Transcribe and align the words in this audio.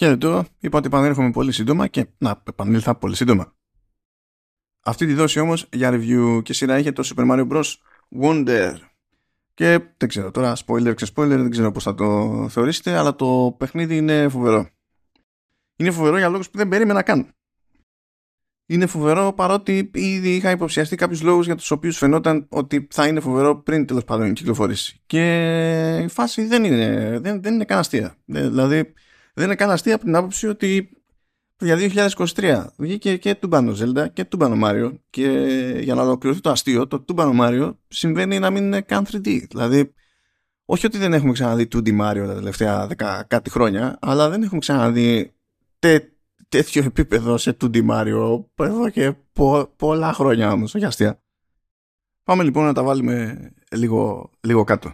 Χαίρετο, 0.00 0.44
είπα 0.60 0.78
ότι 0.78 0.86
επανέρχομαι 0.86 1.30
πολύ 1.30 1.52
σύντομα 1.52 1.86
και 1.86 2.06
να 2.18 2.42
επανήλθα 2.48 2.94
πολύ 2.94 3.16
σύντομα. 3.16 3.54
Αυτή 4.80 5.06
τη 5.06 5.14
δόση 5.14 5.40
όμως 5.40 5.68
για 5.72 5.90
review 5.92 6.40
και 6.42 6.52
σειρά 6.52 6.78
είχε 6.78 6.92
το 6.92 7.10
Super 7.14 7.30
Mario 7.30 7.48
Bros. 7.48 7.64
Wonder. 8.22 8.74
Και 9.54 9.80
δεν 9.96 10.08
ξέρω 10.08 10.30
τώρα, 10.30 10.56
spoiler 10.66 10.94
και 10.94 11.06
spoiler, 11.14 11.28
δεν 11.28 11.50
ξέρω 11.50 11.72
πώς 11.72 11.82
θα 11.82 11.94
το 11.94 12.48
θεωρήσετε, 12.50 12.96
αλλά 12.96 13.16
το 13.16 13.54
παιχνίδι 13.58 13.96
είναι 13.96 14.28
φοβερό. 14.28 14.68
Είναι 15.76 15.90
φοβερό 15.90 16.18
για 16.18 16.28
λόγους 16.28 16.50
που 16.50 16.58
δεν 16.58 16.68
περίμενα 16.68 17.02
καν. 17.02 17.34
Είναι 18.66 18.86
φοβερό 18.86 19.32
παρότι 19.32 19.90
ήδη 19.94 20.34
είχα 20.34 20.50
υποψιαστεί 20.50 20.96
κάποιους 20.96 21.22
λόγους 21.22 21.46
για 21.46 21.54
τους 21.54 21.70
οποίους 21.70 21.96
φαινόταν 21.96 22.46
ότι 22.48 22.88
θα 22.90 23.06
είναι 23.06 23.20
φοβερό 23.20 23.62
πριν 23.62 23.86
τέλος 23.86 24.04
πάντων 24.04 24.32
κυκλοφορήσει. 24.32 25.00
Και 25.06 25.98
η 26.04 26.08
φάση 26.08 26.46
δεν 26.46 26.64
είναι, 26.64 27.18
δεν, 27.22 27.42
δεν 27.42 27.54
είναι 27.54 27.64
καν 27.64 27.78
αστεία. 27.78 28.16
Δηλαδή, 28.24 28.92
δεν 29.34 29.44
είναι 29.44 29.54
καν 29.54 29.70
αστεία 29.70 29.94
από 29.94 30.04
την 30.04 30.16
άποψη 30.16 30.46
ότι 30.46 30.90
για 31.60 32.06
2023 32.16 32.64
βγήκε 32.76 33.16
και 33.16 33.34
τούμπανο 33.34 33.74
Zelda 33.78 34.06
και 34.12 34.24
τούμπανο 34.24 34.68
Mario 34.68 34.92
και 35.10 35.28
για 35.80 35.94
να 35.94 36.02
ολοκληρωθεί 36.02 36.40
το 36.40 36.50
αστείο 36.50 36.86
το 36.86 37.00
τούμπανο 37.00 37.32
Mario 37.44 37.72
συμβαίνει 37.88 38.38
να 38.38 38.50
μην 38.50 38.64
είναι 38.64 38.80
καν 38.80 39.06
3D 39.10 39.42
δηλαδή 39.48 39.94
όχι 40.64 40.86
ότι 40.86 40.98
δεν 40.98 41.12
έχουμε 41.12 41.32
ξαναδεί 41.32 41.68
2D 41.72 42.00
Mario 42.00 42.24
τα 42.26 42.34
τελευταία 42.34 42.88
10 42.98 43.20
κάτι 43.26 43.50
χρόνια 43.50 43.98
αλλά 44.00 44.28
δεν 44.30 44.42
έχουμε 44.42 44.58
ξαναδεί 44.58 45.34
τε, 45.78 46.00
τέτοιο 46.48 46.84
επίπεδο 46.84 47.36
σε 47.36 47.56
2D 47.60 47.88
Mario 47.90 48.44
εδώ 48.54 48.88
και 48.90 49.12
πο, 49.32 49.72
πολλά 49.76 50.12
χρόνια 50.12 50.52
όμως 50.52 50.74
όχι 50.74 50.84
αστεία. 50.84 51.22
Πάμε 52.24 52.42
λοιπόν 52.42 52.64
να 52.64 52.72
τα 52.72 52.82
βάλουμε 52.82 53.50
λίγο, 53.70 54.30
λίγο 54.40 54.64
κάτω. 54.64 54.92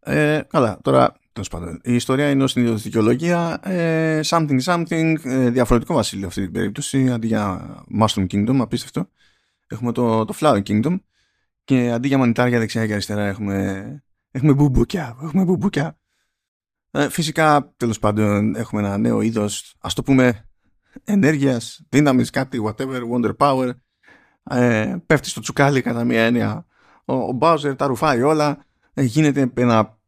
Ε, 0.00 0.40
καλά 0.48 0.78
τώρα 0.82 1.14
Τέλος 1.32 1.48
πάντων. 1.48 1.80
Η 1.84 1.94
ιστορία 1.94 2.30
είναι 2.30 2.42
ως 2.42 2.52
την 2.52 2.78
δικαιολογία 2.78 3.60
ε, 3.62 4.20
something 4.24 4.60
something, 4.62 5.14
ε, 5.24 5.50
διαφορετικό 5.50 5.94
βασίλειο 5.94 6.26
αυτή 6.26 6.42
την 6.42 6.52
περίπτωση. 6.52 7.10
Αντί 7.10 7.26
για 7.26 7.74
Mushroom 8.00 8.26
Kingdom, 8.26 8.56
απίστευτο. 8.60 9.08
Έχουμε 9.66 9.92
το, 9.92 10.24
το 10.24 10.34
Flower 10.40 10.62
Kingdom. 10.62 10.98
Και 11.64 11.90
αντί 11.90 12.08
για 12.08 12.18
μανιτάρια 12.18 12.58
δεξιά 12.58 12.86
και 12.86 12.92
αριστερά 12.92 13.26
έχουμε, 13.26 14.02
έχουμε 14.30 14.52
μπουμπούκια. 14.52 15.16
Έχουμε 15.22 15.44
μπουμπούκια. 15.44 15.98
Ε, 16.90 17.08
φυσικά, 17.08 17.72
τέλος 17.76 17.98
πάντων, 17.98 18.54
έχουμε 18.54 18.82
ένα 18.82 18.98
νέο 18.98 19.20
είδος, 19.20 19.74
ας 19.78 19.94
το 19.94 20.02
πούμε, 20.02 20.48
ενέργειας, 21.04 21.80
δύναμης, 21.88 22.30
κάτι, 22.30 22.62
whatever, 22.66 23.00
wonder 23.12 23.36
power. 23.36 23.70
Ε, 24.50 24.96
πέφτει 25.06 25.28
στο 25.28 25.40
τσουκάλι 25.40 25.82
κατά 25.82 26.04
μία 26.04 26.22
έννοια. 26.22 26.66
Ο, 27.04 27.14
ο 27.14 27.38
Bowser 27.40 27.74
τα 27.76 27.86
ρουφάει 27.86 28.22
όλα. 28.22 28.64
Ε, 28.94 29.02
γίνεται 29.02 29.52
ένα 29.54 29.98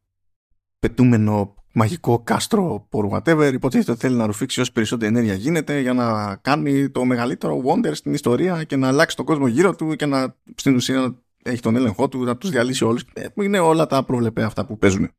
πετούμενο 0.89 1.55
μαγικό 1.73 2.19
κάστρο 2.19 2.89
por 2.91 3.11
whatever 3.11 3.51
υποτίθεται 3.53 3.91
ότι 3.91 4.01
θέλει 4.01 4.17
να 4.17 4.27
ρουφήξει 4.27 4.61
όσο 4.61 4.73
περισσότερη 4.73 5.11
ενέργεια 5.11 5.35
γίνεται 5.35 5.81
για 5.81 5.93
να 5.93 6.37
κάνει 6.37 6.91
το 6.91 7.05
μεγαλύτερο 7.05 7.63
wonder 7.65 7.91
στην 7.95 8.13
ιστορία 8.15 8.65
και 8.65 8.77
να 8.77 8.89
αλλάξει 8.89 9.17
τον 9.17 9.25
κόσμο 9.25 9.47
γύρω 9.47 9.75
του 9.75 9.95
και 9.97 10.07
να 10.07 10.37
στην 10.55 10.75
ουσία 10.75 11.01
να 11.01 11.15
έχει 11.43 11.61
τον 11.61 11.77
έλεγχό 11.77 12.09
του, 12.09 12.25
να 12.25 12.37
τους 12.37 12.51
διαλύσει 12.51 12.85
όλους. 12.85 13.05
Ε, 13.13 13.27
είναι 13.35 13.59
όλα 13.59 13.87
τα 13.87 14.05
προβλεπέ 14.05 14.43
αυτά 14.43 14.67
που 14.67 14.79
παίζουν. 14.79 15.11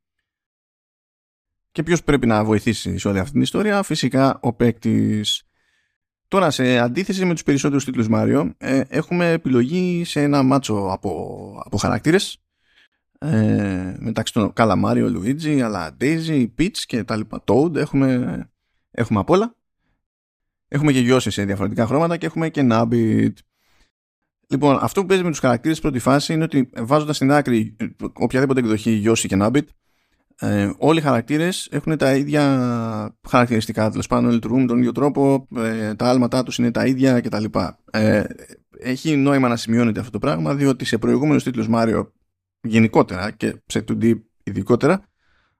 Και 1.71 1.83
ποιος 1.83 2.03
πρέπει 2.03 2.27
να 2.27 2.43
βοηθήσει 2.43 2.97
σε 2.97 3.07
όλη 3.07 3.19
αυτή 3.19 3.31
την 3.31 3.41
ιστορία; 3.41 3.83
Φυσικά 3.83 4.39
ο 4.41 4.53
παίκτης. 4.53 5.43
Τώρα 6.27 6.51
σε 6.51 6.77
αντίθεση 6.77 7.25
με 7.25 7.33
τους 7.33 7.43
περισσότερους 7.43 7.85
τίτλους 7.85 8.07
Mario 8.11 8.49
ε, 8.57 8.81
έχουμε 8.87 9.31
επιλογή 9.31 10.03
σε 10.05 10.21
ένα 10.21 10.43
μάτσο 10.43 10.87
από, 10.91 11.51
από 11.65 11.77
χαρακτήρες 11.77 12.44
ε, 13.31 13.95
μεταξύ 13.99 14.33
των 14.33 14.53
Καλαμάριο, 14.53 15.09
Λουίτζι, 15.09 15.61
αλλά 15.61 15.97
Daisy, 16.01 16.47
Peach 16.59 16.77
και 16.85 17.03
τα 17.03 17.15
λοιπά. 17.15 17.43
Toad, 17.45 17.75
έχουμε, 17.75 18.39
έχουμε 18.91 19.19
απ' 19.19 19.29
όλα. 19.29 19.55
Έχουμε 20.67 20.91
και 20.91 20.99
γιώσει 20.99 21.29
σε 21.29 21.45
διαφορετικά 21.45 21.85
χρώματα 21.85 22.17
και 22.17 22.25
έχουμε 22.25 22.49
και 22.49 22.67
Nabbit. 22.71 23.33
Λοιπόν, 24.47 24.77
αυτό 24.81 25.01
που 25.01 25.07
παίζει 25.07 25.23
με 25.23 25.29
τους 25.29 25.39
χαρακτήρες 25.39 25.79
πρώτη 25.79 25.99
φάση 25.99 26.33
είναι 26.33 26.43
ότι 26.43 26.69
βάζοντας 26.77 27.15
στην 27.15 27.31
άκρη 27.31 27.75
οποιαδήποτε 28.13 28.59
εκδοχή 28.59 28.91
γιώσει 28.91 29.27
και 29.27 29.37
Nabbit, 29.39 29.65
ε, 30.39 30.71
όλοι 30.77 30.99
οι 30.99 31.01
χαρακτήρες 31.01 31.67
έχουν 31.71 31.97
τα 31.97 32.15
ίδια 32.15 33.17
χαρακτηριστικά, 33.27 33.89
τέλος 33.89 34.07
πάντων 34.07 34.31
λειτουργούν 34.31 34.61
με 34.61 34.67
τον 34.67 34.77
ίδιο 34.77 34.91
τρόπο, 34.91 35.47
ε, 35.55 35.95
τα 35.95 36.09
άλματά 36.09 36.43
τους 36.43 36.57
είναι 36.57 36.71
τα 36.71 36.85
ίδια 36.85 37.21
κτλ. 37.21 37.43
Ε, 37.91 38.23
έχει 38.79 39.15
νόημα 39.15 39.47
να 39.47 39.55
σημειώνεται 39.55 39.99
αυτό 39.99 40.11
το 40.11 40.19
πράγμα, 40.19 40.55
διότι 40.55 40.85
σε 40.85 40.97
προηγούμενους 40.97 41.43
τίτλους 41.43 41.67
Mario 41.71 42.07
γενικότερα 42.65 43.31
και 43.31 43.61
σε 43.65 43.83
2D 43.87 44.13
ειδικότερα, 44.43 45.09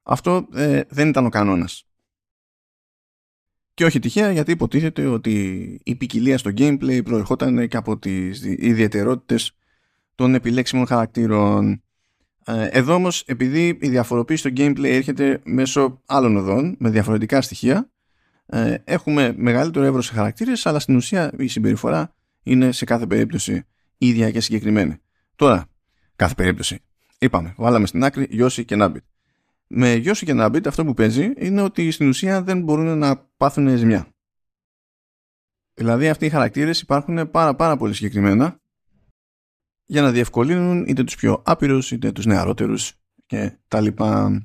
αυτό 0.03 0.47
ε, 0.53 0.81
δεν 0.89 1.07
ήταν 1.07 1.25
ο 1.25 1.29
κανόνας. 1.29 1.87
Και 3.73 3.85
όχι 3.85 3.99
τυχαία 3.99 4.31
γιατί 4.31 4.51
υποτίθεται 4.51 5.05
ότι 5.05 5.33
η 5.83 5.95
ποικιλία 5.95 6.37
στο 6.37 6.51
gameplay 6.57 7.01
προερχόταν 7.03 7.67
και 7.67 7.77
από 7.77 7.97
τις 7.97 8.43
ιδιαιτερότητες 8.43 9.55
των 10.15 10.35
επιλέξιμων 10.35 10.87
χαρακτήρων. 10.87 11.83
Ε, 12.45 12.67
εδώ 12.71 12.93
όμως, 12.93 13.21
επειδή 13.21 13.77
η 13.81 13.89
διαφοροποίηση 13.89 14.39
στο 14.39 14.63
gameplay 14.63 14.83
έρχεται 14.83 15.41
μέσω 15.43 16.01
άλλων 16.05 16.37
οδών, 16.37 16.75
με 16.79 16.89
διαφορετικά 16.89 17.41
στοιχεία, 17.41 17.89
ε, 18.45 18.75
έχουμε 18.83 19.33
μεγαλύτερο 19.37 19.85
εύρος 19.85 20.05
σε 20.05 20.13
χαρακτήρες, 20.13 20.65
αλλά 20.65 20.79
στην 20.79 20.95
ουσία 20.95 21.31
η 21.37 21.47
συμπεριφορά 21.47 22.15
είναι 22.43 22.71
σε 22.71 22.85
κάθε 22.85 23.07
περίπτωση 23.07 23.65
ίδια 23.97 24.31
και 24.31 24.39
συγκεκριμένη. 24.39 24.97
Τώρα, 25.35 25.65
κάθε 26.15 26.33
περίπτωση. 26.33 26.79
Είπαμε, 27.25 27.53
βάλαμε 27.57 27.85
στην 27.85 28.03
άκρη 28.03 28.27
Γιώση 28.29 28.65
και 28.65 28.75
Νάμπιτ. 28.75 29.03
Με 29.67 29.93
Γιώση 29.93 30.25
και 30.25 30.33
Νάμπιτ 30.33 30.67
αυτό 30.67 30.85
που 30.85 30.93
παίζει 30.93 31.33
είναι 31.37 31.61
ότι 31.61 31.91
στην 31.91 32.07
ουσία 32.07 32.43
δεν 32.43 32.61
μπορούν 32.61 32.97
να 32.97 33.17
πάθουν 33.37 33.77
ζημιά. 33.77 34.07
Δηλαδή 35.73 36.09
αυτοί 36.09 36.25
οι 36.25 36.29
χαρακτήρες 36.29 36.81
υπάρχουν 36.81 37.31
πάρα 37.31 37.55
πάρα 37.55 37.77
πολύ 37.77 37.93
συγκεκριμένα 37.93 38.59
για 39.85 40.01
να 40.01 40.11
διευκολύνουν 40.11 40.85
είτε 40.87 41.03
τους 41.03 41.15
πιο 41.15 41.41
άπειρους 41.45 41.91
είτε 41.91 42.11
τους 42.11 42.25
νεαρότερους 42.25 42.93
και 43.25 43.57
τα 43.67 43.81
λοιπά. 43.81 44.41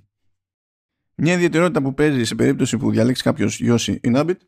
Μια 1.14 1.32
ιδιαιτερότητα 1.34 1.82
που 1.82 1.94
παίζει 1.94 2.24
σε 2.24 2.34
περίπτωση 2.34 2.76
που 2.76 2.90
διαλέξει 2.90 3.22
κάποιος 3.22 3.60
Γιώση 3.60 4.00
ή 4.02 4.10
Νάμπιτ 4.10 4.40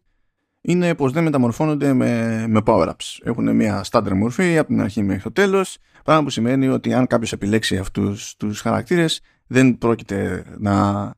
είναι 0.63 0.95
πως 0.95 1.13
δεν 1.13 1.25
μεταμορφώνονται 1.25 1.93
με, 1.93 2.45
με 2.49 2.61
power-ups. 2.65 3.19
Έχουν 3.23 3.57
μια 3.57 3.83
στάνταρ 3.83 4.15
μορφή 4.15 4.59
από 4.59 4.69
την 4.69 4.81
αρχή 4.81 5.03
μέχρι 5.03 5.23
το 5.23 5.33
τέλος, 5.33 5.79
πράγμα 6.05 6.23
που 6.23 6.31
σημαίνει 6.31 6.69
ότι 6.69 6.93
αν 6.93 7.07
κάποιος 7.07 7.33
επιλέξει 7.33 7.77
αυτούς 7.77 8.37
τους 8.37 8.61
χαρακτήρες 8.61 9.21
δεν 9.47 9.79
πρόκειται 9.79 10.45
να 10.59 11.15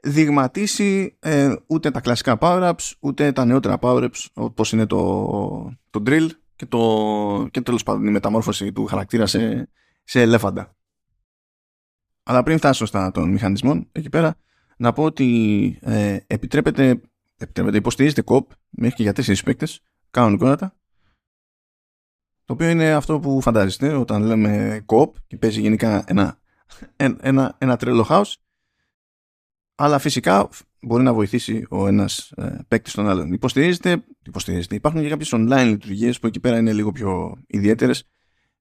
δειγματίσει 0.00 1.16
ε, 1.20 1.54
ούτε 1.66 1.90
τα 1.90 2.00
κλασικά 2.00 2.38
power-ups 2.40 2.92
ούτε 3.00 3.32
τα 3.32 3.44
νεότερα 3.44 3.78
power-ups 3.80 4.26
όπως 4.34 4.72
είναι 4.72 4.86
το, 4.86 5.76
το 5.90 6.02
drill 6.06 6.28
και, 6.56 6.66
το, 6.66 7.48
και 7.50 7.60
τέλος 7.60 7.82
πάντων 7.82 8.06
η 8.06 8.10
μεταμόρφωση 8.10 8.72
του 8.72 8.86
χαρακτήρα 8.86 9.26
σε, 9.26 9.68
σε 10.04 10.20
ελέφαντα. 10.20 10.76
Αλλά 12.22 12.42
πριν 12.42 12.56
φτάσω 12.58 12.86
στα 12.86 13.10
των 13.10 13.30
μηχανισμών 13.30 13.88
εκεί 13.92 14.08
πέρα 14.08 14.34
να 14.76 14.92
πω 14.92 15.02
ότι 15.02 15.78
ε, 15.80 16.18
επιτρέπεται 16.26 17.00
επιτρέπεται, 17.36 17.76
υποστηρίζεται 17.76 18.22
κοπ 18.22 18.50
μέχρι 18.70 18.96
και 18.96 19.02
για 19.02 19.12
τέσσερις 19.12 19.42
παίκτες 19.42 19.80
κανονικότατα 20.10 20.76
το 22.44 22.52
οποίο 22.52 22.68
είναι 22.68 22.92
αυτό 22.92 23.20
που 23.20 23.40
φαντάζεστε 23.40 23.94
όταν 23.94 24.22
λέμε 24.22 24.82
κοπ 24.86 25.16
και 25.26 25.36
παίζει 25.36 25.60
γενικά 25.60 26.04
ένα, 26.06 26.38
ένα, 26.96 27.56
ένα 27.58 27.76
τρελό 27.76 28.06
house 28.08 28.32
αλλά 29.74 29.98
φυσικά 29.98 30.48
μπορεί 30.80 31.02
να 31.02 31.12
βοηθήσει 31.12 31.66
ο 31.70 31.86
ένας 31.86 32.30
ε, 32.36 32.58
παίκτης 32.68 32.92
τον 32.92 33.08
άλλον. 33.08 33.32
Υποστηρίζεται, 33.32 34.04
υποστηρίζεται. 34.26 34.74
Υπάρχουν 34.74 35.02
και 35.02 35.08
κάποιες 35.08 35.30
online 35.34 35.66
λειτουργίες 35.66 36.18
που 36.18 36.26
εκεί 36.26 36.40
πέρα 36.40 36.58
είναι 36.58 36.72
λίγο 36.72 36.92
πιο 36.92 37.36
ιδιαίτερες 37.46 38.08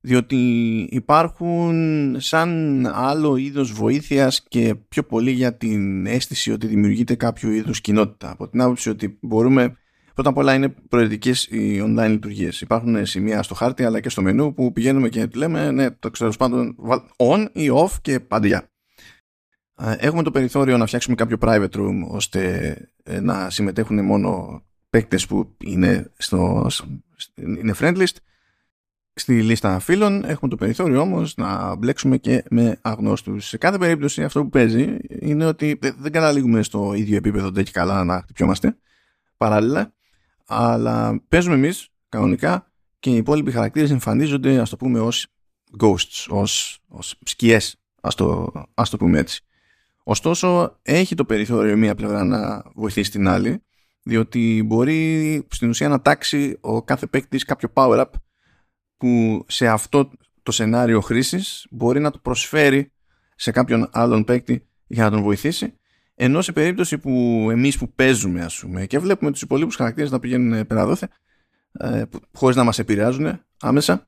διότι 0.06 0.38
υπάρχουν 0.92 2.16
σαν 2.20 2.86
άλλο 2.94 3.36
είδος 3.36 3.72
βοήθειας 3.72 4.44
και 4.48 4.76
πιο 4.76 5.04
πολύ 5.04 5.32
για 5.32 5.56
την 5.58 6.06
αίσθηση 6.06 6.52
ότι 6.52 6.68
δημιουργείται 6.68 7.16
κάποιο 7.16 7.52
είδους 7.52 7.82
κοινότητα. 7.82 8.32
Από 8.32 8.50
την 8.50 8.62
άποψη 8.62 8.90
ότι 8.90 9.18
μπορούμε, 9.22 9.78
πρώτα 10.14 10.30
απ' 10.30 10.38
όλα 10.38 10.54
είναι 10.54 10.70
προαιρετικές 10.70 11.46
οι 11.46 11.82
online 11.86 12.10
λειτουργίες. 12.10 12.62
Υπάρχουν 12.62 13.06
σημεία 13.06 13.44
στο 13.44 13.56
χάρτη 13.56 13.84
αλλά 13.84 14.00
και 14.00 14.10
στο 14.10 14.22
μενού 14.22 14.54
που 14.54 14.72
πηγαίνουμε 14.72 15.10
και 15.10 15.28
λέμε 15.34 15.72
ναι, 15.72 15.92
το 15.92 16.10
ξέρω 16.10 16.32
πάντων 16.38 16.76
on 17.18 17.48
ή 17.54 17.70
off 17.74 17.92
και 18.02 18.20
πάντα 18.20 18.68
Έχουμε 19.76 20.24
το 20.24 20.32
περιθώριο 20.32 20.78
να 20.78 20.86
φτιάξουμε 20.86 21.16
κάποιο 21.16 21.38
private 21.42 21.76
room 21.76 22.02
ώστε 22.08 22.76
ε, 23.04 23.20
να 23.20 23.50
συμμετέχουν 23.50 24.06
μόνο 24.06 24.62
παίκτες 24.90 25.26
που 25.26 25.56
είναι, 25.64 26.12
στο, 26.18 26.68
είναι 27.36 27.74
friendlist 27.80 28.16
στη 29.16 29.42
λίστα 29.42 29.80
φίλων 29.80 30.24
έχουμε 30.26 30.50
το 30.52 30.56
περιθώριο 30.56 31.02
όμως 31.02 31.36
να 31.36 31.76
μπλέξουμε 31.76 32.18
και 32.18 32.44
με 32.50 32.80
αγνώστους. 32.82 33.48
Σε 33.48 33.58
κάθε 33.58 33.78
περίπτωση 33.78 34.24
αυτό 34.24 34.42
που 34.44 34.50
παίζει 34.50 34.98
είναι 35.20 35.46
ότι 35.46 35.80
δεν 35.98 36.12
καταλήγουμε 36.12 36.64
στο 36.64 36.94
ίδιο 36.94 37.16
επίπεδο 37.16 37.50
δεν 37.50 37.64
και 37.64 37.72
καλά 37.72 38.04
να 38.04 38.22
χτυπιόμαστε 38.22 38.78
παράλληλα 39.38 39.94
αλλά 40.46 41.22
παίζουμε 41.28 41.56
εμείς 41.56 41.88
κανονικά 42.10 42.72
και 43.00 43.10
οι 43.10 43.16
υπόλοιποι 43.16 43.52
χαρακτήρες 43.52 43.92
εμφανίζονται 43.92 44.60
ας 44.60 44.70
το 44.70 44.76
πούμε 44.76 45.00
ως 45.00 45.28
ghosts, 45.80 46.26
ως, 46.30 46.80
ως 46.88 47.16
σκιές 47.26 47.76
ας 48.02 48.16
το, 48.16 48.52
ας 48.74 48.90
το 48.90 48.98
πούμε 48.98 49.20
έτσι. 49.20 49.44
Ωστόσο 50.04 50.80
έχει 50.82 51.16
το 51.16 51.26
περιθώριο 51.26 51.78
μία 51.78 51.96
πλευρά 51.96 52.24
να 52.24 52.64
βοηθήσει 52.76 53.12
την 53.12 53.28
άλλη 53.28 53.64
διότι 54.04 54.64
μπορεί 54.66 55.46
στην 55.50 55.70
ουσία 55.70 55.90
να 55.90 56.02
τάξει 56.02 56.58
ο 56.62 56.84
κάθε 56.84 57.08
παίκτης 57.08 57.46
κάποιο 57.46 57.70
power-up 57.74 58.06
που 59.04 59.46
σε 59.48 59.68
αυτό 59.68 60.10
το 60.44 60.52
σενάριο 60.52 61.02
χρήσης 61.02 61.68
μπορεί 61.70 62.00
να 62.00 62.12
το 62.12 62.20
προσφέρει 62.22 62.92
σε 63.36 63.52
κάποιον 63.52 63.90
άλλον 63.92 64.24
παίκτη 64.24 64.68
για 64.88 65.04
να 65.04 65.10
τον 65.12 65.22
βοηθήσει 65.22 65.74
ενώ 66.16 66.42
σε 66.42 66.52
περίπτωση 66.52 66.98
που 66.98 67.48
εμείς 67.52 67.78
που 67.78 67.94
παίζουμε 67.94 68.42
ας 68.42 68.60
πούμε 68.60 68.86
και 68.86 69.00
βλέπουμε 69.00 69.32
τους 69.32 69.42
υπολείπους 69.42 69.76
χαρακτήρες 69.76 70.12
να 70.12 70.20
πηγαίνουν 70.20 70.68
πέρα 70.68 70.86
δόθε 70.86 71.10
ε, 71.72 72.04
χωρίς 72.34 72.56
να 72.56 72.64
μας 72.64 72.80
επηρεάζουν 72.80 73.40
άμεσα 73.60 74.08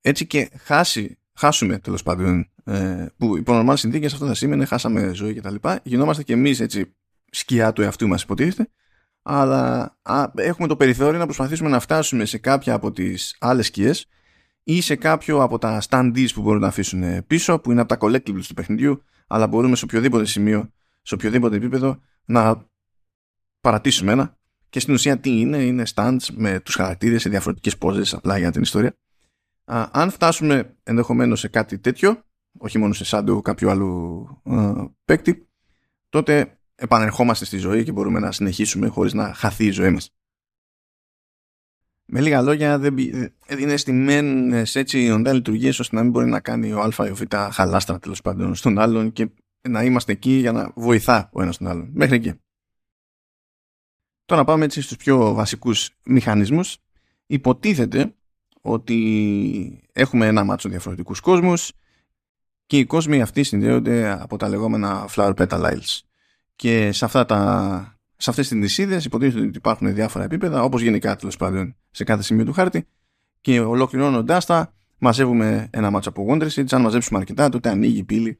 έτσι 0.00 0.26
και 0.26 0.50
χάσει, 0.56 1.18
χάσουμε 1.34 1.78
τέλος 1.78 2.02
πάντων 2.02 2.50
ε, 2.64 3.06
που 3.16 3.36
υπό 3.36 3.52
νορμάλ 3.52 3.76
συνθήκες 3.76 4.12
αυτό 4.12 4.26
θα 4.26 4.34
σήμαινε 4.34 4.64
χάσαμε 4.64 5.12
ζωή 5.14 5.34
κτλ. 5.34 5.54
Γινόμαστε 5.82 6.22
και 6.22 6.32
εμείς 6.32 6.60
έτσι 6.60 6.94
σκιά 7.30 7.72
του 7.72 7.82
εαυτού 7.82 8.08
μας 8.08 8.22
υποτίθεται 8.22 8.70
αλλά 9.26 9.96
α, 10.02 10.30
έχουμε 10.34 10.68
το 10.68 10.76
περιθώριο 10.76 11.18
να 11.18 11.24
προσπαθήσουμε 11.24 11.68
να 11.68 11.80
φτάσουμε 11.80 12.24
σε 12.24 12.38
κάποια 12.38 12.74
από 12.74 12.92
τις 12.92 13.36
άλλες 13.40 13.66
σκιές 13.66 14.06
ή 14.62 14.80
σε 14.80 14.96
κάποιο 14.96 15.42
από 15.42 15.58
τα 15.58 15.82
standees 15.88 16.28
που 16.34 16.42
μπορούν 16.42 16.60
να 16.60 16.66
αφήσουν 16.66 17.26
πίσω 17.26 17.58
που 17.58 17.70
είναι 17.70 17.80
από 17.80 17.96
τα 17.96 18.06
collectibles 18.06 18.44
του 18.46 18.54
παιχνιδιού 18.54 19.02
αλλά 19.26 19.46
μπορούμε 19.46 19.76
σε 19.76 19.84
οποιοδήποτε 19.84 20.24
σημείο, 20.24 20.72
σε 21.02 21.14
οποιοδήποτε 21.14 21.56
επίπεδο 21.56 22.00
να 22.24 22.66
παρατήσουμε 23.60 24.12
ένα 24.12 24.36
και 24.70 24.80
στην 24.80 24.94
ουσία 24.94 25.18
τι 25.18 25.40
είναι, 25.40 25.56
είναι 25.56 25.82
stands 25.94 26.26
με 26.32 26.60
τους 26.60 26.74
χαρακτήρες 26.74 27.22
σε 27.22 27.28
διαφορετικές 27.28 27.78
πόζες 27.78 28.14
απλά 28.14 28.38
για 28.38 28.50
την 28.50 28.62
ιστορία. 28.62 28.96
Α, 29.64 29.88
αν 29.92 30.10
φτάσουμε 30.10 30.76
ενδεχομένως 30.82 31.40
σε 31.40 31.48
κάτι 31.48 31.78
τέτοιο, 31.78 32.22
όχι 32.58 32.78
μόνο 32.78 32.92
σε 32.92 33.04
shadow 33.06 33.42
κάποιου 33.42 33.70
άλλου 33.70 34.26
α, 34.44 34.72
παίκτη, 35.04 35.48
τότε 36.08 36.58
επανερχόμαστε 36.74 37.44
στη 37.44 37.56
ζωή 37.56 37.84
και 37.84 37.92
μπορούμε 37.92 38.20
να 38.20 38.32
συνεχίσουμε 38.32 38.88
χωρίς 38.88 39.12
να 39.12 39.34
χαθεί 39.34 39.64
η 39.66 39.70
ζωή 39.70 39.90
μας. 39.90 40.10
Με 42.06 42.20
λίγα 42.20 42.42
λόγια, 42.42 42.78
δεν, 42.78 42.96
είναι 43.58 43.76
στημένες 43.76 44.74
έτσι 44.76 45.10
οντά 45.10 45.32
λειτουργίες 45.32 45.78
ώστε 45.78 45.96
να 45.96 46.02
μην 46.02 46.10
μπορεί 46.10 46.26
να 46.26 46.40
κάνει 46.40 46.72
ο 46.72 46.80
Α 46.80 47.06
ή 47.06 47.10
ο 47.10 47.14
Β 47.14 47.22
χαλάστρα 47.50 47.98
τέλος 47.98 48.20
πάντων 48.20 48.54
στον 48.54 48.78
άλλον 48.78 49.12
και 49.12 49.28
να 49.68 49.82
είμαστε 49.82 50.12
εκεί 50.12 50.32
για 50.32 50.52
να 50.52 50.72
βοηθά 50.74 51.28
ο 51.32 51.42
ένας 51.42 51.56
τον 51.56 51.66
άλλον. 51.66 51.90
Μέχρι 51.92 52.16
εκεί. 52.16 52.32
Τώρα 54.24 54.44
πάμε 54.44 54.64
έτσι 54.64 54.82
στους 54.82 54.96
πιο 54.96 55.34
βασικούς 55.34 55.90
μηχανισμούς. 56.04 56.78
Υποτίθεται 57.26 58.14
ότι 58.60 59.88
έχουμε 59.92 60.26
ένα 60.26 60.44
μάτσο 60.44 60.68
διαφορετικούς 60.68 61.20
κόσμους 61.20 61.72
και 62.66 62.78
οι 62.78 62.84
κόσμοι 62.84 63.22
αυτοί 63.22 63.42
συνδέονται 63.42 64.10
από 64.20 64.36
τα 64.36 64.48
λεγόμενα 64.48 65.08
flower 65.10 65.34
petal 65.34 65.60
isles. 65.60 66.00
Και 66.56 66.92
σε, 66.92 67.04
αυτά 67.04 67.24
τα, 67.24 67.98
σε 68.16 68.30
αυτές 68.30 68.48
τις 68.48 68.58
νησίδες 68.58 69.04
υποτίθεται 69.04 69.46
ότι 69.46 69.56
υπάρχουν 69.56 69.94
διάφορα 69.94 70.24
επίπεδα 70.24 70.62
όπως 70.62 70.82
γενικά 70.82 71.16
τέλος 71.16 71.36
πάντων 71.36 71.76
σε 71.90 72.04
κάθε 72.04 72.22
σημείο 72.22 72.44
του 72.44 72.52
χάρτη 72.52 72.86
και 73.40 73.60
ολοκληρώνοντάς 73.60 74.46
τα 74.46 74.74
μαζεύουμε 74.98 75.68
ένα 75.72 75.90
μάτσο 75.90 76.08
από 76.08 76.26
Wonder 76.28 76.48
αν 76.70 76.80
μαζέψουμε 76.80 77.18
αρκετά 77.18 77.48
τότε 77.48 77.68
ανοίγει 77.68 77.98
η 77.98 78.04
πύλη 78.04 78.38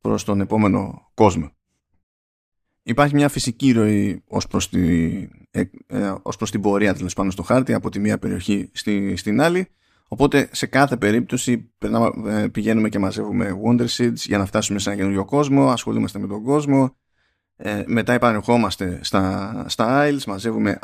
προς 0.00 0.24
τον 0.24 0.40
επόμενο 0.40 1.10
κόσμο. 1.14 1.50
Υπάρχει 2.82 3.14
μια 3.14 3.28
φυσική 3.28 3.72
ροή 3.72 4.22
ως 4.26 4.46
προς, 4.46 4.68
τη, 4.68 5.12
ε, 5.50 5.62
ε, 5.86 6.14
ως 6.22 6.36
προς 6.36 6.50
την 6.50 6.60
πορεία 6.60 6.94
τέλος 6.94 7.14
πάνω 7.14 7.30
στο 7.30 7.42
χάρτη 7.42 7.72
από 7.72 7.90
τη 7.90 7.98
μία 7.98 8.18
περιοχή 8.18 8.70
στη, 8.72 9.16
στην 9.16 9.40
άλλη 9.40 9.68
οπότε 10.08 10.48
σε 10.52 10.66
κάθε 10.66 10.96
περίπτωση 10.96 11.72
ε, 12.26 12.46
πηγαίνουμε 12.52 12.88
και 12.88 12.98
μαζεύουμε 12.98 13.60
Wonder 13.66 13.86
Seeds 13.86 14.14
για 14.14 14.38
να 14.38 14.46
φτάσουμε 14.46 14.78
σε 14.78 14.90
ένα 14.90 14.98
καινούριο 14.98 15.24
κόσμο 15.24 15.70
ασχολούμαστε 15.70 16.18
με 16.18 16.26
τον 16.26 16.42
κόσμο 16.42 16.96
ε, 17.62 17.82
μετά 17.86 18.12
επανερχόμαστε 18.12 18.98
στα, 19.02 19.64
στα 19.68 20.08
Isles, 20.08 20.24
μαζεύουμε 20.26 20.78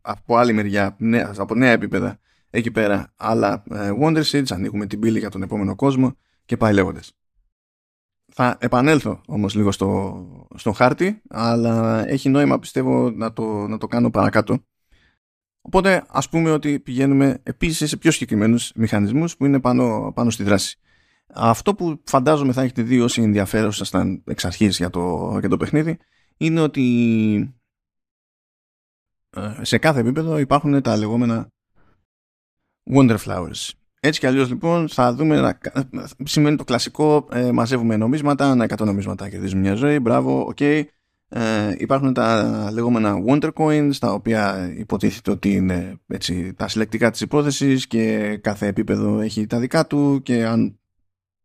από 0.00 0.36
άλλη 0.36 0.52
μεριά, 0.52 0.96
νέα, 0.98 1.34
από 1.38 1.54
νέα 1.54 1.70
επίπεδα, 1.70 2.18
εκεί 2.50 2.70
πέρα 2.70 3.12
άλλα 3.16 3.62
ε, 3.70 3.90
Wonder 4.00 4.22
Seeds, 4.22 4.52
ανοίγουμε 4.52 4.86
την 4.86 5.00
πύλη 5.00 5.18
για 5.18 5.30
τον 5.30 5.42
επόμενο 5.42 5.74
κόσμο 5.74 6.16
και 6.44 6.56
πάει 6.56 6.72
λέγοντας. 6.72 7.12
Θα 8.32 8.56
επανέλθω 8.60 9.20
όμως 9.26 9.54
λίγο 9.54 9.72
στο, 9.72 10.48
στο 10.54 10.72
χάρτη, 10.72 11.22
αλλά 11.28 12.04
έχει 12.08 12.28
νόημα 12.28 12.58
πιστεύω 12.58 13.10
να 13.10 13.32
το, 13.32 13.66
να 13.66 13.78
το 13.78 13.86
κάνω 13.86 14.10
παρακάτω. 14.10 14.64
Οπότε 15.60 16.04
ας 16.08 16.28
πούμε 16.28 16.50
ότι 16.50 16.80
πηγαίνουμε 16.80 17.40
επίσης 17.42 17.88
σε 17.88 17.96
πιο 17.96 18.10
συγκεκριμένους 18.10 18.72
μηχανισμούς 18.74 19.36
που 19.36 19.44
είναι 19.44 19.60
πάνω, 19.60 20.12
πάνω 20.14 20.30
στη 20.30 20.42
δράση. 20.42 20.78
Αυτό 21.34 21.74
που 21.74 22.00
φαντάζομαι 22.04 22.52
θα 22.52 22.62
έχετε 22.62 22.82
δει 22.82 23.00
όσοι 23.00 23.22
ενδιαφέρεστε 23.22 23.72
εξ 24.24 24.44
αρχής 24.44 24.76
για 24.76 24.90
το, 24.90 25.36
για 25.40 25.48
το 25.48 25.56
παιχνίδι 25.56 25.98
είναι 26.40 26.60
ότι 26.60 27.54
ε, 29.30 29.64
σε 29.64 29.78
κάθε 29.78 30.00
επίπεδο 30.00 30.38
υπάρχουν 30.38 30.82
τα 30.82 30.96
λεγόμενα 30.96 31.48
Wonder 32.94 33.16
Flowers. 33.24 33.70
Έτσι 34.00 34.20
κι 34.20 34.26
αλλιώς 34.26 34.48
λοιπόν 34.48 34.88
θα 34.88 35.14
δούμε 35.14 35.40
να 35.40 36.08
συμβαίνει 36.24 36.56
το 36.56 36.64
κλασικό 36.64 37.28
ε, 37.32 37.52
μαζεύουμε 37.52 37.96
νομίσματα, 37.96 38.54
ανά 38.54 38.64
100 38.64 38.84
νομίσματα 38.84 39.28
κερδίζουμε 39.28 39.60
μια 39.60 39.74
ζωή, 39.74 39.98
μπράβο, 39.98 40.40
OK. 40.40 40.56
Okay. 40.60 40.84
Ε, 41.28 41.74
υπάρχουν 41.78 42.12
τα 42.12 42.68
λεγόμενα 42.72 43.16
Wonder 43.26 43.50
Coins 43.52 43.94
τα 43.98 44.12
οποία 44.12 44.72
υποτίθεται 44.76 45.30
ότι 45.30 45.52
είναι 45.52 46.00
έτσι, 46.06 46.54
τα 46.54 46.68
συλλεκτικά 46.68 47.10
της 47.10 47.20
υπόθεσης 47.20 47.86
και 47.86 48.36
κάθε 48.36 48.66
επίπεδο 48.66 49.20
έχει 49.20 49.46
τα 49.46 49.58
δικά 49.58 49.86
του 49.86 50.20
και 50.22 50.46
αν 50.46 50.78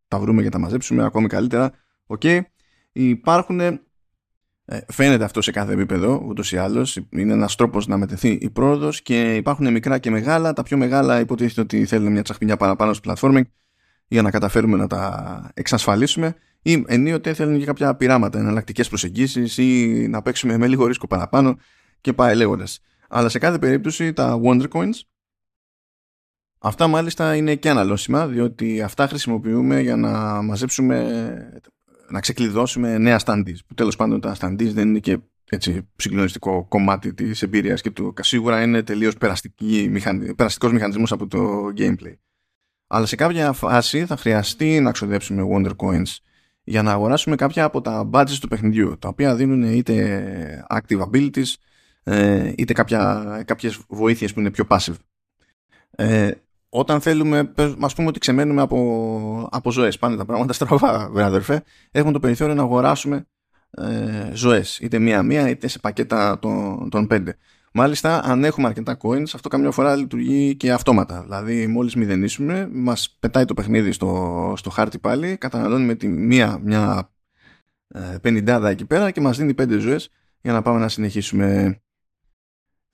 τα 0.08 0.18
βρούμε 0.18 0.42
και 0.42 0.48
τα 0.48 0.58
μαζέψουμε 0.58 1.04
ακόμη 1.04 1.26
καλύτερα, 1.26 1.72
OK. 2.06 2.20
Okay. 2.24 2.40
Υπάρχουν 2.92 3.80
ε, 4.68 4.78
φαίνεται 4.88 5.24
αυτό 5.24 5.42
σε 5.42 5.50
κάθε 5.50 5.72
επίπεδο 5.72 6.24
ούτως 6.26 6.52
ή 6.52 6.56
άλλως. 6.56 7.00
Είναι 7.10 7.32
ένας 7.32 7.54
τρόπος 7.54 7.86
να 7.86 7.96
μετρηθεί 7.96 8.28
η 8.28 8.50
πρόοδος 8.50 9.02
και 9.02 9.34
υπάρχουν 9.34 9.70
μικρά 9.70 9.98
και 9.98 10.10
μεγάλα. 10.10 10.52
Τα 10.52 10.62
πιο 10.62 10.76
μεγάλα 10.76 11.20
υποτίθεται 11.20 11.60
ότι 11.60 11.84
θέλουν 11.84 12.12
μια 12.12 12.22
τσαχπινιά 12.22 12.56
παραπάνω 12.56 12.92
στο 12.92 13.12
platforming 13.12 13.42
για 14.08 14.22
να 14.22 14.30
καταφέρουμε 14.30 14.76
να 14.76 14.86
τα 14.86 15.50
εξασφαλίσουμε 15.54 16.34
ή 16.62 16.84
ενίοτε 16.86 17.34
θέλουν 17.34 17.58
και 17.58 17.64
κάποια 17.64 17.96
πειράματα, 17.96 18.38
εναλλακτικές 18.38 18.88
προσεγγίσεις 18.88 19.58
ή 19.58 20.06
να 20.10 20.22
παίξουμε 20.22 20.56
με 20.56 20.66
λίγο 20.66 20.86
ρίσκο 20.86 21.06
παραπάνω 21.06 21.56
και 22.00 22.12
πάει 22.12 22.34
λέγοντας. 22.34 22.80
Αλλά 23.08 23.28
σε 23.28 23.38
κάθε 23.38 23.58
περίπτωση 23.58 24.12
τα 24.12 24.40
Wonder 24.44 24.68
Coins 24.68 25.00
Αυτά 26.58 26.86
μάλιστα 26.86 27.36
είναι 27.36 27.54
και 27.54 27.70
αναλώσιμα 27.70 28.26
διότι 28.26 28.82
αυτά 28.82 29.06
χρησιμοποιούμε 29.06 29.80
για 29.80 29.96
να 29.96 30.42
μαζέψουμε 30.42 31.60
να 32.08 32.20
ξεκλειδώσουμε 32.20 32.98
νέα 32.98 33.20
standees 33.24 33.56
που 33.66 33.74
τέλος 33.74 33.96
πάντων 33.96 34.20
τα 34.20 34.36
standees 34.40 34.70
δεν 34.72 34.88
είναι 34.88 34.98
και 34.98 35.18
έτσι 35.50 35.88
συγκλονιστικό 35.96 36.64
κομμάτι 36.68 37.14
της 37.14 37.42
εμπειρίας 37.42 37.80
και 37.80 37.90
του 37.90 38.14
σίγουρα 38.20 38.62
είναι 38.62 38.82
τελείως 38.82 39.16
περαστική, 39.16 40.02
περαστικός 40.36 40.72
μηχανισμός 40.72 41.12
από 41.12 41.26
το 41.26 41.72
gameplay. 41.76 42.16
Αλλά 42.86 43.06
σε 43.06 43.16
κάποια 43.16 43.52
φάση 43.52 44.06
θα 44.06 44.16
χρειαστεί 44.16 44.80
να 44.80 44.92
ξοδέψουμε 44.92 45.42
Wonder 45.52 45.76
Coins 45.76 46.16
για 46.62 46.82
να 46.82 46.92
αγοράσουμε 46.92 47.36
κάποια 47.36 47.64
από 47.64 47.80
τα 47.80 48.10
badges 48.12 48.36
του 48.40 48.48
παιχνιδιού 48.48 48.98
τα 48.98 49.08
οποία 49.08 49.34
δίνουν 49.34 49.62
είτε 49.62 50.66
active 50.68 51.00
abilities 51.00 51.54
ε, 52.02 52.52
είτε 52.56 52.72
κάποια, 52.72 53.42
κάποιες 53.46 53.80
βοήθειες 53.88 54.32
που 54.32 54.40
είναι 54.40 54.50
πιο 54.50 54.64
passive. 54.68 54.96
Ε, 55.90 56.30
όταν 56.68 57.00
θέλουμε, 57.00 57.52
ας 57.80 57.94
πούμε 57.94 58.08
ότι 58.08 58.18
ξεμένουμε 58.18 58.62
από, 58.62 59.48
από 59.50 59.72
ζωές, 59.72 59.98
πάνε 59.98 60.16
τα 60.16 60.24
πράγματα 60.24 60.52
στραβά, 60.52 61.08
βέβαια 61.08 61.26
αδερφέ, 61.26 61.62
έχουμε 61.90 62.12
το 62.12 62.20
περιθώριο 62.20 62.54
να 62.54 62.62
αγοράσουμε 62.62 63.26
ε, 63.70 64.30
ζωές, 64.32 64.78
είτε 64.78 64.98
μία-μία, 64.98 65.48
είτε 65.48 65.68
σε 65.68 65.78
πακέτα 65.78 66.38
των, 66.38 66.90
των 66.90 67.06
πέντε. 67.06 67.36
Μάλιστα, 67.72 68.24
αν 68.24 68.44
έχουμε 68.44 68.66
αρκετά 68.66 68.96
coins, 69.02 69.30
αυτό 69.34 69.48
καμιά 69.48 69.70
φορά 69.70 69.96
λειτουργεί 69.96 70.56
και 70.56 70.72
αυτόματα. 70.72 71.22
Δηλαδή, 71.22 71.66
μόλις 71.66 71.94
μηδενίσουμε, 71.94 72.68
μας 72.72 73.16
πετάει 73.20 73.44
το 73.44 73.54
παιχνίδι 73.54 73.92
στο, 73.92 74.52
στο 74.56 74.70
χάρτη 74.70 74.98
πάλι, 74.98 75.36
καταναλώνουμε 75.36 75.94
τη 75.94 76.08
μία, 76.08 76.58
μια 76.62 77.10
ε, 77.88 78.18
πενιντάδα 78.20 78.68
εκεί 78.68 78.84
πέρα 78.84 79.10
και 79.10 79.20
μας 79.20 79.36
δίνει 79.36 79.54
πέντε 79.54 79.78
ζωές 79.78 80.10
για 80.40 80.52
να 80.52 80.62
πάμε 80.62 80.78
να 80.78 80.88
συνεχίσουμε 80.88 81.80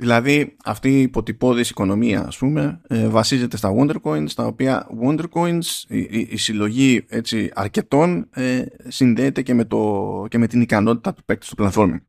Δηλαδή 0.03 0.57
αυτή 0.65 0.89
η 0.99 1.01
υποτυπώδης 1.01 1.71
οικονομία 1.71 2.27
ας 2.27 2.39
πούμε 2.39 2.81
ε, 2.89 3.09
βασίζεται 3.09 3.57
στα 3.57 3.75
Wonder 3.79 3.97
Coins 4.03 4.31
τα 4.31 4.47
οποία 4.47 4.89
Wonder 5.03 5.25
Coins 5.33 5.63
η, 5.89 6.27
η, 6.31 6.37
συλλογή 6.37 7.05
έτσι, 7.09 7.51
αρκετών 7.55 8.29
ε, 8.31 8.65
συνδέεται 8.89 9.43
και 9.43 9.55
με, 9.55 9.65
το, 9.65 10.27
και 10.29 10.39
με 10.39 10.47
την 10.47 10.61
ικανότητα 10.61 11.15
του 11.15 11.25
παίκτη 11.25 11.47
στο 11.47 11.55
platforming. 11.59 12.01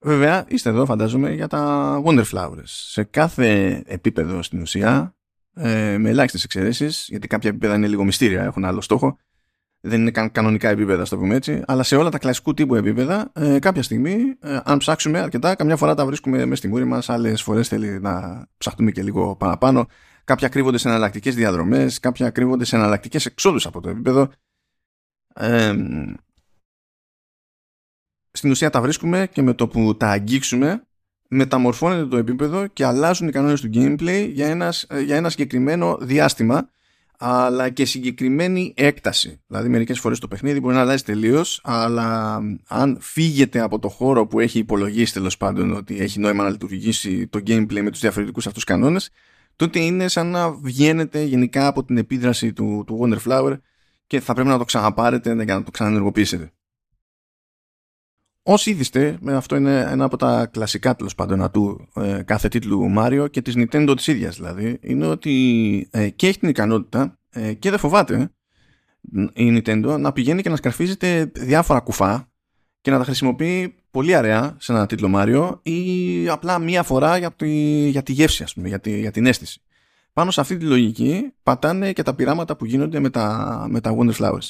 Βέβαια 0.00 0.44
είστε 0.48 0.68
εδώ 0.68 0.84
φαντάζομαι 0.84 1.32
για 1.32 1.48
τα 1.48 2.02
Wonder 2.04 2.24
Flowers. 2.24 2.62
Σε 2.64 3.04
κάθε 3.04 3.82
επίπεδο 3.86 4.42
στην 4.42 4.60
ουσία 4.60 5.16
ε, 5.54 5.98
με 5.98 6.08
ελάχιστες 6.08 6.44
εξαιρέσεις 6.44 7.06
γιατί 7.08 7.26
κάποια 7.26 7.50
επίπεδα 7.50 7.74
είναι 7.74 7.88
λίγο 7.88 8.04
μυστήρια 8.04 8.42
έχουν 8.44 8.64
άλλο 8.64 8.80
στόχο 8.80 9.18
δεν 9.88 10.00
είναι 10.00 10.10
καν 10.10 10.32
κανονικά 10.32 10.68
επίπεδα, 10.68 11.04
το 11.04 11.16
πούμε 11.18 11.34
έτσι, 11.34 11.62
αλλά 11.66 11.82
σε 11.82 11.96
όλα 11.96 12.10
τα 12.10 12.18
κλασικού 12.18 12.54
τύπου 12.54 12.74
επίπεδα, 12.74 13.30
ε, 13.32 13.58
κάποια 13.58 13.82
στιγμή, 13.82 14.36
ε, 14.40 14.58
αν 14.64 14.78
ψάξουμε 14.78 15.18
αρκετά, 15.18 15.54
καμιά 15.54 15.76
φορά 15.76 15.94
τα 15.94 16.06
βρίσκουμε 16.06 16.38
μέσα 16.38 16.54
στη 16.54 16.68
μούρη 16.68 16.84
μας, 16.84 17.08
άλλες 17.08 17.42
φορές 17.42 17.68
θέλει 17.68 18.00
να 18.00 18.46
ψαχτούμε 18.58 18.90
και 18.90 19.02
λίγο 19.02 19.36
παραπάνω. 19.36 19.86
Κάποια 20.24 20.48
κρύβονται 20.48 20.78
σε 20.78 20.88
εναλλακτικές 20.88 21.34
διαδρομές, 21.34 22.00
κάποια 22.00 22.30
κρύβονται 22.30 22.64
σε 22.64 22.76
εναλλακτικές 22.76 23.26
εξόδους 23.26 23.66
από 23.66 23.80
το 23.80 23.88
επίπεδο. 23.88 24.30
Ε, 25.34 25.74
στην 28.30 28.50
ουσία 28.50 28.70
τα 28.70 28.80
βρίσκουμε 28.80 29.28
και 29.32 29.42
με 29.42 29.54
το 29.54 29.68
που 29.68 29.96
τα 29.96 30.08
αγγίξουμε 30.08 30.82
μεταμορφώνεται 31.28 32.06
το 32.06 32.16
επίπεδο 32.16 32.66
και 32.66 32.84
αλλάζουν 32.84 33.28
οι 33.28 33.30
κανόνες 33.30 33.60
του 33.60 33.70
gameplay 33.74 34.30
για 34.32 34.46
ένας, 34.48 34.86
για 35.04 35.16
ένα 35.16 35.30
συγκεκριμένο 35.30 35.98
διάστημα 36.00 36.68
αλλά 37.18 37.70
και 37.70 37.84
συγκεκριμένη 37.84 38.72
έκταση. 38.76 39.40
Δηλαδή 39.46 39.68
μερικές 39.68 39.98
φορές 39.98 40.18
το 40.18 40.28
παιχνίδι 40.28 40.60
μπορεί 40.60 40.74
να 40.74 40.80
αλλάζει 40.80 41.02
τελείως, 41.02 41.60
αλλά 41.64 42.40
αν 42.66 42.98
φύγετε 43.00 43.60
από 43.60 43.78
το 43.78 43.88
χώρο 43.88 44.26
που 44.26 44.40
έχει 44.40 44.58
υπολογίσει 44.58 45.12
τέλος 45.12 45.36
πάντων 45.36 45.72
ότι 45.72 45.98
έχει 45.98 46.20
νόημα 46.20 46.42
να 46.42 46.50
λειτουργήσει 46.50 47.26
το 47.26 47.38
gameplay 47.46 47.80
με 47.82 47.90
τους 47.90 48.00
διαφορετικούς 48.00 48.46
αυτούς 48.46 48.64
κανόνες, 48.64 49.10
τότε 49.56 49.78
είναι 49.78 50.08
σαν 50.08 50.26
να 50.26 50.50
βγαίνετε 50.50 51.22
γενικά 51.22 51.66
από 51.66 51.84
την 51.84 51.96
επίδραση 51.96 52.52
του, 52.52 52.84
του 52.86 53.00
Wonder 53.02 53.18
Flower 53.28 53.58
και 54.06 54.20
θα 54.20 54.34
πρέπει 54.34 54.48
να 54.48 54.58
το 54.58 54.64
ξαναπάρετε 54.64 55.44
για 55.44 55.54
να 55.54 55.62
το 55.62 55.70
ξαναενεργοποιήσετε. 55.70 56.52
Όσοι 58.50 58.70
είδηστε, 58.70 59.18
αυτό 59.26 59.56
είναι 59.56 59.80
ένα 59.80 60.04
από 60.04 60.16
τα 60.16 60.46
κλασικά 60.46 60.96
τέλος 60.96 61.14
πάντων 61.14 61.50
του 61.50 61.88
ε, 61.94 62.22
κάθε 62.24 62.48
τίτλου 62.48 62.94
Mario 62.98 63.26
και 63.30 63.42
της 63.42 63.54
Nintendo 63.56 63.92
της 63.96 64.06
ίδιας 64.06 64.36
δηλαδή, 64.36 64.78
είναι 64.82 65.06
ότι 65.06 65.88
ε, 65.90 66.08
και 66.08 66.26
έχει 66.26 66.38
την 66.38 66.48
ικανότητα 66.48 67.18
ε, 67.30 67.52
και 67.52 67.70
δεν 67.70 67.78
φοβάται 67.78 68.32
η 69.32 69.56
Nintendo 69.56 69.96
να 70.00 70.12
πηγαίνει 70.12 70.42
και 70.42 70.48
να 70.48 70.56
σκαρφίζεται 70.56 71.30
διάφορα 71.34 71.80
κουφά 71.80 72.28
και 72.80 72.90
να 72.90 72.98
τα 72.98 73.04
χρησιμοποιεί 73.04 73.74
πολύ 73.90 74.14
αραιά 74.14 74.56
σε 74.60 74.72
ένα 74.72 74.86
τίτλο 74.86 75.12
Mario 75.14 75.58
ή 75.62 76.28
απλά 76.28 76.58
μία 76.58 76.82
φορά 76.82 77.18
για 77.18 77.32
τη, 77.32 77.48
για 77.88 78.02
τη 78.02 78.12
γεύση 78.12 78.42
ας 78.42 78.54
πούμε, 78.54 78.68
για, 78.68 78.80
τη, 78.80 78.98
για 79.00 79.10
την 79.10 79.26
αίσθηση. 79.26 79.60
Πάνω 80.12 80.30
σε 80.30 80.40
αυτή 80.40 80.56
τη 80.56 80.64
λογική 80.64 81.32
πατάνε 81.42 81.92
και 81.92 82.02
τα 82.02 82.14
πειράματα 82.14 82.56
που 82.56 82.64
γίνονται 82.64 83.00
με 83.00 83.10
τα, 83.10 83.66
με 83.70 83.80
τα 83.80 83.96
Wonder 83.98 84.14
Flowers. 84.14 84.48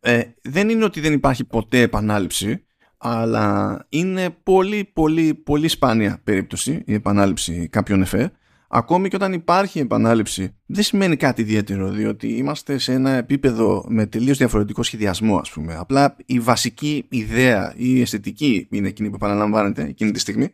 Ε, 0.00 0.22
δεν 0.42 0.68
είναι 0.68 0.84
ότι 0.84 1.00
δεν 1.00 1.12
υπάρχει 1.12 1.44
ποτέ 1.44 1.80
επανάληψη 1.80 2.65
αλλά 2.98 3.86
είναι 3.88 4.30
πολύ 4.42 4.90
πολύ 4.92 5.34
πολύ 5.34 5.68
σπάνια 5.68 6.20
περίπτωση 6.24 6.82
η 6.86 6.94
επανάληψη 6.94 7.68
κάποιων 7.68 8.02
εφέ. 8.02 8.32
Ακόμη 8.68 9.08
και 9.08 9.16
όταν 9.16 9.32
υπάρχει 9.32 9.78
επανάληψη 9.78 10.54
δεν 10.66 10.82
σημαίνει 10.82 11.16
κάτι 11.16 11.40
ιδιαίτερο 11.40 11.90
διότι 11.90 12.28
είμαστε 12.28 12.78
σε 12.78 12.92
ένα 12.92 13.10
επίπεδο 13.10 13.84
με 13.88 14.06
τελείως 14.06 14.38
διαφορετικό 14.38 14.82
σχεδιασμό 14.82 15.36
ας 15.36 15.50
πούμε. 15.50 15.76
Απλά 15.78 16.16
η 16.26 16.40
βασική 16.40 17.06
ιδέα 17.08 17.74
ή 17.76 17.96
η 17.96 18.00
αισθητική 18.00 18.68
είναι 18.70 18.88
εκείνη 18.88 19.08
που 19.08 19.14
επαναλαμβάνεται 19.14 19.82
εκείνη 19.82 20.10
τη 20.10 20.18
στιγμή 20.18 20.50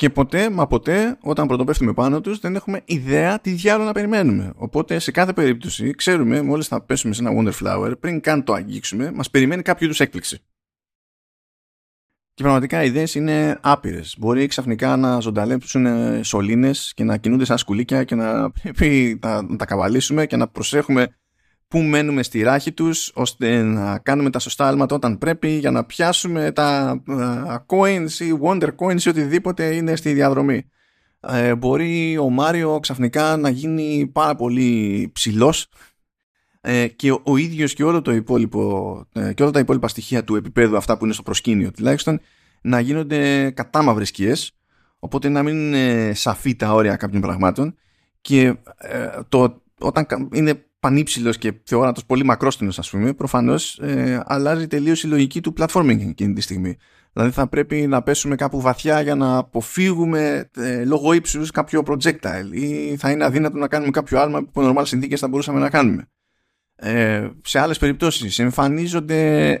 και 0.00 0.10
ποτέ, 0.10 0.50
μα 0.50 0.66
ποτέ, 0.66 1.18
όταν 1.20 1.46
πρωτοπέφτουμε 1.46 1.92
πάνω 1.92 2.20
τους, 2.20 2.38
δεν 2.38 2.54
έχουμε 2.54 2.82
ιδέα 2.84 3.40
τι 3.40 3.50
διάλογο 3.50 3.86
να 3.86 3.92
περιμένουμε. 3.92 4.52
Οπότε, 4.56 4.98
σε 4.98 5.10
κάθε 5.10 5.32
περίπτωση, 5.32 5.94
ξέρουμε, 5.94 6.42
μόλις 6.42 6.66
θα 6.66 6.82
πέσουμε 6.82 7.14
σε 7.14 7.22
ένα 7.22 7.32
Wonder 7.36 7.52
Flower, 7.62 7.92
πριν 8.00 8.20
καν 8.20 8.44
το 8.44 8.52
αγγίξουμε, 8.52 9.12
μας 9.12 9.30
περιμένει 9.30 9.62
κάποιο 9.62 9.86
είδους 9.86 10.00
έκπληξη. 10.00 10.38
Και 12.34 12.42
πραγματικά 12.42 12.82
οι 12.82 12.86
ιδέες 12.86 13.14
είναι 13.14 13.58
άπειρες. 13.62 14.16
Μπορεί 14.18 14.46
ξαφνικά 14.46 14.96
να 14.96 15.20
ζωνταλέψουν 15.20 15.86
σωλήνες 16.24 16.92
και 16.94 17.04
να 17.04 17.16
κινούνται 17.16 17.44
σαν 17.44 17.58
σκουλίκια 17.58 18.04
και 18.04 18.14
να 18.14 18.50
πρέπει 18.50 19.18
να 19.22 19.56
τα 19.56 19.64
καβαλήσουμε 19.64 20.26
και 20.26 20.36
να 20.36 20.48
προσέχουμε 20.48 21.16
πού 21.70 21.78
μένουμε 21.78 22.22
στη 22.22 22.42
ράχη 22.42 22.72
τους 22.72 23.10
ώστε 23.14 23.62
να 23.62 23.98
κάνουμε 23.98 24.30
τα 24.30 24.38
σωστά 24.38 24.68
άλματα 24.68 24.94
όταν 24.94 25.18
πρέπει 25.18 25.48
για 25.48 25.70
να 25.70 25.84
πιάσουμε 25.84 26.52
τα 26.52 27.02
uh, 27.08 27.56
coins 27.66 28.10
ή 28.18 28.38
wonder 28.42 28.68
coins 28.76 29.02
ή 29.02 29.08
οτιδήποτε 29.08 29.74
είναι 29.74 29.96
στη 29.96 30.12
διαδρομή. 30.12 30.70
Ε, 31.20 31.54
μπορεί 31.54 32.18
ο 32.18 32.30
Μάριο 32.30 32.78
ξαφνικά 32.80 33.36
να 33.36 33.48
γίνει 33.48 34.10
πάρα 34.12 34.34
πολύ 34.34 35.10
ψηλός 35.12 35.68
ε, 36.60 36.86
και 36.88 37.12
ο, 37.12 37.20
ο 37.24 37.36
ίδιος 37.36 37.74
και, 37.74 37.84
όλο 37.84 38.02
το 38.02 38.12
υπόλοιπο, 38.12 39.06
ε, 39.12 39.32
και 39.32 39.42
όλα 39.42 39.52
τα 39.52 39.58
υπόλοιπα 39.58 39.88
στοιχεία 39.88 40.24
του 40.24 40.36
επίπεδου 40.36 40.76
αυτά 40.76 40.98
που 40.98 41.04
είναι 41.04 41.14
στο 41.14 41.22
προσκήνιο 41.22 41.70
τουλάχιστον 41.70 42.20
να 42.60 42.80
γίνονται 42.80 43.50
κατάμαυρες 43.50 44.08
σκιές 44.08 44.52
οπότε 44.98 45.28
να 45.28 45.42
μην 45.42 45.56
είναι 45.56 46.14
σαφή 46.14 46.56
τα 46.56 46.72
όρια 46.72 46.96
κάποιων 46.96 47.20
πραγμάτων 47.20 47.74
και 48.20 48.54
το, 49.28 49.62
όταν 49.78 50.06
είναι 50.32 50.64
πανύψηλος 50.80 51.38
και 51.38 51.52
θεόρατος 51.64 52.04
πολύ 52.04 52.24
μακρόστινος 52.24 52.78
ας 52.78 52.90
πούμε 52.90 53.12
προφανώς 53.12 53.78
ε, 53.78 54.22
αλλάζει 54.26 54.66
τελείως 54.66 55.02
η 55.02 55.06
λογική 55.06 55.40
του 55.40 55.54
platforming 55.58 56.08
εκείνη 56.08 56.32
τη 56.32 56.40
στιγμή. 56.40 56.76
Δηλαδή 57.12 57.30
θα 57.30 57.48
πρέπει 57.48 57.86
να 57.86 58.02
πέσουμε 58.02 58.34
κάπου 58.34 58.60
βαθιά 58.60 59.00
για 59.00 59.14
να 59.14 59.36
αποφύγουμε 59.36 60.50
ε, 60.56 60.84
λόγω 60.84 61.12
ύψους 61.12 61.50
κάποιο 61.50 61.82
projectile 61.86 62.50
ή 62.50 62.96
θα 62.96 63.10
είναι 63.10 63.24
αδύνατο 63.24 63.58
να 63.58 63.68
κάνουμε 63.68 63.90
κάποιο 63.90 64.20
άλμα 64.20 64.44
που 64.44 64.60
με 64.60 64.72
normal 64.72 64.82
συνθήκες 64.86 65.20
θα 65.20 65.28
μπορούσαμε 65.28 65.60
να 65.60 65.70
κάνουμε. 65.70 66.08
Ε, 66.76 67.28
σε 67.44 67.58
άλλες 67.58 67.78
περιπτώσεις 67.78 68.38
εμφανίζονται 68.38 69.52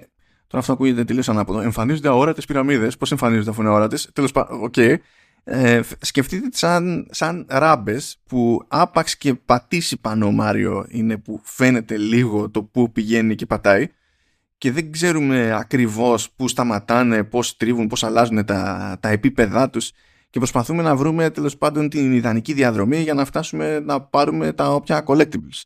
τώρα 0.46 0.62
αυτό 0.62 0.72
ακούγεται 0.72 1.04
τελείως 1.04 1.28
ανάποδο 1.28 1.60
εμφανίζονται 1.60 2.08
αόρατες 2.08 2.44
πυραμίδες. 2.44 2.96
Πώς 2.96 3.10
εμφανίζονται 3.10 3.50
αφού 3.50 3.60
είναι 3.60 3.70
αόρατες; 3.70 4.10
Τέλος 4.12 4.32
πάντων, 4.32 4.62
OK. 4.62 4.72
okay 4.76 4.96
ε, 5.44 5.80
σκεφτείτε 6.00 6.48
σαν, 6.52 7.06
σαν 7.10 7.46
ράμπες 7.48 8.20
που 8.26 8.64
άπαξ 8.68 9.16
και 9.16 9.34
πατήσει 9.34 10.00
πάνω 10.00 10.26
ο 10.26 10.30
Μάριο 10.30 10.86
είναι 10.88 11.16
που 11.16 11.40
φαίνεται 11.44 11.96
λίγο 11.96 12.50
το 12.50 12.62
που 12.62 12.92
πηγαίνει 12.92 13.34
και 13.34 13.46
πατάει 13.46 13.88
και 14.58 14.72
δεν 14.72 14.92
ξέρουμε 14.92 15.52
ακριβώς 15.52 16.30
που 16.30 16.48
σταματάνε, 16.48 17.24
πώς 17.24 17.56
τρίβουν, 17.56 17.86
πώς 17.86 18.04
αλλάζουν 18.04 18.44
τα, 18.44 18.96
τα 19.00 19.08
επίπεδά 19.08 19.70
τους 19.70 19.92
και 20.30 20.38
προσπαθούμε 20.38 20.82
να 20.82 20.96
βρούμε 20.96 21.30
τέλος 21.30 21.56
πάντων 21.56 21.88
την 21.88 22.12
ιδανική 22.12 22.52
διαδρομή 22.52 23.00
για 23.00 23.14
να 23.14 23.24
φτάσουμε 23.24 23.80
να 23.80 24.00
πάρουμε 24.00 24.52
τα 24.52 24.74
όποια 24.74 25.04
collectibles. 25.06 25.62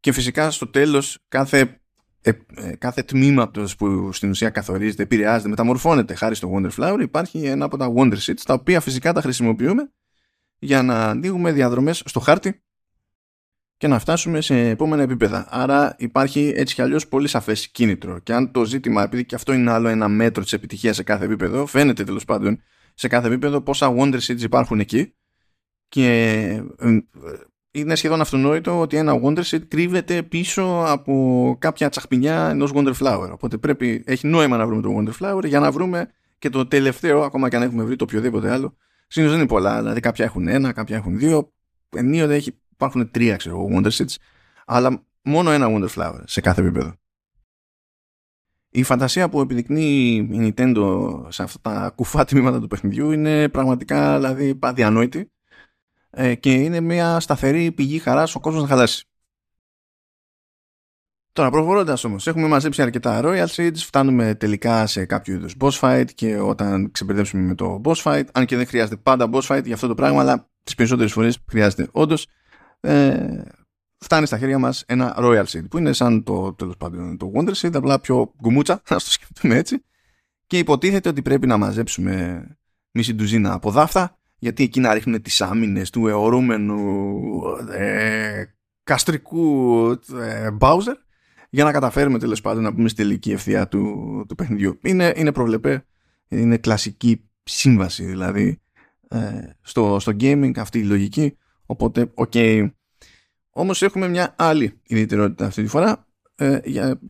Και 0.00 0.12
φυσικά 0.12 0.50
στο 0.50 0.66
τέλος 0.66 1.18
κάθε 1.28 1.81
ε, 2.22 2.30
ε, 2.54 2.76
κάθε 2.76 3.02
τμήματο 3.02 3.66
που 3.78 4.12
στην 4.12 4.30
ουσία 4.30 4.50
καθορίζεται, 4.50 5.02
επηρεάζεται, 5.02 5.48
μεταμορφώνεται 5.48 6.14
χάρη 6.14 6.34
στο 6.34 6.52
Wonder 6.54 6.70
Flower, 6.76 7.00
υπάρχει 7.00 7.44
ένα 7.44 7.64
από 7.64 7.76
τα 7.76 7.92
Wonder 7.96 8.18
Seeds, 8.18 8.40
τα 8.44 8.54
οποία 8.54 8.80
φυσικά 8.80 9.12
τα 9.12 9.20
χρησιμοποιούμε 9.20 9.92
για 10.58 10.82
να 10.82 11.08
ανοίγουμε 11.08 11.52
διαδρομές 11.52 12.02
στο 12.04 12.20
χάρτη 12.20 12.62
και 13.76 13.88
να 13.88 13.98
φτάσουμε 13.98 14.40
σε 14.40 14.68
επόμενα 14.68 15.02
επίπεδα. 15.02 15.46
Άρα 15.50 15.94
υπάρχει 15.98 16.52
έτσι 16.56 16.74
κι 16.74 16.82
αλλιώς 16.82 17.08
πολύ 17.08 17.28
σαφές 17.28 17.68
κίνητρο. 17.68 18.18
Και 18.18 18.34
αν 18.34 18.52
το 18.52 18.64
ζήτημα, 18.64 19.02
επειδή 19.02 19.24
και 19.24 19.34
αυτό 19.34 19.52
είναι 19.52 19.70
άλλο 19.70 19.88
ένα 19.88 20.08
μέτρο 20.08 20.42
της 20.42 20.52
επιτυχίας 20.52 20.96
σε 20.96 21.02
κάθε 21.02 21.24
επίπεδο, 21.24 21.66
φαίνεται 21.66 22.04
τέλος 22.04 22.24
πάντων 22.24 22.62
σε 22.94 23.08
κάθε 23.08 23.26
επίπεδο 23.26 23.60
πόσα 23.60 23.94
Wonder 23.98 24.18
Seeds 24.20 24.40
υπάρχουν 24.40 24.80
εκεί 24.80 25.14
και 25.88 26.08
ε, 26.78 26.98
είναι 27.72 27.94
σχεδόν 27.94 28.20
αυτονόητο 28.20 28.80
ότι 28.80 28.96
ένα 28.96 29.20
Wonderset 29.22 29.66
κρύβεται 29.68 30.22
πίσω 30.22 30.84
από 30.86 31.56
κάποια 31.58 31.88
τσαχπινιά 31.88 32.48
ενός 32.48 32.70
Wonder 32.74 32.94
Flower. 32.98 33.30
Οπότε 33.32 33.58
πρέπει, 33.58 34.02
έχει 34.06 34.26
νόημα 34.26 34.56
να 34.56 34.66
βρούμε 34.66 34.82
το 34.82 34.96
Wonder 34.98 35.22
Flower 35.22 35.44
για 35.44 35.60
να 35.60 35.72
βρούμε 35.72 36.10
και 36.38 36.48
το 36.48 36.66
τελευταίο, 36.66 37.22
ακόμα 37.22 37.48
και 37.48 37.56
αν 37.56 37.62
έχουμε 37.62 37.84
βρει 37.84 37.96
το 37.96 38.04
οποιοδήποτε 38.04 38.50
άλλο. 38.50 38.76
Συνήθως 39.06 39.36
δεν 39.36 39.44
είναι 39.44 39.54
πολλά, 39.54 39.78
δηλαδή 39.78 40.00
κάποια 40.00 40.24
έχουν 40.24 40.48
ένα, 40.48 40.72
κάποια 40.72 40.96
έχουν 40.96 41.18
δύο. 41.18 41.52
Ενίοτε 41.96 42.34
έχει, 42.34 42.58
υπάρχουν 42.72 43.10
τρία, 43.10 43.36
ξέρω 43.36 43.68
Wondersets, 43.72 44.14
αλλά 44.66 45.04
μόνο 45.22 45.50
ένα 45.50 45.66
Wonder 45.70 45.88
Flower 45.88 46.20
σε 46.24 46.40
κάθε 46.40 46.60
επίπεδο. 46.60 46.94
Η 48.74 48.82
φαντασία 48.82 49.28
που 49.28 49.40
επιδεικνύει 49.40 50.28
η 50.30 50.54
Nintendo 50.56 51.10
σε 51.28 51.42
αυτά 51.42 51.60
τα 51.60 51.92
κουφά 51.94 52.24
τμήματα 52.24 52.60
του 52.60 52.66
παιχνιδιού 52.66 53.10
είναι 53.10 53.48
πραγματικά 53.48 54.16
δηλαδή 54.16 54.58
αδιανόητη 54.60 55.30
ε, 56.14 56.34
και 56.34 56.52
είναι 56.52 56.80
μια 56.80 57.20
σταθερή 57.20 57.72
πηγή 57.72 57.98
χαράς 57.98 58.34
ο 58.34 58.40
κόσμος 58.40 58.62
να 58.62 58.68
χαλάσει. 58.68 59.04
Τώρα 61.32 61.50
προχωρώντας 61.50 62.04
όμως, 62.04 62.26
έχουμε 62.26 62.48
μαζέψει 62.48 62.82
αρκετά 62.82 63.20
Royal 63.24 63.46
Seeds, 63.46 63.76
φτάνουμε 63.76 64.34
τελικά 64.34 64.86
σε 64.86 65.04
κάποιο 65.04 65.34
είδους 65.34 65.54
boss 65.60 65.78
fight 65.80 66.04
και 66.14 66.38
όταν 66.38 66.90
ξεπερδέψουμε 66.90 67.42
με 67.42 67.54
το 67.54 67.80
boss 67.84 68.02
fight, 68.02 68.24
αν 68.32 68.46
και 68.46 68.56
δεν 68.56 68.66
χρειάζεται 68.66 68.96
πάντα 68.96 69.30
boss 69.32 69.42
fight 69.42 69.64
για 69.64 69.74
αυτό 69.74 69.86
το 69.86 69.94
πράγμα, 69.94 70.20
αλλά 70.20 70.50
τις 70.62 70.74
περισσότερες 70.74 71.12
φορές 71.12 71.38
χρειάζεται 71.48 71.88
όντως, 71.92 72.26
ε, 72.80 73.42
φτάνει 73.96 74.26
στα 74.26 74.38
χέρια 74.38 74.58
μας 74.58 74.84
ένα 74.86 75.16
Royal 75.18 75.44
Seed 75.44 75.64
που 75.70 75.78
είναι 75.78 75.92
σαν 75.92 76.22
το 76.22 76.54
τέλος 76.54 76.76
πάντων 76.76 77.16
το 77.16 77.32
Wonder 77.34 77.52
Seed, 77.54 77.74
απλά 77.74 78.00
πιο 78.00 78.34
γκουμούτσα, 78.40 78.82
να 78.90 78.96
το 78.96 79.10
σκεφτούμε 79.10 79.56
έτσι. 79.56 79.84
Και 80.46 80.58
υποτίθεται 80.58 81.08
ότι 81.08 81.22
πρέπει 81.22 81.46
να 81.46 81.56
μαζέψουμε 81.56 82.46
μισή 82.90 83.14
ντουζίνα 83.14 83.52
από 83.52 83.70
δάφτα 83.70 84.18
γιατί 84.42 84.62
εκεί 84.62 84.80
να 84.80 84.94
ρίχνουν 84.94 85.22
τις 85.22 85.40
άμυνες 85.40 85.90
του 85.90 86.06
αιωρούμενου 86.06 87.30
ε, 87.70 88.44
καστρικού 88.82 89.90
ε, 90.20 90.48
Bowser 90.58 90.96
για 91.50 91.64
να 91.64 91.72
καταφέρουμε 91.72 92.18
τέλος 92.18 92.40
πάντων 92.40 92.62
να 92.62 92.74
πούμε 92.74 92.88
στη 92.88 93.02
τελική 93.02 93.32
ευθεία 93.32 93.68
του, 93.68 94.24
του 94.28 94.34
παιχνιδιού. 94.34 94.78
Είναι, 94.82 95.12
είναι 95.16 95.32
προβλεπέ, 95.32 95.84
είναι 96.28 96.56
κλασική 96.56 97.28
σύμβαση 97.42 98.04
δηλαδή 98.04 98.60
ε, 99.08 99.18
στο, 99.60 99.96
στο 100.00 100.12
gaming 100.20 100.58
αυτή 100.58 100.78
η 100.78 100.84
λογική, 100.84 101.36
οπότε 101.66 102.10
OK. 102.14 102.30
Okay. 102.34 102.70
Όμως 103.50 103.82
έχουμε 103.82 104.08
μια 104.08 104.34
άλλη 104.38 104.80
ιδιαιτερότητα 104.86 105.46
αυτή 105.46 105.62
τη 105.62 105.68
φορά 105.68 106.06
ε, 106.34 106.58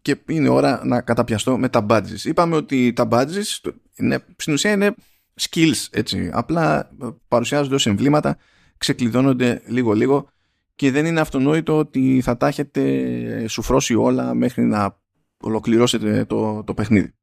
και 0.02 0.16
είναι 0.28 0.48
ώρα 0.48 0.80
να 0.84 1.00
καταπιαστώ 1.00 1.58
με 1.58 1.68
τα 1.68 1.86
badges. 1.88 2.24
Είπαμε 2.24 2.56
ότι 2.56 2.92
τα 2.92 3.08
badges 3.10 3.70
είναι, 3.96 4.24
στην 4.36 4.52
ουσία 4.52 4.72
είναι 4.72 4.94
skills 5.40 5.86
έτσι. 5.90 6.30
Απλά 6.32 6.90
παρουσιάζονται 7.28 7.74
ως 7.74 7.86
εμβλήματα, 7.86 8.36
ξεκλειδώνονται 8.76 9.62
λίγο-λίγο 9.66 10.28
και 10.74 10.90
δεν 10.90 11.06
είναι 11.06 11.20
αυτονόητο 11.20 11.78
ότι 11.78 12.20
θα 12.24 12.36
τα 12.36 12.46
έχετε 12.46 13.48
σουφρώσει 13.48 13.94
όλα 13.94 14.34
μέχρι 14.34 14.64
να 14.64 15.00
ολοκληρώσετε 15.36 16.24
το, 16.24 16.64
το 16.64 16.74
παιχνίδι. 16.74 17.14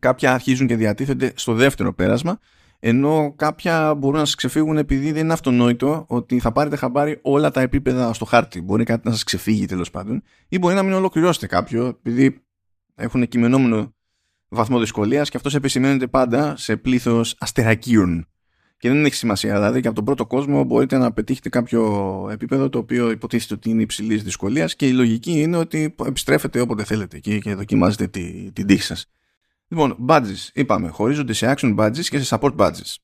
κάποια 0.00 0.32
αρχίζουν 0.32 0.66
και 0.66 0.76
διατίθενται 0.76 1.32
στο 1.36 1.54
δεύτερο 1.54 1.94
πέρασμα 1.94 2.38
ενώ 2.80 3.32
κάποια 3.36 3.94
μπορούν 3.94 4.18
να 4.18 4.24
σας 4.24 4.34
ξεφύγουν 4.34 4.76
επειδή 4.76 5.12
δεν 5.12 5.24
είναι 5.24 5.32
αυτονόητο 5.32 6.04
ότι 6.08 6.38
θα 6.38 6.52
πάρετε 6.52 6.76
χαμπάρι 6.76 7.18
όλα 7.22 7.50
τα 7.50 7.60
επίπεδα 7.60 8.12
στο 8.12 8.24
χάρτη. 8.24 8.60
Μπορεί 8.60 8.84
κάτι 8.84 9.06
να 9.08 9.12
σας 9.12 9.24
ξεφύγει 9.24 9.66
τέλος 9.66 9.90
πάντων 9.90 10.22
ή 10.48 10.58
μπορεί 10.58 10.74
να 10.74 10.82
μην 10.82 10.92
ολοκληρώσετε 10.92 11.46
κάποιο 11.46 11.86
επειδή 11.86 12.42
έχουν 12.94 13.28
κειμενόμενο 13.28 13.94
βαθμό 14.48 14.78
δυσκολίας 14.78 15.30
και 15.30 15.36
αυτός 15.36 15.54
επισημαίνεται 15.54 16.06
πάντα 16.06 16.56
σε 16.56 16.76
πλήθος 16.76 17.36
αστερακίων. 17.38 18.26
Και 18.78 18.88
δεν 18.88 19.04
έχει 19.04 19.14
σημασία. 19.14 19.54
Δηλαδή 19.54 19.80
και 19.80 19.86
από 19.86 19.96
τον 19.96 20.04
πρώτο 20.04 20.26
κόσμο 20.26 20.64
μπορείτε 20.64 20.98
να 20.98 21.12
πετύχετε 21.12 21.48
κάποιο 21.48 22.28
επίπεδο 22.32 22.68
το 22.68 22.78
οποίο 22.78 23.10
υποτίθεται 23.10 23.54
ότι 23.54 23.70
είναι 23.70 23.82
υψηλής 23.82 24.22
δυσκολίας 24.22 24.76
και 24.76 24.86
η 24.86 24.92
λογική 24.92 25.40
είναι 25.40 25.56
ότι 25.56 25.94
επιστρέφετε 26.06 26.60
όποτε 26.60 26.84
θέλετε 26.84 27.16
εκεί 27.16 27.40
και 27.40 27.54
δοκιμάζετε 27.54 28.06
τη, 28.06 28.52
την 28.52 28.66
τύχη 28.66 28.82
σας. 28.82 29.10
Λοιπόν, 29.68 29.96
badges, 30.08 30.48
είπαμε, 30.52 30.88
χωρίζονται 30.88 31.32
σε 31.32 31.54
action 31.56 31.76
badges 31.78 32.04
και 32.04 32.18
σε 32.18 32.38
support 32.40 32.56
badges. 32.56 32.94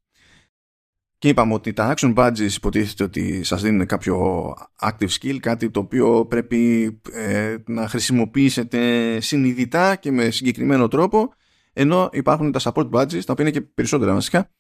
Και 1.18 1.28
είπαμε 1.28 1.54
ότι 1.54 1.72
τα 1.72 1.94
action 1.96 2.14
badges 2.14 2.50
υποτίθεται 2.56 3.04
ότι 3.04 3.44
σας 3.44 3.62
δίνουν 3.62 3.86
κάποιο 3.86 4.54
active 4.80 5.08
skill, 5.20 5.36
κάτι 5.40 5.70
το 5.70 5.80
οποίο 5.80 6.26
πρέπει 6.26 6.84
ε, 7.12 7.56
να 7.66 7.88
χρησιμοποιήσετε 7.88 9.20
συνειδητά 9.20 9.96
και 9.96 10.10
με 10.12 10.30
συγκεκριμένο 10.30 10.88
τρόπο, 10.88 11.32
ενώ 11.72 12.08
υπάρχουν 12.12 12.52
τα 12.52 12.60
support 12.62 12.90
badges, 12.90 13.24
τα 13.24 13.32
οποία 13.32 13.44
είναι 13.44 13.50
και 13.50 13.60
περισσότερα 13.60 14.14
βασικά, 14.14 14.50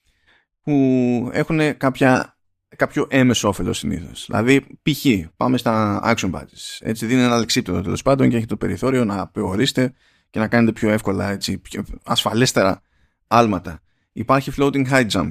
που 0.62 1.30
έχουν 1.32 1.76
κάποια, 1.76 2.36
κάποιο 2.76 3.06
έμεσο 3.10 3.48
όφελος 3.48 3.78
συνήθως. 3.78 4.24
Δηλαδή, 4.26 4.60
π.χ. 4.60 5.06
πάμε 5.36 5.58
στα 5.58 6.02
action 6.04 6.30
badges. 6.30 6.78
Έτσι, 6.80 7.06
δίνει 7.06 7.22
ένα 7.22 7.38
λεξίπτωτο 7.38 7.80
τέλος 7.80 8.02
πάντων 8.02 8.28
και 8.28 8.36
έχει 8.36 8.46
το 8.46 8.56
περιθώριο 8.56 9.04
να 9.04 9.20
απεωρήσετε 9.20 9.92
και 10.30 10.38
να 10.38 10.48
κάνετε 10.48 10.72
πιο 10.72 10.90
εύκολα, 10.90 11.30
έτσι, 11.30 11.58
πιο 11.58 11.84
ασφαλέστερα 12.04 12.82
άλματα. 13.26 13.80
Υπάρχει 14.12 14.52
floating 14.56 14.88
high 14.90 15.06
jump 15.10 15.30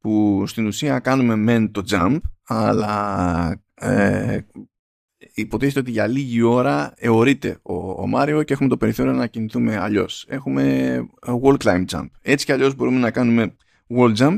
που 0.00 0.44
στην 0.46 0.66
ουσία 0.66 0.98
κάνουμε 0.98 1.36
μεν 1.36 1.70
το 1.70 1.82
jump 1.90 2.18
αλλά 2.46 3.62
ε, 3.74 4.38
υποτίθεται 5.34 5.80
ότι 5.80 5.90
για 5.90 6.06
λίγη 6.06 6.42
ώρα 6.42 6.92
εωρείται 6.96 7.58
ο, 7.62 7.74
ο 8.02 8.06
Μάριο 8.06 8.42
και 8.42 8.52
έχουμε 8.52 8.68
το 8.68 8.76
περιθώριο 8.76 9.12
να 9.12 9.26
κινηθούμε 9.26 9.76
αλλιώς. 9.76 10.24
Έχουμε 10.28 10.96
wall 11.42 11.56
climb 11.64 11.84
jump. 11.90 12.06
Έτσι 12.20 12.44
κι 12.44 12.52
αλλιώς 12.52 12.74
μπορούμε 12.74 12.98
να 12.98 13.10
κάνουμε 13.10 13.56
wall 13.88 14.16
jump 14.16 14.36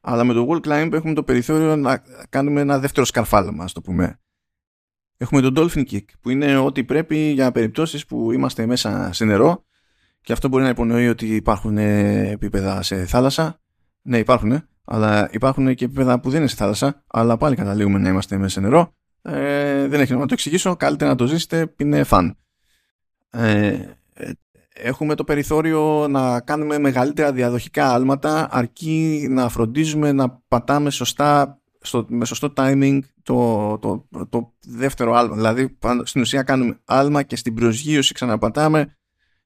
αλλά 0.00 0.24
με 0.24 0.32
το 0.32 0.48
wall 0.50 0.66
climb 0.68 0.92
έχουμε 0.92 1.14
το 1.14 1.22
περιθώριο 1.22 1.76
να 1.76 2.02
κάνουμε 2.28 2.60
ένα 2.60 2.78
δεύτερο 2.78 3.06
σκαρφάλωμα, 3.06 3.64
ας 3.64 3.72
το 3.72 3.80
πούμε. 3.80 4.18
Έχουμε 5.16 5.40
το 5.40 5.52
Dolphin 5.56 5.84
Kick 5.90 6.04
που 6.20 6.30
είναι 6.30 6.56
ό,τι 6.56 6.84
πρέπει 6.84 7.16
για 7.16 7.52
περιπτώσεις 7.52 8.06
που 8.06 8.32
είμαστε 8.32 8.66
μέσα 8.66 9.12
σε 9.12 9.24
νερό 9.24 9.64
και 10.20 10.32
αυτό 10.32 10.48
μπορεί 10.48 10.62
να 10.62 10.68
υπονοεί 10.68 11.08
ότι 11.08 11.34
υπάρχουν 11.34 11.78
επίπεδα 11.78 12.82
σε 12.82 13.06
θάλασσα. 13.06 13.60
Ναι, 14.02 14.18
υπάρχουν, 14.18 14.68
αλλά 14.84 15.28
υπάρχουν 15.32 15.74
και 15.74 15.84
επίπεδα 15.84 16.20
που 16.20 16.30
δεν 16.30 16.38
είναι 16.38 16.48
σε 16.48 16.56
θάλασσα, 16.56 17.02
αλλά 17.06 17.36
πάλι 17.36 17.56
καταλήγουμε 17.56 17.98
να 17.98 18.08
είμαστε 18.08 18.36
μέσα 18.36 18.50
σε 18.50 18.60
νερό. 18.60 18.94
Ε, 19.22 19.88
δεν 19.88 20.00
έχει 20.00 20.12
να 20.14 20.18
το 20.18 20.34
εξηγήσω, 20.34 20.76
καλύτερα 20.76 21.10
να 21.10 21.16
το 21.16 21.26
ζήσετε, 21.26 21.74
είναι 21.76 22.04
φαν. 22.04 22.36
Ε, 23.30 23.78
έχουμε 24.74 25.14
το 25.14 25.24
περιθώριο 25.24 26.06
να 26.08 26.40
κάνουμε 26.40 26.78
μεγαλύτερα 26.78 27.32
διαδοχικά 27.32 27.92
άλματα 27.92 28.48
αρκεί 28.50 29.26
να 29.30 29.48
φροντίζουμε 29.48 30.12
να 30.12 30.42
πατάμε 30.48 30.90
σωστά 30.90 31.58
στο, 31.80 32.06
με 32.08 32.24
σωστό 32.24 32.52
timing 32.56 32.98
το, 33.22 33.78
το, 33.78 34.08
το, 34.28 34.52
δεύτερο 34.66 35.14
άλμα. 35.14 35.34
Δηλαδή, 35.34 35.78
στην 36.02 36.20
ουσία 36.20 36.42
κάνουμε 36.42 36.78
άλμα 36.84 37.22
και 37.22 37.36
στην 37.36 37.54
προσγείωση 37.54 38.14
ξαναπατάμε 38.14 38.96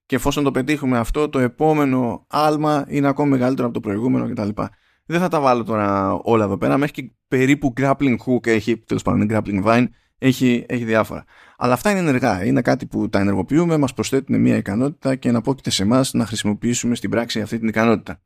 και 0.07 0.17
εφόσον 0.17 0.45
το 0.45 0.51
πετύχουμε 0.51 0.99
αυτό, 0.99 1.29
το 1.29 1.39
επόμενο 1.39 2.25
άλμα 2.29 2.85
είναι 2.89 3.09
ακόμα 3.09 3.29
μεγαλύτερο 3.29 3.67
από 3.67 3.75
το 3.75 3.89
προηγούμενο 3.89 4.29
κτλ. 4.29 4.63
Δεν 5.11 5.21
θα 5.21 5.29
τα 5.29 5.41
βάλω 5.41 5.65
τώρα 5.65 6.13
όλα 6.13 6.45
εδώ 6.45 6.59
πέρα. 6.59 6.77
Μέχρι 6.79 6.93
και 6.93 7.11
περίπου 7.29 7.73
grappling 7.77 8.17
hook 8.27 8.47
έχει, 8.47 8.79
τέλος 8.79 9.03
πάντων, 9.03 9.29
grappling 9.31 9.65
vine, 9.65 9.87
έχει, 10.19 10.65
έχει 10.69 10.85
διάφορα. 10.85 11.25
Αλλά 11.57 11.73
αυτά 11.73 11.91
είναι 11.91 11.99
ενεργά. 11.99 12.45
Είναι 12.45 12.63
κάτι 12.63 12.87
που 12.87 13.09
τα 13.09 13.19
ενεργοποιούμε, 13.19 13.77
μας 13.77 13.95
προσθέτουν 13.95 14.41
μια 14.41 14.57
ικανότητα 14.57 15.15
και 15.15 15.31
να 15.31 15.41
πρόκειται 15.41 15.71
σε 15.71 15.83
εμάς 15.83 16.13
να 16.13 16.27
χρησιμοποιήσουμε 16.27 16.95
στην 16.95 17.11
πράξη 17.11 17.41
αυτή 17.41 17.59
την 17.59 17.69
ικανότητα. 17.69 18.21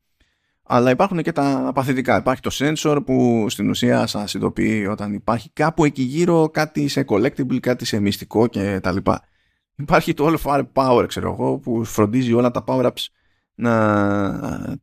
Αλλά 0.63 0.89
υπάρχουν 0.89 1.21
και 1.21 1.31
τα 1.31 1.71
παθητικά. 1.73 2.17
Υπάρχει 2.17 2.41
το 2.41 2.49
sensor 2.53 2.99
που 3.05 3.45
στην 3.49 3.69
ουσία 3.69 4.07
σας 4.07 4.33
ειδοποιεί 4.33 4.87
όταν 4.89 5.13
υπάρχει 5.13 5.49
κάπου 5.53 5.85
εκεί 5.85 6.01
γύρω 6.01 6.49
κάτι 6.49 6.87
σε 6.87 7.05
collectible, 7.07 7.59
κάτι 7.59 7.85
σε 7.85 7.99
μυστικό 7.99 8.49
κτλ. 8.49 8.97
Υπάρχει 9.75 10.13
το 10.13 10.27
All 10.27 10.37
Fire 10.43 10.65
Power, 10.73 11.05
ξέρω 11.07 11.31
εγώ, 11.31 11.57
που 11.57 11.83
φροντίζει 11.83 12.33
όλα 12.33 12.51
τα 12.51 12.63
power-ups 12.67 13.05
να, 13.55 14.79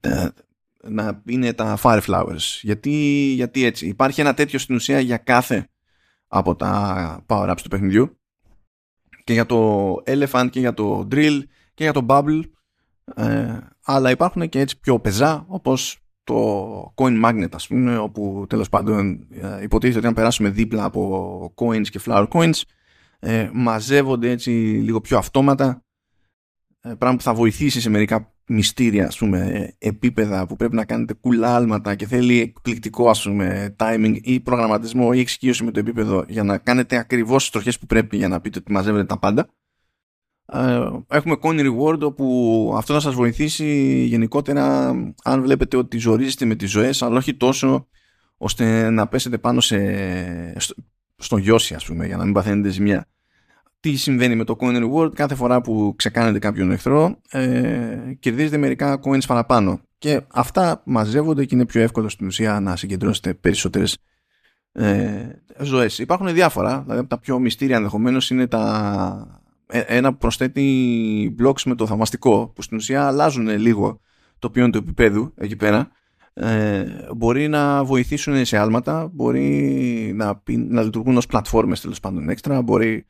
να 0.82 1.22
είναι 1.26 1.52
τα 1.52 1.78
Fireflowers. 1.82 2.58
Γιατί, 2.60 2.90
γιατί 3.34 3.64
έτσι. 3.64 3.86
Υπάρχει 3.86 4.20
ένα 4.20 4.34
τέτοιο 4.34 4.58
στην 4.58 4.74
ουσία 4.74 5.00
για 5.00 5.16
κάθε 5.16 5.68
από 6.28 6.56
τα 6.56 7.24
power-ups 7.26 7.60
του 7.62 7.68
παιχνιδιού. 7.68 8.18
Και 9.24 9.32
για 9.32 9.46
το 9.46 9.92
Elephant 10.06 10.48
και 10.50 10.60
για 10.60 10.74
το 10.74 11.08
Drill 11.10 11.40
και 11.74 11.82
για 11.82 11.92
το 11.92 12.06
Bubble 12.08 12.40
ε, 13.14 13.58
αλλά 13.84 14.10
υπάρχουν 14.10 14.48
και 14.48 14.60
έτσι 14.60 14.80
πιο 14.80 15.00
πεζά 15.00 15.44
όπως 15.48 15.98
το 16.24 16.94
coin 16.96 17.24
magnet 17.24 17.48
ας 17.52 17.66
πούμε 17.66 17.98
όπου 17.98 18.44
τέλος 18.48 18.68
πάντων 18.68 19.26
ε, 19.30 19.62
υποτίθεται 19.62 19.98
ότι 19.98 20.06
αν 20.06 20.14
περάσουμε 20.14 20.48
δίπλα 20.48 20.84
από 20.84 21.54
coins 21.56 21.88
και 21.88 22.00
flower 22.06 22.28
coins 22.28 22.60
ε, 23.18 23.50
μαζεύονται 23.52 24.30
έτσι 24.30 24.50
λίγο 24.82 25.00
πιο 25.00 25.18
αυτόματα 25.18 25.64
ε, 25.66 25.89
πράγμα 26.80 27.16
που 27.16 27.22
θα 27.22 27.34
βοηθήσει 27.34 27.80
σε 27.80 27.90
μερικά 27.90 28.34
μυστήρια 28.46 29.06
ας 29.06 29.18
πούμε, 29.18 29.70
επίπεδα 29.78 30.46
που 30.46 30.56
πρέπει 30.56 30.74
να 30.74 30.84
κάνετε 30.84 31.14
κουλά 31.14 31.54
άλματα 31.56 31.94
και 31.94 32.06
θέλει 32.06 32.40
εκπληκτικό 32.40 33.10
ας 33.10 33.22
πούμε, 33.22 33.76
timing 33.78 34.18
ή 34.22 34.40
προγραμματισμό 34.40 35.10
ή 35.14 35.20
εξοικείωση 35.20 35.64
με 35.64 35.70
το 35.70 35.78
επίπεδο 35.80 36.24
για 36.28 36.42
να 36.42 36.58
κάνετε 36.58 36.96
ακριβώς 36.96 37.42
τις 37.42 37.50
τροχές 37.50 37.78
που 37.78 37.86
πρέπει 37.86 38.16
για 38.16 38.28
να 38.28 38.40
πείτε 38.40 38.58
ότι 38.58 38.72
μαζεύετε 38.72 39.04
τα 39.04 39.18
πάντα 39.18 39.48
ε, 40.52 40.88
έχουμε 41.08 41.36
coin 41.42 41.70
reward 41.70 42.00
όπου 42.00 42.74
αυτό 42.76 42.92
θα 42.92 43.00
σας 43.00 43.14
βοηθήσει 43.14 43.64
γενικότερα 44.04 44.88
αν 45.24 45.42
βλέπετε 45.42 45.76
ότι 45.76 45.98
ζορίζεστε 45.98 46.44
με 46.44 46.54
τις 46.54 46.70
ζωές 46.70 47.02
αλλά 47.02 47.16
όχι 47.16 47.34
τόσο 47.34 47.88
ώστε 48.36 48.90
να 48.90 49.08
πέσετε 49.08 49.38
πάνω 49.38 49.60
σε, 49.60 50.60
στο, 50.60 50.74
στο 51.16 51.36
γιώσι 51.36 51.74
ας 51.74 51.84
πούμε 51.84 52.06
για 52.06 52.16
να 52.16 52.24
μην 52.24 52.32
παθαίνετε 52.32 52.68
ζημιά. 52.68 53.08
Τι 53.80 53.96
συμβαίνει 53.96 54.34
με 54.34 54.44
το 54.44 54.56
coin 54.60 54.84
reward 54.84 55.14
κάθε 55.14 55.34
φορά 55.34 55.60
που 55.60 55.94
ξεκάνετε 55.96 56.38
κάποιον 56.38 56.70
εχθρό 56.70 57.20
ε, 57.30 58.14
κερδίζετε 58.18 58.56
μερικά 58.56 59.00
coins 59.04 59.26
παραπάνω 59.26 59.80
και 59.98 60.20
αυτά 60.28 60.82
μαζεύονται 60.84 61.44
και 61.44 61.54
είναι 61.54 61.66
πιο 61.66 61.80
εύκολο 61.80 62.08
στην 62.08 62.26
ουσία 62.26 62.60
να 62.60 62.76
συγκεντρώσετε 62.76 63.34
περισσότερες 63.34 63.98
ε, 64.72 65.28
ζωές. 65.58 65.98
Υπάρχουν 65.98 66.32
διάφορα, 66.32 66.82
δηλαδή 66.86 67.06
τα 67.06 67.18
πιο 67.18 67.38
μυστήρια 67.38 67.76
ενδεχομένως 67.76 68.30
είναι 68.30 68.46
τα 68.46 69.42
ε, 69.66 69.78
ένα 69.78 70.10
που 70.12 70.18
προσθέτει 70.18 71.34
blocks 71.42 71.62
με 71.64 71.74
το 71.74 71.86
θαυμαστικό 71.86 72.52
που 72.54 72.62
στην 72.62 72.76
ουσία 72.76 73.06
αλλάζουν 73.06 73.48
λίγο 73.48 74.00
το 74.38 74.50
ποιόν 74.50 74.70
του 74.70 74.78
επίπεδου 74.78 75.32
εκεί 75.36 75.56
πέρα 75.56 75.90
ε, 76.32 76.84
μπορεί 77.16 77.48
να 77.48 77.84
βοηθήσουν 77.84 78.44
σε 78.44 78.58
άλματα 78.58 79.10
μπορεί 79.12 80.12
να, 80.14 80.42
να 80.46 80.82
λειτουργούν 80.82 81.16
ως 81.16 81.26
πλατφόρμες 81.26 81.80
τέλος 81.80 82.00
πάντων 82.00 82.28
έξτρα 82.28 82.62
μπορεί 82.62 83.06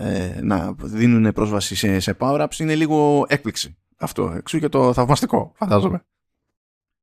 ε, 0.00 0.40
να 0.42 0.74
δίνουν 0.78 1.32
πρόσβαση 1.32 1.74
σε, 1.74 2.00
σε 2.00 2.16
power-ups 2.18 2.58
είναι 2.58 2.74
λίγο 2.74 3.24
έκπληξη 3.28 3.76
αυτό 3.96 4.32
εξού 4.36 4.58
και 4.58 4.68
το 4.68 4.92
θαυμαστικό 4.92 5.52
φαντάζομαι 5.56 6.04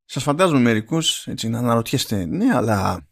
σας 0.06 0.24
φαντάζομαι 0.24 0.60
μερικούς 0.60 1.28
έτσι 1.28 1.50
να 1.50 1.60
αναρωτιέστε 1.60 2.26
ναι 2.26 2.56
αλλά 2.56 3.08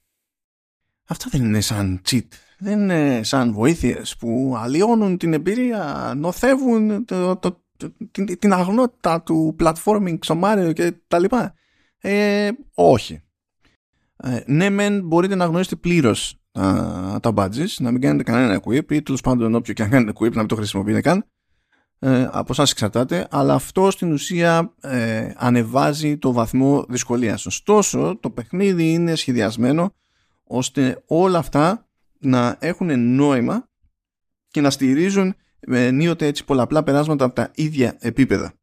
αυτά 1.06 1.28
δεν 1.32 1.44
είναι 1.44 1.62
σαν 1.62 2.02
cheat 2.10 2.28
δεν 2.64 2.80
είναι 2.80 3.24
σαν 3.24 3.54
βοήθειες 3.54 4.18
που 4.18 4.54
αλλοιώνουν 4.58 5.18
την 5.18 5.34
εμπειρία, 5.34 6.14
νοθεύουν 6.18 7.06
το, 7.06 7.36
το, 7.38 7.64
την, 8.12 8.40
την 8.40 8.54
αγνότητα 8.54 9.22
του 9.22 9.56
platforming 9.60 10.18
στο 10.22 10.40
Mario 10.44 10.72
και 10.76 10.94
τα 11.08 11.20
λοιπά. 11.20 11.54
Ε, 11.98 12.50
όχι. 12.74 13.22
Ε, 14.18 14.40
ναι 14.46 14.70
μεν 14.70 15.02
μπορείτε 15.02 15.36
να 15.36 15.46
γνωρίσετε 15.46 15.76
πλήρως 15.76 16.43
τα, 16.54 17.20
τα 17.22 17.34
badges, 17.36 17.68
να 17.80 17.92
μην 17.92 18.02
κάνετε 18.02 18.32
κανένα 18.32 18.62
equip 18.64 18.92
ή 18.92 19.02
τέλος 19.02 19.22
πάντων 19.22 19.56
όποιο 19.56 19.74
και 19.74 19.84
αν 19.84 19.90
κάνετε 19.90 20.12
equip 20.16 20.32
να 20.32 20.40
μην 20.40 20.48
το 20.48 20.56
χρησιμοποιείτε 20.56 21.02
καν. 21.02 21.26
Ε, 22.00 22.30
από 22.32 22.48
εσάς 22.52 22.72
εξαρτάται, 22.72 23.28
αλλά 23.32 23.54
αυτό 23.54 23.92
στην 23.92 24.12
ουσία 24.12 24.74
ε, 24.82 25.32
ανεβάζει 25.36 26.18
το 26.18 26.32
βαθμό 26.32 26.86
δυσκολίας. 26.90 27.46
Ωστόσο, 27.46 28.18
το 28.20 28.30
παιχνίδι 28.30 28.94
είναι 28.94 29.16
σχεδιασμένο 29.16 29.94
ώστε 30.44 31.04
όλα 31.08 31.38
αυτά 31.38 31.88
να 32.20 32.58
έχουν 32.60 33.16
νόημα 33.16 33.70
και 34.48 34.62
να 34.62 34.70
στηρίζουν 34.70 35.36
με 35.68 35.86
ενίοτε 35.86 36.26
έτσι 36.26 36.46
πολλαπλά 36.46 36.84
περάσματα 36.84 37.26
από 37.26 37.36
τα 37.36 37.52
ίδια 37.56 37.98
επίπεδα. 38.00 38.54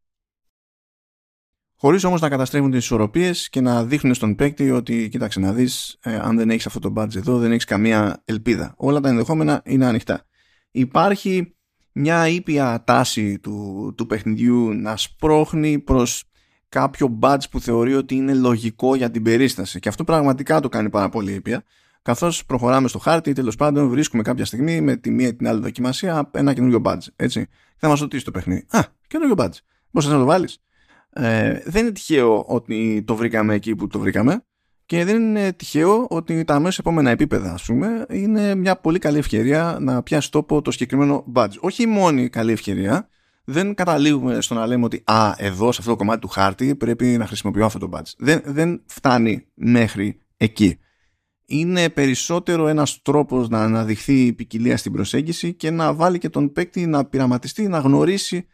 Χωρίς 1.83 2.05
όμως 2.05 2.21
να 2.21 2.29
καταστρέφουν 2.29 2.71
τις 2.71 2.85
ισορροπίες 2.85 3.49
και 3.49 3.61
να 3.61 3.85
δείχνουν 3.85 4.14
στον 4.14 4.35
παίκτη 4.35 4.71
ότι 4.71 5.09
κοίταξε 5.09 5.40
να 5.40 5.53
δεις 5.53 5.99
ε, 6.03 6.16
αν 6.16 6.37
δεν 6.37 6.51
έχεις 6.51 6.66
αυτό 6.66 6.79
το 6.79 6.93
budget 6.97 7.16
εδώ 7.16 7.38
δεν 7.38 7.53
έχεις 7.53 7.64
καμία 7.64 8.23
ελπίδα. 8.25 8.75
Όλα 8.77 9.01
τα 9.01 9.09
ενδεχόμενα 9.09 9.62
είναι 9.64 9.87
ανοιχτά. 9.87 10.27
Υπάρχει 10.71 11.55
μια 11.93 12.29
ήπια 12.29 12.83
τάση 12.87 13.38
του, 13.38 13.95
του 13.97 14.07
παιχνιδιού 14.07 14.73
να 14.73 14.97
σπρώχνει 14.97 15.79
προς 15.79 16.25
κάποιο 16.69 17.19
badge 17.23 17.51
που 17.51 17.61
θεωρεί 17.61 17.95
ότι 17.95 18.14
είναι 18.14 18.35
λογικό 18.35 18.95
για 18.95 19.11
την 19.11 19.23
περίσταση. 19.23 19.79
Και 19.79 19.88
αυτό 19.88 20.05
πραγματικά 20.05 20.61
το 20.61 20.69
κάνει 20.69 20.90
πάρα 20.90 21.09
πολύ 21.09 21.33
ήπια. 21.33 21.62
Καθώς 22.03 22.45
προχωράμε 22.45 22.88
στο 22.88 22.99
χάρτη, 22.99 23.33
τέλος 23.33 23.57
πάντων 23.57 23.88
βρίσκουμε 23.88 24.23
κάποια 24.23 24.45
στιγμή 24.45 24.81
με 24.81 24.97
τη 24.97 25.11
μία 25.11 25.27
ή 25.27 25.35
την 25.35 25.49
άλλη 25.49 25.61
δοκιμασία 25.61 26.31
ένα 26.33 26.53
καινούριο 26.55 26.81
badge. 26.85 27.07
Έτσι. 27.16 27.47
Θα 27.77 27.88
μας 27.88 28.01
ρωτήσει 28.01 28.25
το 28.25 28.31
παιχνίδι. 28.31 28.66
Α, 28.69 28.81
καινούριο 29.07 29.35
badge. 29.38 29.59
Μπορείς 29.90 30.09
να 30.09 30.19
το 30.19 30.25
βάλεις. 30.25 30.61
Ε, 31.12 31.61
δεν 31.64 31.83
είναι 31.83 31.92
τυχαίο 31.92 32.44
ότι 32.46 33.03
το 33.07 33.14
βρήκαμε 33.14 33.55
εκεί 33.55 33.75
που 33.75 33.87
το 33.87 33.99
βρήκαμε. 33.99 34.44
Και 34.87 35.05
δεν 35.05 35.23
είναι 35.23 35.53
τυχαίο 35.53 36.07
ότι 36.09 36.44
τα 36.44 36.55
αμέσω 36.55 36.77
επόμενα 36.81 37.11
επίπεδα, 37.11 37.53
ας 37.53 37.64
πούμε, 37.64 38.07
είναι 38.11 38.55
μια 38.55 38.77
πολύ 38.77 38.99
καλή 38.99 39.18
ευκαιρία 39.18 39.77
να 39.81 40.03
πιάσει 40.03 40.31
τόπο 40.31 40.62
το 40.62 40.70
συγκεκριμένο 40.70 41.25
badge. 41.35 41.59
Όχι 41.61 41.83
η 41.83 41.87
μόνη 41.87 42.29
καλή 42.29 42.53
ευκαιρία, 42.53 43.09
δεν 43.44 43.75
καταλήγουμε 43.75 44.40
στο 44.40 44.55
να 44.55 44.66
λέμε 44.66 44.85
ότι 44.85 45.03
α, 45.05 45.35
εδώ 45.37 45.73
σε 45.73 45.79
αυτό 45.81 45.90
το 45.90 45.96
κομμάτι 45.96 46.20
του 46.20 46.29
χάρτη 46.29 46.75
πρέπει 46.75 47.07
να 47.07 47.27
χρησιμοποιώ 47.27 47.64
αυτό 47.64 47.79
το 47.79 47.88
badge. 47.92 48.12
Δεν, 48.18 48.42
δεν 48.44 48.83
φτάνει 48.87 49.46
μέχρι 49.55 50.20
εκεί. 50.37 50.79
Είναι 51.46 51.88
περισσότερο 51.88 52.68
ένας 52.68 53.03
τρόπος 53.03 53.49
να 53.49 53.62
αναδειχθεί 53.62 54.27
η 54.27 54.33
ποικιλία 54.33 54.77
στην 54.77 54.92
προσέγγιση 54.92 55.55
και 55.55 55.70
να 55.70 55.94
βάλει 55.94 56.18
και 56.18 56.29
τον 56.29 56.53
παίκτη 56.53 56.87
να 56.87 57.05
πειραματιστεί, 57.05 57.68
να 57.68 57.79
γνωρίσει 57.79 58.46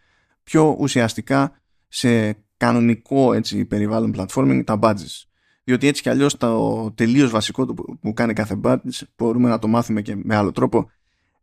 πιο 0.42 0.76
ουσιαστικά 0.78 1.60
σε 1.88 2.36
κανονικό 2.56 3.32
έτσι, 3.32 3.64
περιβάλλον 3.64 4.14
platforming 4.16 4.62
τα 4.64 4.78
badges. 4.82 5.24
Διότι 5.64 5.86
έτσι 5.86 6.02
κι 6.02 6.08
αλλιώς 6.08 6.36
το 6.36 6.92
τελείως 6.94 7.30
βασικό 7.30 7.66
που 8.00 8.12
κάνει 8.12 8.32
κάθε 8.32 8.60
badge 8.64 9.00
μπορούμε 9.16 9.48
να 9.48 9.58
το 9.58 9.68
μάθουμε 9.68 10.02
και 10.02 10.16
με 10.16 10.36
άλλο 10.36 10.52
τρόπο. 10.52 10.90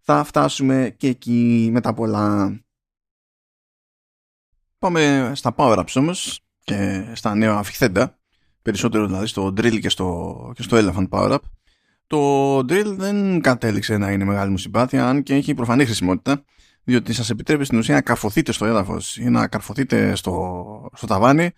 Θα 0.01 0.23
φτάσουμε 0.23 0.95
και 0.97 1.07
εκεί 1.07 1.69
με 1.71 1.81
τα 1.81 1.93
πολλά. 1.93 2.57
Πάμε 4.79 5.31
στα 5.35 5.55
power-ups 5.57 5.93
όμως 5.95 6.39
και 6.63 7.05
στα 7.13 7.35
νέα 7.35 7.53
αφιχθέντα. 7.53 8.17
Περισσότερο 8.61 9.05
δηλαδή 9.05 9.27
στο 9.27 9.47
drill 9.47 9.79
και 9.79 9.89
στο, 9.89 10.51
και 10.55 10.61
στο 10.61 10.77
elephant 10.79 11.09
power-up. 11.09 11.39
Το 12.07 12.57
drill 12.57 12.95
δεν 12.97 13.41
κατέληξε 13.41 13.97
να 13.97 14.11
είναι 14.11 14.23
μεγάλη 14.23 14.51
μου 14.51 14.57
συμπάθεια, 14.57 15.07
αν 15.07 15.23
και 15.23 15.33
έχει 15.33 15.53
προφανή 15.53 15.85
χρησιμότητα, 15.85 16.43
διότι 16.83 17.13
σας 17.13 17.29
επιτρέπει 17.29 17.65
στην 17.65 17.77
ουσία 17.77 17.95
να 17.95 18.01
καρφωθείτε 18.01 18.51
στο 18.51 18.65
έδαφος 18.65 19.17
ή 19.17 19.29
να 19.29 19.47
καρφωθείτε 19.47 20.15
στο, 20.15 20.89
στο 20.93 21.07
ταβάνι 21.07 21.51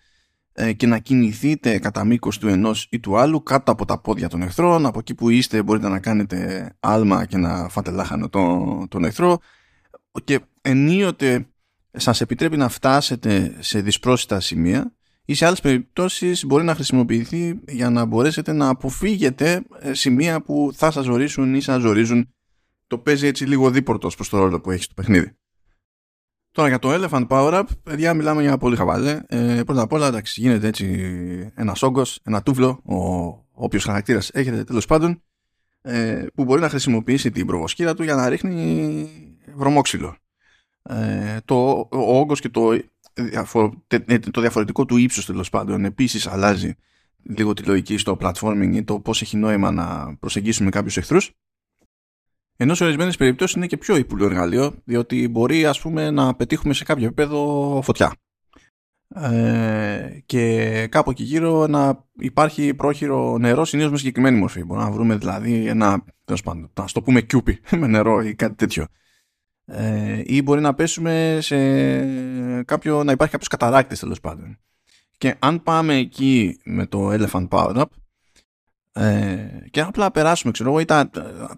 ε, 0.52 0.72
και 0.72 0.86
να 0.86 0.98
κινηθείτε 0.98 1.78
κατά 1.78 2.04
μήκος 2.04 2.38
του 2.38 2.48
ενός 2.48 2.86
ή 2.90 3.00
του 3.00 3.18
άλλου 3.18 3.42
κάτω 3.42 3.72
από 3.72 3.84
τα 3.84 4.00
πόδια 4.00 4.28
των 4.28 4.42
εχθρών. 4.42 4.86
Από 4.86 4.98
εκεί 4.98 5.14
που 5.14 5.28
είστε 5.30 5.62
μπορείτε 5.62 5.88
να 5.88 6.00
κάνετε 6.00 6.70
άλμα 6.80 7.24
και 7.24 7.36
να 7.36 7.68
φάτε 7.68 7.90
λάχανο 7.90 8.28
τον, 8.28 8.88
τον 8.88 9.04
εχθρό 9.04 9.38
και 10.24 10.40
ενίοτε 10.62 11.46
σας 11.92 12.20
επιτρέπει 12.20 12.56
να 12.56 12.68
φτάσετε 12.68 13.56
σε 13.58 13.80
δυσπρόσιτα 13.80 14.40
σημεία 14.40 14.94
ή 15.24 15.34
σε 15.34 15.46
άλλες 15.46 15.60
περιπτώσεις 15.60 16.44
μπορεί 16.44 16.64
να 16.64 16.74
χρησιμοποιηθεί 16.74 17.60
για 17.68 17.90
να 17.90 18.04
μπορέσετε 18.04 18.52
να 18.52 18.68
αποφύγετε 18.68 19.62
ε, 19.80 19.94
σημεία 19.94 20.42
που 20.42 20.70
θα 20.74 20.90
σας 20.90 21.04
ζορίσουν 21.04 21.54
ή 21.54 21.60
σας 21.60 21.80
ζορίζουν 21.80 22.28
το 22.86 22.98
παίζει 22.98 23.26
έτσι 23.26 23.44
λίγο 23.44 23.70
δίπορτος 23.70 24.14
προς 24.14 24.28
το 24.28 24.38
ρόλο 24.38 24.60
που 24.60 24.70
έχει 24.70 24.82
στο 24.82 24.94
παιχνίδι. 24.94 25.36
Τώρα 26.50 26.68
για 26.68 26.78
το 26.78 26.88
Elephant 26.92 27.26
Power 27.26 27.52
Up, 27.52 27.64
παιδιά, 27.82 28.14
μιλάμε 28.14 28.42
για 28.42 28.58
πολύ 28.58 28.76
χαβάλε. 28.76 29.20
Ε, 29.26 29.62
πρώτα 29.66 29.82
απ' 29.82 29.92
όλα, 29.92 30.06
εντάξει, 30.06 30.40
γίνεται 30.40 30.66
έτσι 30.66 30.86
ένα 31.54 31.76
όγκο, 31.80 32.02
ένα 32.22 32.42
τούβλο, 32.42 32.80
ο, 32.84 32.96
ο 32.96 33.44
όποιο 33.52 33.80
χαρακτήρας 33.80 34.30
έχετε 34.30 34.64
τέλος 34.64 34.86
πάντων, 34.86 35.22
ε, 35.82 36.26
που 36.34 36.44
μπορεί 36.44 36.60
να 36.60 36.68
χρησιμοποιήσει 36.68 37.30
την 37.30 37.46
προβοσκήρα 37.46 37.94
του 37.94 38.02
για 38.02 38.14
να 38.14 38.28
ρίχνει 38.28 39.08
βρωμόξυλο. 39.54 40.16
Ε, 40.82 41.38
το, 41.44 41.88
ο 41.90 42.18
όγκος 42.18 42.40
και 42.40 42.48
το, 42.48 42.70
το 44.30 44.40
διαφορετικό 44.40 44.84
του 44.84 44.96
ύψος 44.96 45.26
τέλος 45.26 45.48
πάντων 45.48 45.84
επίσης 45.84 46.26
αλλάζει 46.26 46.74
λίγο 47.22 47.52
τη 47.52 47.62
λογική 47.62 47.96
στο 47.96 48.16
platforming 48.20 48.70
ή 48.74 48.84
το 48.84 49.00
πώς 49.00 49.22
έχει 49.22 49.36
νόημα 49.36 49.70
να 49.70 50.16
προσεγγίσουμε 50.16 50.70
κάποιους 50.70 50.96
εχθρούς 50.96 51.30
ενώ 52.56 52.74
σε 52.74 52.84
ορισμένες 52.84 53.16
περιπτώσεις 53.16 53.56
είναι 53.56 53.66
και 53.66 53.76
πιο 53.76 53.96
ύπουλο 53.96 54.24
εργαλείο, 54.24 54.74
διότι 54.84 55.28
μπορεί 55.28 55.66
ας 55.66 55.80
πούμε 55.80 56.10
να 56.10 56.34
πετύχουμε 56.34 56.74
σε 56.74 56.84
κάποιο 56.84 57.04
επίπεδο 57.04 57.80
φωτιά. 57.84 58.12
Ε, 59.14 60.22
και 60.26 60.86
κάπου 60.90 61.10
εκεί 61.10 61.22
γύρω 61.22 61.66
να 61.66 62.04
υπάρχει 62.12 62.74
πρόχειρο 62.74 63.38
νερό 63.38 63.64
συνήθως 63.64 63.90
με 63.92 63.98
συγκεκριμένη 63.98 64.38
μορφή. 64.38 64.64
Μπορούμε 64.64 64.86
να 64.86 64.92
βρούμε 64.92 65.16
δηλαδή 65.16 65.66
ένα, 65.66 66.04
τέλος 66.24 66.42
πάντων, 66.42 66.70
να 66.74 66.84
το 66.92 67.02
πούμε 67.02 67.20
κιούπι 67.20 67.60
με 67.80 67.86
νερό 67.86 68.20
ή 68.22 68.34
κάτι 68.34 68.54
τέτοιο. 68.54 68.86
Ε, 69.64 70.22
ή 70.24 70.42
μπορεί 70.42 70.60
να 70.60 70.74
πέσουμε 70.74 71.38
σε 71.40 71.56
κάποιο, 72.62 73.04
να 73.04 73.12
υπάρχει 73.12 73.32
κάποιος 73.32 73.48
καταράκτης 73.48 73.98
τέλος 73.98 74.20
πάντων. 74.20 74.58
Και 75.18 75.34
αν 75.38 75.62
πάμε 75.62 75.94
εκεί 75.94 76.60
με 76.64 76.86
το 76.86 77.12
Elephant 77.12 77.48
Power 77.48 77.76
Up, 77.76 77.84
ε, 78.98 79.48
και 79.70 79.80
απλά 79.80 80.10
περάσουμε, 80.10 80.52
ξέρω 80.52 80.70
εγώ, 80.70 80.80
ή 80.80 80.84
τα 80.84 81.10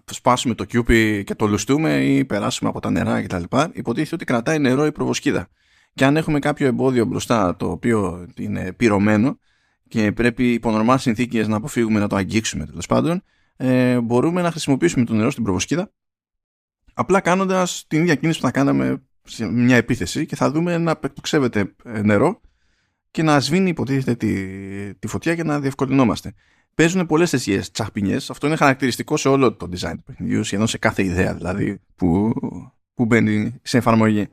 σπάσουμε 0.05 0.53
το 0.53 0.63
κιούπι 0.63 1.23
και 1.23 1.35
το 1.35 1.47
λουστούμε 1.47 2.03
ή 2.03 2.25
περάσουμε 2.25 2.69
από 2.69 2.79
τα 2.79 2.89
νερά 2.89 3.23
κτλ. 3.23 3.43
Υποτίθεται 3.71 4.15
ότι 4.15 4.25
κρατάει 4.25 4.59
νερό 4.59 4.85
η 4.85 4.91
προβοσκίδα. 4.91 5.47
Και 5.93 6.05
αν 6.05 6.17
έχουμε 6.17 6.39
κάποιο 6.39 6.67
εμπόδιο 6.67 7.05
μπροστά 7.05 7.55
το 7.55 7.71
οποίο 7.71 8.27
είναι 8.35 8.73
πυρωμένο 8.73 9.39
και 9.87 10.11
πρέπει 10.11 10.53
υπό 10.53 10.71
νορμά 10.71 10.97
συνθήκες 10.97 11.47
να 11.47 11.55
αποφύγουμε 11.55 11.99
να 11.99 12.07
το 12.07 12.15
αγγίξουμε 12.15 12.65
τέλος 12.65 12.85
πάντων, 12.85 13.23
ε, 13.57 13.99
μπορούμε 13.99 14.41
να 14.41 14.51
χρησιμοποιήσουμε 14.51 15.05
το 15.05 15.13
νερό 15.13 15.31
στην 15.31 15.43
προβοσκίδα 15.43 15.91
απλά 16.93 17.19
κάνοντας 17.19 17.85
την 17.87 18.01
ίδια 18.01 18.15
κίνηση 18.15 18.39
που 18.39 18.45
θα 18.45 18.51
κάναμε 18.51 19.03
σε 19.23 19.45
μια 19.45 19.75
επίθεση 19.75 20.25
και 20.25 20.35
θα 20.35 20.51
δούμε 20.51 20.77
να 20.77 20.99
ξέβεται 21.21 21.75
νερό 21.83 22.41
και 23.11 23.23
να 23.23 23.39
σβήνει 23.39 23.69
υποτίθεται 23.69 24.15
τη, 24.15 24.95
τη 24.95 25.07
φωτιά 25.07 25.35
και 25.35 25.43
να 25.43 25.59
διευκολυνόμαστε 25.59 26.33
παίζουν 26.79 27.05
πολλές 27.05 27.29
τέτοιε 27.29 27.61
τσαχπινιές. 27.71 28.29
Αυτό 28.29 28.47
είναι 28.47 28.55
χαρακτηριστικό 28.55 29.17
σε 29.17 29.29
όλο 29.29 29.53
το 29.53 29.69
design 29.71 29.93
του 29.95 30.03
παιχνιδιού, 30.03 30.43
σχεδόν 30.43 30.67
σε 30.67 30.77
κάθε 30.77 31.03
ιδέα 31.03 31.33
δηλαδή 31.35 31.81
που, 31.95 32.33
που 32.93 33.05
μπαίνει 33.05 33.59
σε 33.61 33.77
εφαρμογή. 33.77 34.27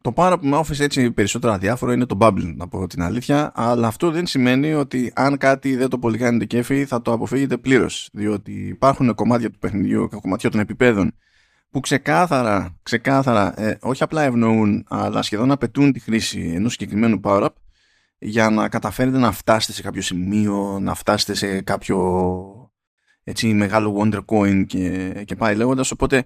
Το 0.00 0.12
πάρα 0.12 0.38
που 0.38 0.46
με 0.46 0.56
όφησε 0.56 0.84
έτσι 0.84 1.10
περισσότερο 1.10 1.52
αδιάφορο 1.52 1.92
είναι 1.92 2.06
το 2.06 2.16
bubble, 2.20 2.54
να 2.56 2.68
πω 2.68 2.86
την 2.86 3.02
αλήθεια, 3.02 3.52
αλλά 3.54 3.86
αυτό 3.86 4.10
δεν 4.10 4.26
σημαίνει 4.26 4.72
ότι 4.74 5.12
αν 5.14 5.36
κάτι 5.36 5.76
δεν 5.76 5.88
το 5.88 5.98
πολύ 5.98 6.18
κάνετε 6.18 6.44
κέφι 6.44 6.84
θα 6.84 7.02
το 7.02 7.12
αποφύγετε 7.12 7.56
πλήρως. 7.56 8.08
Διότι 8.12 8.52
υπάρχουν 8.52 9.14
κομμάτια 9.14 9.50
του 9.50 9.58
παιχνιδιού 9.58 10.08
και 10.08 10.16
κομμάτια 10.20 10.50
των 10.50 10.60
επιπέδων 10.60 11.14
που 11.70 11.80
ξεκάθαρα, 11.80 12.78
ξεκάθαρα 12.82 13.60
ε, 13.60 13.78
όχι 13.80 14.02
απλά 14.02 14.22
ευνοούν, 14.22 14.84
αλλά 14.88 15.22
σχεδόν 15.22 15.50
απαιτούν 15.50 15.92
τη 15.92 16.00
χρήση 16.00 16.52
ενός 16.54 16.72
συγκεκριμένου 16.72 17.20
power-up 17.22 17.48
για 18.18 18.50
να 18.50 18.68
καταφέρετε 18.68 19.18
να 19.18 19.32
φτάσετε 19.32 19.72
σε 19.72 19.82
κάποιο 19.82 20.02
σημείο, 20.02 20.78
να 20.80 20.94
φτάσετε 20.94 21.34
σε 21.34 21.60
κάποιο 21.60 22.72
έτσι 23.24 23.54
μεγάλο 23.54 24.00
wonder 24.00 24.24
coin 24.24 24.66
και, 24.66 25.12
και 25.24 25.36
πάει 25.36 25.54
λέγοντας. 25.54 25.90
Οπότε 25.90 26.24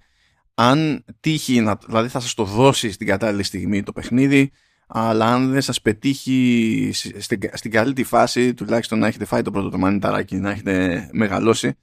αν 0.54 1.04
τύχει, 1.20 1.60
να, 1.60 1.78
δηλαδή 1.86 2.08
θα 2.08 2.20
σας 2.20 2.34
το 2.34 2.44
δώσει 2.44 2.90
στην 2.90 3.06
κατάλληλη 3.06 3.42
στιγμή 3.42 3.82
το 3.82 3.92
παιχνίδι, 3.92 4.50
αλλά 4.86 5.26
αν 5.26 5.50
δεν 5.50 5.60
σας 5.60 5.80
πετύχει 5.80 6.90
στην, 7.18 7.40
στην 7.52 7.70
καλή 7.70 7.92
τη 7.92 8.04
φάση, 8.04 8.54
τουλάχιστον 8.54 8.98
να 8.98 9.06
έχετε 9.06 9.24
φάει 9.24 9.42
το 9.42 9.50
πρώτο 9.50 9.68
το 9.68 9.78
μανιταράκι, 9.78 10.36
να 10.36 10.50
έχετε 10.50 11.08
μεγαλώσει, 11.12 11.76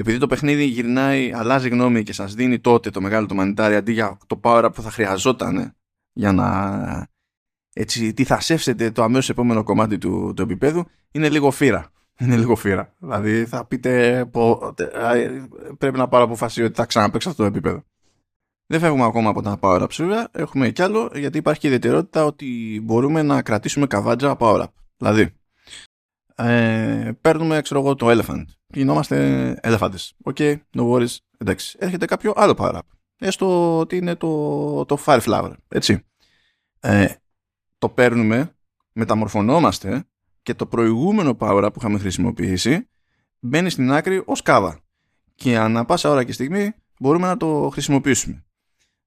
επειδή 0.00 0.18
το 0.18 0.26
παιχνίδι 0.26 0.64
γυρνάει, 0.64 1.32
αλλάζει 1.32 1.68
γνώμη 1.68 2.02
και 2.02 2.12
σας 2.12 2.34
δίνει 2.34 2.58
τότε 2.58 2.90
το 2.90 3.00
μεγάλο 3.00 3.26
το 3.26 3.34
μανιτάρι 3.34 3.74
αντί 3.74 3.92
για 3.92 4.18
το 4.26 4.40
power 4.42 4.70
που 4.74 4.82
θα 4.82 4.90
χρειαζόταν 4.90 5.76
για 6.12 6.32
να 6.32 7.08
έτσι, 7.80 8.14
τι 8.14 8.24
θα 8.24 8.40
σέψετε 8.40 8.90
το 8.90 9.02
αμέσως 9.02 9.28
επόμενο 9.28 9.62
κομμάτι 9.62 9.98
του, 9.98 10.32
του 10.36 10.42
επίπεδου 10.42 10.84
είναι 11.10 11.28
λίγο 11.28 11.50
φύρα. 11.50 11.90
Είναι 12.20 12.36
λίγο 12.36 12.56
φύρα. 12.56 12.94
Δηλαδή 12.98 13.44
θα 13.44 13.64
πείτε 13.64 14.24
πρέπει 15.78 15.98
να 15.98 16.08
πάρω 16.08 16.24
αποφασίσει 16.24 16.62
ότι 16.62 16.74
θα 16.74 16.86
ξαναπέξω 16.86 17.28
αυτό 17.28 17.42
το 17.42 17.48
επίπεδο. 17.48 17.84
Δεν 18.66 18.80
φεύγουμε 18.80 19.04
ακόμα 19.04 19.30
από 19.30 19.42
τα 19.42 19.58
power 19.60 19.86
up 19.88 20.26
Έχουμε 20.32 20.70
κι 20.70 20.82
άλλο 20.82 21.10
γιατί 21.14 21.38
υπάρχει 21.38 21.60
και 21.60 21.66
η 21.66 21.70
ιδιαιτερότητα 21.70 22.24
ότι 22.24 22.80
μπορούμε 22.84 23.22
να 23.22 23.42
κρατήσουμε 23.42 23.86
καβάτζα 23.86 24.36
power 24.38 24.60
up. 24.60 24.72
Δηλαδή 24.96 25.34
ε, 26.34 27.10
παίρνουμε 27.20 27.60
ξέρω 27.60 27.80
εγώ 27.80 27.94
το 27.94 28.06
elephant. 28.10 28.44
Γινόμαστε 28.66 29.60
elephants. 29.62 30.10
OK, 30.22 30.36
okay, 30.38 30.56
no 30.76 30.90
worries. 30.90 31.16
Εντάξει. 31.38 31.76
Έρχεται 31.80 32.06
κάποιο 32.06 32.32
άλλο 32.36 32.54
power 32.58 32.74
up. 32.74 32.80
Έστω 33.18 33.78
ότι 33.78 33.96
είναι 33.96 34.14
το, 34.14 34.84
το 34.84 34.98
fire 35.06 35.20
flower. 35.20 35.52
Έτσι. 35.68 36.04
Ε, 36.80 37.06
το 37.78 37.88
παίρνουμε, 37.88 38.54
μεταμορφωνόμαστε 38.92 40.04
και 40.42 40.54
το 40.54 40.66
προηγούμενο 40.66 41.36
power 41.38 41.68
που 41.72 41.78
είχαμε 41.78 41.98
χρησιμοποιήσει 41.98 42.88
μπαίνει 43.40 43.70
στην 43.70 43.92
άκρη 43.92 44.22
ως 44.24 44.42
κάβα 44.42 44.80
και 45.34 45.58
ανά 45.58 45.84
πάσα 45.84 46.10
ώρα 46.10 46.24
και 46.24 46.32
στιγμή 46.32 46.72
μπορούμε 47.00 47.26
να 47.26 47.36
το 47.36 47.68
χρησιμοποιήσουμε. 47.72 48.44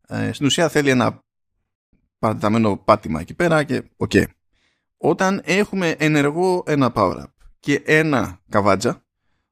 Ε, 0.07 0.31
στην 0.31 0.45
ουσία 0.45 0.69
θέλει 0.69 0.89
ένα 0.89 1.23
παρατεταμένο 2.19 2.77
πάτημα 2.77 3.19
εκεί 3.19 3.33
πέρα 3.33 3.63
και 3.63 3.83
οκ. 3.97 4.11
Όταν 4.97 5.41
έχουμε 5.45 5.89
ενεργό 5.89 6.63
ένα 6.65 6.91
power-up 6.95 7.25
και 7.59 7.81
ένα 7.85 8.41
καβάτζα, 8.49 9.05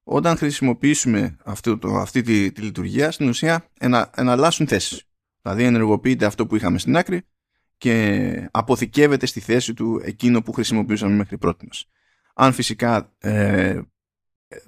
όταν 0.04 0.38
χρησιμοποιήσουμε 0.38 1.38
αυτή, 1.44 1.78
το, 1.78 1.96
αυτή 1.96 2.22
τη, 2.22 2.52
τη, 2.52 2.62
λειτουργία, 2.62 3.12
στην 3.12 3.30
ουσία 3.30 3.66
ενα, 3.80 4.10
εναλλάσσουν 4.16 4.68
θέσεις. 4.68 5.04
Δηλαδή 5.42 5.64
ενεργοποιείται 5.64 6.26
αυτό 6.26 6.48
που 6.48 6.56
είχαμε 6.56 6.78
στην 6.78 6.98
άκρη 6.98 7.22
και 7.80 8.50
αποθηκεύεται 8.52 9.26
στη 9.26 9.40
θέση 9.40 9.74
του 9.74 10.02
εκείνο 10.04 10.42
που 10.42 10.52
χρησιμοποιούσαμε 10.52 11.16
μέχρι 11.16 11.38
πρώτη. 11.38 11.70
Αν 12.34 12.54
φυσικά 12.54 13.14
ε, 13.20 13.80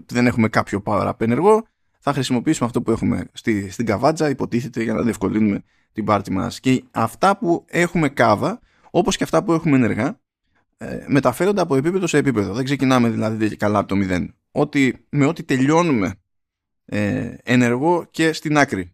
δεν 0.06 0.28
έχουμε 0.28 0.50
κάποιο 0.50 0.82
power 0.86 1.08
up 1.08 1.21
ενεργό, 1.21 1.67
θα 2.00 2.13
χρησιμοποιήσουμε 2.13 2.67
αυτό 2.67 2.82
που 2.82 2.91
έχουμε 2.91 3.30
στη, 3.34 3.69
στην 3.69 3.86
καβάτζα, 3.86 4.30
υποτίθεται 4.30 4.84
για 4.84 4.93
να 4.93 5.02
διευκολύνουμε 5.02 5.63
την 5.93 6.06
πάρτι 6.06 6.32
μας. 6.32 6.60
Και 6.60 6.84
αυτά 6.91 7.38
που 7.38 7.65
έχουμε 7.67 8.10
κάβα, 8.10 8.60
όπως 8.91 9.17
και 9.17 9.24
αυτά 9.24 9.43
που 9.43 9.54
έχουμε 9.54 9.76
ενεργά, 9.76 10.19
ε, 10.78 11.06
μεταφέρονται 11.08 11.62
από 11.62 11.76
επίπεδο 11.76 12.08
σε 12.08 12.17
επίπεδο. 12.17 12.54
Δεν 12.54 12.63
ξεκινάμε 12.65 13.10
δηλαδή 13.10 13.56
καλά 13.56 13.80
από 13.80 13.88
το 13.88 13.95
μηδέν. 13.95 14.36
Ότι, 14.52 15.06
με 15.10 15.26
ό,τι 15.26 15.43
τελειώνουμε 15.43 16.13
ε, 16.86 17.34
ενεργό 17.43 18.08
και 18.12 18.34
στην 18.34 18.58
άκρη 18.58 18.93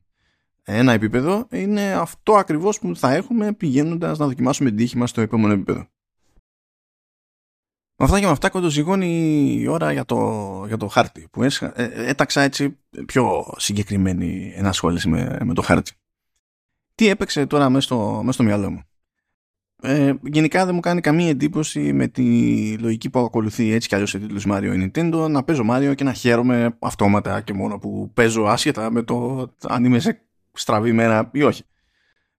ένα 0.69 0.93
επίπεδο 0.93 1.47
είναι 1.51 1.93
αυτό 1.93 2.33
ακριβώς 2.33 2.79
που 2.79 2.95
θα 2.95 3.13
έχουμε 3.13 3.53
πηγαίνοντας 3.53 4.17
να 4.17 4.25
δοκιμάσουμε 4.25 4.69
την 4.69 4.77
τύχη 4.77 4.97
μας 4.97 5.09
στο 5.09 5.21
επόμενο 5.21 5.53
επίπεδο. 5.53 5.87
Με 7.99 8.05
αυτά 8.05 8.19
και 8.19 8.25
με 8.25 8.31
αυτά 8.31 8.49
κοντοζυγώνει 8.49 9.07
η 9.59 9.67
ώρα 9.67 9.91
για 9.91 10.05
το, 10.05 10.63
για 10.67 10.77
το 10.77 10.87
χάρτη 10.87 11.27
που 11.31 11.43
ε, 11.43 11.49
έταξα 11.93 12.41
έτσι 12.41 12.77
πιο 13.05 13.53
συγκεκριμένη 13.57 14.53
ενασχόληση 14.55 15.09
με, 15.09 15.37
με 15.43 15.53
το 15.53 15.61
χάρτη. 15.61 15.91
Τι 16.95 17.07
έπαιξε 17.07 17.45
τώρα 17.45 17.69
μέσα 17.69 17.85
στο, 17.85 18.19
μέσα 18.19 18.31
στο 18.31 18.43
μυαλό 18.43 18.71
μου. 18.71 18.81
Ε, 19.81 20.13
γενικά 20.21 20.65
δεν 20.65 20.75
μου 20.75 20.79
κάνει 20.79 21.01
καμία 21.01 21.29
εντύπωση 21.29 21.93
με 21.93 22.07
τη 22.07 22.77
λογική 22.77 23.09
που 23.09 23.19
ακολουθεί 23.19 23.71
έτσι 23.71 23.87
κι 23.87 23.95
αλλιώς 23.95 24.09
σε 24.09 24.19
τίτλους 24.19 24.45
Mario 24.49 24.73
ή 24.75 24.91
Nintendo 24.93 25.27
να 25.29 25.43
παίζω 25.43 25.63
Mario 25.71 25.93
και 25.95 26.03
να 26.03 26.13
χαίρομαι 26.13 26.77
αυτόματα 26.79 27.41
και 27.41 27.53
μόνο 27.53 27.77
που 27.77 28.11
παίζω 28.13 28.45
άσχετα 28.45 28.91
με 28.91 29.03
το 29.03 29.47
αν 29.63 29.85
είμαι 29.85 29.99
σε 29.99 30.27
στραβή 30.59 30.91
μέρα 30.91 31.29
ή 31.33 31.43
όχι. 31.43 31.63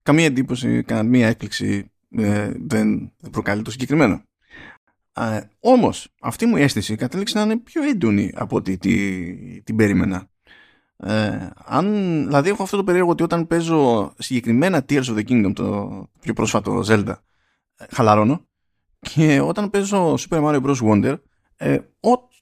Καμία 0.03 0.25
εντύπωση, 0.25 0.83
καμία 0.83 1.29
έκπληξη 1.29 1.91
ε, 2.11 2.53
δεν 2.57 3.13
προκαλεί 3.31 3.63
το 3.63 3.71
συγκεκριμένο. 3.71 4.23
Ε, 5.13 5.41
όμως 5.61 6.15
αυτή 6.21 6.47
μου 6.47 6.57
η 6.57 6.63
αίσθηση 6.63 6.97
κατέληξε 6.97 7.39
να 7.39 7.45
είναι 7.45 7.59
πιο 7.59 7.83
έντονη 7.83 8.33
από 8.35 8.57
ό,τι 8.57 8.77
την 9.65 9.77
περίμενα. 9.77 10.29
Ε, 10.97 11.51
αν, 11.65 12.25
δηλαδή 12.27 12.49
έχω 12.49 12.63
αυτό 12.63 12.77
το 12.77 12.85
περίεργο 12.85 13.11
ότι 13.11 13.23
όταν 13.23 13.47
παίζω 13.47 14.13
συγκεκριμένα 14.19 14.85
Tears 14.89 15.05
of 15.05 15.17
the 15.17 15.29
Kingdom 15.29 15.53
το 15.55 16.09
πιο 16.21 16.33
πρόσφατο 16.33 16.83
Zelda 16.87 17.15
ε, 17.77 17.85
χαλαρώνω 17.91 18.47
και 19.01 19.41
όταν 19.41 19.71
παίζω 19.71 20.15
Super 20.15 20.45
Mario 20.45 20.63
Bros. 20.63 20.77
Wonder 20.77 21.17
ε, 21.57 21.79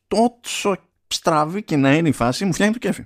όσο 0.09 0.77
στραβή 1.07 1.62
και 1.62 1.77
να 1.77 1.97
είναι 1.97 2.09
η 2.09 2.12
φάση 2.12 2.45
μου 2.45 2.53
φτιάχνει 2.53 2.75
το 2.75 2.79
κέφι 2.79 3.05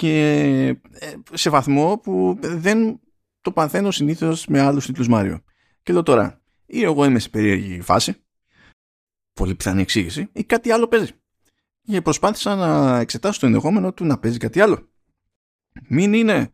και 0.00 0.66
ε, 0.92 1.12
σε 1.32 1.50
βαθμό 1.50 1.98
που 1.98 2.38
δεν 2.40 3.00
το 3.40 3.52
παθαίνω 3.52 3.90
συνήθως 3.90 4.46
με 4.46 4.60
άλλους 4.60 4.86
τίτλους 4.86 5.06
Mario 5.10 5.36
και 5.82 5.92
λέω 5.92 6.02
τώρα 6.02 6.40
ή 6.66 6.82
εγώ 6.82 7.04
είμαι 7.04 7.18
σε 7.18 7.28
περίεργη 7.28 7.80
φάση 7.80 8.14
πολύ 9.32 9.54
πιθανή 9.54 9.80
εξήγηση 9.80 10.28
ή 10.32 10.44
κάτι 10.44 10.70
άλλο 10.70 10.88
παίζει 10.88 11.12
και 11.82 12.02
προσπάθησα 12.02 12.54
να 12.54 12.98
εξετάσω 12.98 13.40
το 13.40 13.46
ενδεχόμενο 13.46 13.92
του 13.92 14.04
να 14.04 14.18
παίζει 14.18 14.38
κάτι 14.38 14.60
άλλο. 14.60 14.88
Μην 15.88 16.12
είναι 16.12 16.52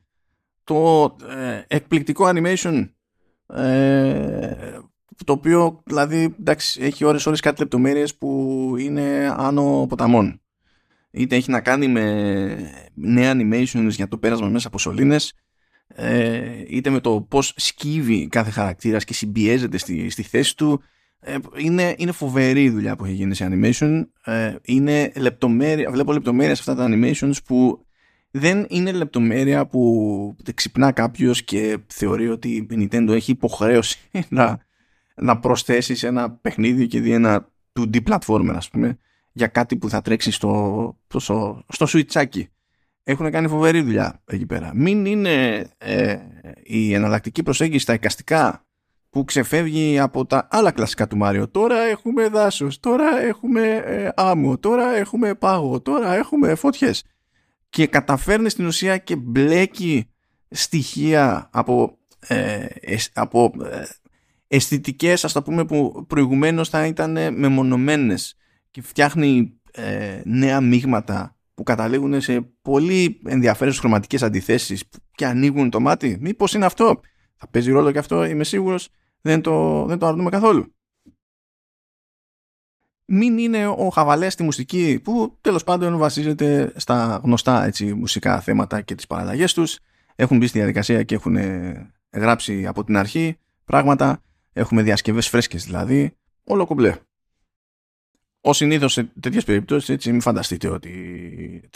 το 0.64 1.04
ε, 1.28 1.62
εκπληκτικό 1.66 2.24
animation 2.28 2.88
ε, 3.46 4.78
το 5.24 5.32
οποίο 5.32 5.82
δηλαδή 5.84 6.34
εντάξει, 6.40 6.82
έχει 6.82 7.04
ώρες 7.04 7.26
ώρες 7.26 7.40
κάτι 7.40 7.60
λεπτομέρειες 7.60 8.16
που 8.16 8.74
είναι 8.78 9.34
άνω 9.36 9.86
ποταμών. 9.88 10.40
Είτε 11.16 11.36
έχει 11.36 11.50
να 11.50 11.60
κάνει 11.60 11.88
με 11.88 12.56
νέα 12.94 13.32
animations 13.34 13.88
για 13.88 14.08
το 14.08 14.18
πέρασμα 14.18 14.48
μέσα 14.48 14.68
από 14.68 14.78
σωλήνες 14.78 15.34
ε, 15.88 16.62
είτε 16.68 16.90
με 16.90 17.00
το 17.00 17.26
πώς 17.28 17.52
σκύβει 17.56 18.28
κάθε 18.28 18.50
χαρακτήρας 18.50 19.04
και 19.04 19.14
συμπιέζεται 19.14 19.78
στη, 19.78 20.10
στη 20.10 20.22
θέση 20.22 20.56
του 20.56 20.82
ε, 21.20 21.36
είναι, 21.56 21.94
είναι 21.98 22.12
φοβερή 22.12 22.62
η 22.62 22.70
δουλειά 22.70 22.96
που 22.96 23.04
έχει 23.04 23.14
γίνει 23.14 23.34
σε 23.34 23.48
animation. 23.50 24.02
Ε, 24.24 24.54
είναι 24.62 25.12
λεπτομέρεια, 25.16 25.90
βλέπω 25.90 26.12
λεπτομέρειες 26.12 26.58
σε 26.60 26.70
αυτά 26.70 26.82
τα 26.82 26.90
animations 26.92 27.36
που 27.44 27.86
δεν 28.30 28.66
είναι 28.68 28.92
λεπτομέρεια 28.92 29.66
που 29.66 30.36
ξυπνά 30.54 30.92
κάποιος 30.92 31.44
και 31.44 31.78
θεωρεί 31.86 32.28
ότι 32.28 32.48
η 32.48 32.66
Nintendo 32.70 33.08
έχει 33.08 33.30
υποχρέωση 33.30 33.98
να, 34.28 34.58
να 35.14 35.38
προσθέσει 35.38 35.94
σε 35.94 36.06
ένα 36.06 36.30
παιχνίδι 36.30 36.86
και 36.86 37.00
δει 37.00 37.10
ένα 37.12 37.52
2D 37.80 37.96
platformer 38.08 38.54
ας 38.54 38.68
πούμε 38.70 38.98
για 39.36 39.46
κάτι 39.46 39.76
που 39.76 39.88
θα 39.88 40.02
τρέξει 40.02 40.30
στο, 40.30 40.96
στο, 41.16 41.64
στο 41.68 41.86
σουιτσάκι. 41.86 42.48
Έχουν 43.02 43.30
κάνει 43.30 43.48
φοβερή 43.48 43.80
δουλειά 43.80 44.22
εκεί 44.26 44.46
πέρα. 44.46 44.70
Μην 44.74 45.06
είναι 45.06 45.66
ε, 45.78 46.16
η 46.62 46.94
εναλλακτική 46.94 47.42
προσέγγιση 47.42 47.78
στα 47.78 47.92
εικαστικά 47.92 48.66
που 49.10 49.24
ξεφεύγει 49.24 49.98
από 49.98 50.26
τα 50.26 50.48
άλλα 50.50 50.70
κλασικά 50.70 51.06
του 51.06 51.16
Μάριο. 51.16 51.48
Τώρα 51.48 51.80
έχουμε 51.80 52.28
δάσος, 52.28 52.80
τώρα 52.80 53.20
έχουμε 53.20 53.82
ε, 53.84 54.08
άμμο, 54.14 54.58
τώρα 54.58 54.96
έχουμε 54.96 55.34
πάγο, 55.34 55.80
τώρα 55.80 56.14
έχουμε 56.14 56.54
φωτιές. 56.54 57.04
Και 57.70 57.86
καταφέρνει 57.86 58.48
στην 58.48 58.66
ουσία 58.66 58.96
και 58.96 59.16
μπλέκει 59.16 60.10
στοιχεία 60.50 61.48
από, 61.52 61.98
ε, 62.18 62.66
από 63.14 63.52
ε, 63.64 63.82
αισθητικές, 64.48 65.24
ας 65.24 65.32
το 65.32 65.42
πούμε, 65.42 65.64
που 65.64 66.04
προηγουμένως 66.08 66.68
θα 66.68 66.86
ήταν 66.86 67.18
μεμονωμένες 67.34 68.36
και 68.76 68.82
φτιάχνει 68.82 69.60
ε, 69.72 70.20
νέα 70.24 70.60
μείγματα 70.60 71.36
που 71.54 71.62
καταλήγουν 71.62 72.20
σε 72.20 72.40
πολύ 72.40 73.20
ενδιαφέρουσες 73.24 73.80
χρωματικές 73.80 74.22
αντιθέσεις 74.22 74.84
και 75.14 75.26
ανοίγουν 75.26 75.70
το 75.70 75.80
μάτι. 75.80 76.16
Μήπως 76.20 76.54
είναι 76.54 76.64
αυτό; 76.64 77.00
Θα 77.36 77.48
παίζει 77.48 77.70
ρόλο 77.70 77.92
και 77.92 77.98
αυτό, 77.98 78.24
είμαι 78.24 78.44
σίγουρος 78.44 78.88
δεν 79.20 79.40
το, 79.40 79.84
δεν 79.86 79.98
το 79.98 80.06
αρνούμε 80.06 80.30
καθόλου. 80.30 80.74
Μην 83.04 83.38
είναι 83.38 83.66
ο 83.66 83.88
χαβαλές 83.88 84.32
στη 84.32 84.42
μουσική 84.42 85.00
που 85.04 85.38
τέλος 85.40 85.64
πάντων 85.64 85.98
βασίζεται 85.98 86.72
στα 86.76 87.20
γνωστά 87.24 87.64
έτσι, 87.64 87.94
μουσικά 87.94 88.40
θέματα 88.40 88.80
και 88.80 88.94
τις 88.94 89.06
παραλλαγές 89.06 89.52
τους. 89.54 89.78
Έχουν 90.14 90.38
μπει 90.38 90.46
στη 90.46 90.58
διαδικασία 90.58 91.02
και 91.02 91.14
έχουν 91.14 91.36
γράψει 92.12 92.66
από 92.66 92.84
την 92.84 92.96
αρχή 92.96 93.38
πράγματα. 93.64 94.22
Έχουμε 94.52 94.82
διασκευές 94.82 95.28
φρέσκες 95.28 95.64
δηλαδή. 95.64 96.16
Όλο 96.44 96.66
κομπλέ. 96.66 96.98
Ω 98.46 98.52
συνήθως 98.52 98.92
σε 98.92 99.04
τέτοιες 99.20 99.44
περιπτώσεις, 99.44 99.88
έτσι, 99.88 100.10
μην 100.10 100.20
φανταστείτε 100.20 100.68
ότι 100.68 100.90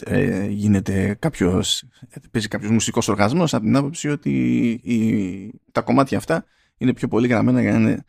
ε, 0.04 0.46
γίνεται 0.46 1.16
κάποιος, 1.18 1.85
παίζει 2.30 2.48
κάποιος 2.48 2.70
μουσικός 2.70 3.09
οργασμός 3.09 3.54
από 3.54 3.64
την 3.64 3.76
άποψη 3.76 4.09
ότι 4.09 4.68
η, 4.83 5.61
τα 5.72 5.80
κομμάτια 5.80 6.18
αυτά 6.18 6.44
είναι 6.76 6.92
πιο 6.92 7.09
πολύ 7.09 7.26
γραμμένα 7.26 7.61
για 7.61 7.72
να 7.72 7.78
είναι 7.78 8.04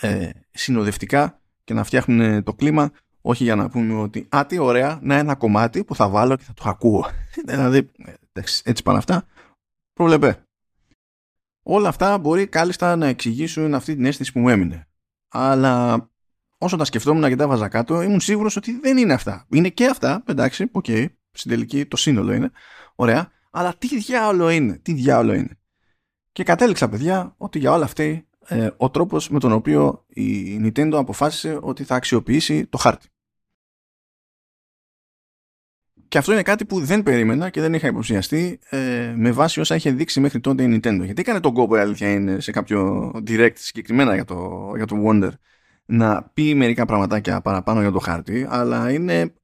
ε, 0.00 0.30
συνοδευτικά 0.50 1.40
και 1.64 1.74
να 1.74 1.84
φτιάχνουν 1.84 2.42
το 2.42 2.54
κλίμα 2.54 2.90
όχι 3.20 3.44
για 3.44 3.54
να 3.54 3.68
πούμε 3.68 3.94
ότι 3.94 4.26
α, 4.36 4.46
τι 4.46 4.58
ωραία, 4.58 4.98
να 5.02 5.14
ένα 5.14 5.34
κομμάτι 5.34 5.84
που 5.84 5.94
θα 5.94 6.08
βάλω 6.08 6.36
και 6.36 6.44
θα 6.44 6.52
το 6.52 6.62
ακούω. 6.66 7.06
δηλαδή, 7.46 7.90
έτσι 8.64 8.82
πάνε 8.82 8.98
αυτά, 8.98 9.26
προβλεπέ. 9.92 10.44
Όλα 11.62 11.88
αυτά 11.88 12.18
μπορεί 12.18 12.46
κάλλιστα 12.46 12.96
να 12.96 13.06
εξηγήσουν 13.06 13.74
αυτή 13.74 13.94
την 13.94 14.04
αίσθηση 14.04 14.32
που 14.32 14.40
μου 14.40 14.48
έμεινε. 14.48 14.88
Αλλά 15.28 16.08
όσο 16.58 16.76
τα 16.76 16.84
σκεφτόμουν 16.84 17.28
και 17.28 17.36
τα 17.36 17.48
'βαζα 17.48 17.68
κάτω, 17.68 18.02
ήμουν 18.02 18.20
σίγουρος 18.20 18.56
ότι 18.56 18.78
δεν 18.80 18.96
είναι 18.96 19.12
αυτά. 19.12 19.46
Είναι 19.50 19.68
και 19.68 19.86
αυτά, 19.86 20.22
εντάξει, 20.26 20.68
OK, 20.72 20.84
okay, 20.88 21.06
στην 21.30 21.50
τελική 21.50 21.86
το 21.86 21.96
σύνολο 21.96 22.32
είναι, 22.32 22.50
ωραία, 22.94 23.30
αλλά 23.50 23.74
τι 23.78 23.98
διάολο 23.98 24.48
είναι, 24.48 24.78
τι 24.78 24.92
διάολο 24.92 25.32
είναι. 25.32 25.58
Και 26.32 26.42
κατέληξα, 26.42 26.88
παιδιά, 26.88 27.34
ότι 27.36 27.58
για 27.58 27.72
όλα 27.72 27.84
αυτά 27.84 28.02
ε, 28.48 28.70
ο 28.76 28.90
τρόπος 28.90 29.28
με 29.28 29.38
τον 29.38 29.52
οποίο 29.52 30.04
η 30.08 30.56
Nintendo 30.62 30.92
αποφάσισε 30.92 31.58
ότι 31.62 31.84
θα 31.84 31.94
αξιοποιήσει 31.94 32.66
το 32.66 32.78
χάρτη. 32.78 33.08
Και 36.08 36.18
αυτό 36.18 36.32
είναι 36.32 36.42
κάτι 36.42 36.64
που 36.64 36.80
δεν 36.80 37.02
περίμενα 37.02 37.50
και 37.50 37.60
δεν 37.60 37.74
είχα 37.74 37.86
υποψιαστεί 37.86 38.58
ε, 38.68 39.14
με 39.16 39.32
βάση 39.32 39.60
όσα 39.60 39.74
είχε 39.74 39.90
δείξει 39.90 40.20
μέχρι 40.20 40.40
τότε 40.40 40.62
η 40.62 40.66
Nintendo. 40.66 41.02
Γιατί 41.04 41.20
έκανε 41.20 41.40
τον 41.40 41.54
κόπο, 41.54 41.76
η 41.76 41.80
αλήθεια 41.80 42.10
είναι, 42.12 42.40
σε 42.40 42.50
κάποιο 42.50 43.10
direct 43.26 43.54
συγκεκριμένα 43.54 44.14
για 44.14 44.24
το, 44.24 44.72
για 44.76 44.86
το 44.86 44.96
Wonder 45.06 45.30
να 45.86 46.22
πει 46.34 46.54
μερικά 46.54 46.86
πραγματάκια 46.86 47.40
παραπάνω 47.40 47.80
για 47.80 47.90
το 47.90 47.98
χάρτη, 47.98 48.46
αλλά 48.50 48.92
είναι 48.92 49.34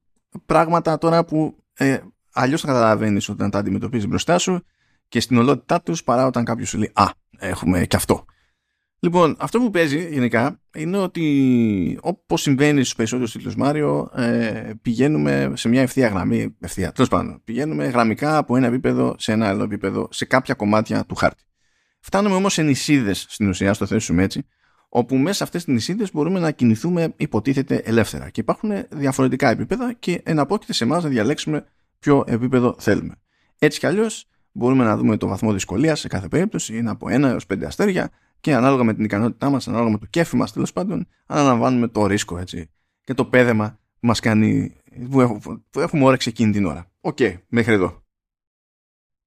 πράγματα 0.45 0.97
τώρα 0.97 1.25
που 1.25 1.55
ε, 1.73 1.97
αλλιώς 2.33 2.61
θα 2.61 2.67
καταλαβαίνεις 2.67 3.29
όταν 3.29 3.49
τα 3.49 3.57
αντιμετωπίζεις 3.57 4.07
μπροστά 4.07 4.37
σου 4.37 4.63
και 5.07 5.19
στην 5.19 5.37
ολότητά 5.37 5.81
τους 5.81 6.03
παρά 6.03 6.25
όταν 6.25 6.43
κάποιος 6.43 6.69
σου 6.69 6.77
λέει 6.77 6.91
Α, 6.93 7.05
έχουμε 7.37 7.85
και 7.85 7.95
αυτό. 7.95 8.25
Λοιπόν, 9.03 9.35
αυτό 9.39 9.59
που 9.59 9.69
παίζει 9.69 10.07
γενικά 10.11 10.61
είναι 10.75 10.97
ότι 10.97 11.99
όπως 12.01 12.41
συμβαίνει 12.41 12.81
στους 12.81 12.95
περισσότερους 12.95 13.31
τίτλους 13.31 13.55
Μάριο, 13.55 14.09
ε, 14.15 14.71
πηγαίνουμε 14.81 15.51
σε 15.55 15.69
μια 15.69 15.81
ευθεία 15.81 16.07
γραμμή. 16.07 16.55
Ευθεία, 16.59 16.91
τέλος 16.91 17.09
πάντων. 17.09 17.41
Πηγαίνουμε 17.43 17.85
γραμμικά 17.85 18.37
από 18.37 18.55
ένα 18.55 18.67
επίπεδο 18.67 19.15
σε 19.17 19.31
ένα 19.31 19.47
άλλο 19.47 19.63
επίπεδο 19.63 20.07
σε 20.11 20.25
κάποια 20.25 20.53
κομμάτια 20.53 21.05
του 21.05 21.15
χάρτη. 21.15 21.43
Φτάνουμε 21.99 22.35
όμως 22.35 22.53
σε 22.53 22.61
νησίδες 22.61 23.25
στην 23.29 23.49
ουσία, 23.49 23.73
ας 23.73 23.79
το 23.79 23.85
θέσουμε 23.85 24.23
έτσι, 24.23 24.47
όπου 24.93 25.15
μέσα 25.17 25.35
σε 25.35 25.43
αυτές 25.43 25.63
τις 25.63 25.73
νησίδες 25.73 26.11
μπορούμε 26.13 26.39
να 26.39 26.51
κινηθούμε 26.51 27.13
υποτίθεται 27.17 27.75
ελεύθερα. 27.75 28.29
Και 28.29 28.41
υπάρχουν 28.41 28.71
διαφορετικά 28.89 29.49
επίπεδα 29.49 29.93
και 29.93 30.21
εναπόκειται 30.25 30.73
σε 30.73 30.83
εμάς 30.83 31.03
να 31.03 31.09
διαλέξουμε 31.09 31.65
ποιο 31.99 32.23
επίπεδο 32.27 32.75
θέλουμε. 32.79 33.15
Έτσι 33.59 33.79
κι 33.79 33.85
αλλιώς 33.85 34.25
μπορούμε 34.51 34.83
να 34.83 34.97
δούμε 34.97 35.17
το 35.17 35.27
βαθμό 35.27 35.53
δυσκολίας 35.53 35.99
σε 35.99 36.07
κάθε 36.07 36.27
περίπτωση, 36.27 36.77
είναι 36.77 36.89
από 36.89 37.07
1 37.07 37.21
έως 37.21 37.45
5 37.45 37.63
αστέρια 37.65 38.09
και 38.39 38.53
ανάλογα 38.53 38.83
με 38.83 38.93
την 38.93 39.03
ικανότητά 39.03 39.49
μας, 39.49 39.67
ανάλογα 39.67 39.89
με 39.89 39.97
το 39.97 40.05
κέφι 40.09 40.35
μας 40.35 40.53
τέλος 40.53 40.73
πάντων, 40.73 41.07
αναλαμβάνουμε 41.25 41.87
το 41.87 42.05
ρίσκο 42.05 42.37
έτσι, 42.37 42.69
και 43.03 43.13
το 43.13 43.25
παίδεμα 43.25 43.79
που 43.99 44.07
μας 44.07 44.19
κάνει, 44.19 44.75
που 45.09 45.79
έχουμε 45.79 46.05
όρεξη 46.05 46.29
εκείνη 46.29 46.51
την 46.51 46.65
ώρα. 46.65 46.91
OK, 47.01 47.17
okay, 47.19 47.33
μέχρι 47.47 47.73
εδώ. 47.73 48.03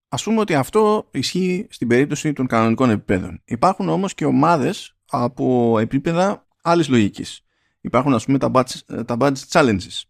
Α 0.08 0.16
πούμε 0.16 0.40
ότι 0.40 0.54
αυτό 0.54 1.08
ισχύει 1.10 1.66
στην 1.70 1.88
περίπτωση 1.88 2.32
των 2.32 2.46
κανονικών 2.46 2.90
επιπέδων. 2.90 3.40
Υπάρχουν 3.44 3.88
όμως 3.88 4.14
και 4.14 4.24
ομάδες 4.24 4.93
από 5.22 5.78
επίπεδα 5.78 6.46
άλλης 6.62 6.88
λογικής. 6.88 7.44
Υπάρχουν 7.80 8.14
ας 8.14 8.24
πούμε 8.24 8.38
τα 8.38 8.50
badge, 8.54 9.04
τα 9.06 9.16
badge 9.18 9.36
challenges 9.48 10.02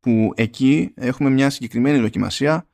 που 0.00 0.32
εκεί 0.34 0.92
έχουμε 0.94 1.30
μια 1.30 1.50
συγκεκριμένη 1.50 1.98
δοκιμασία 1.98 2.66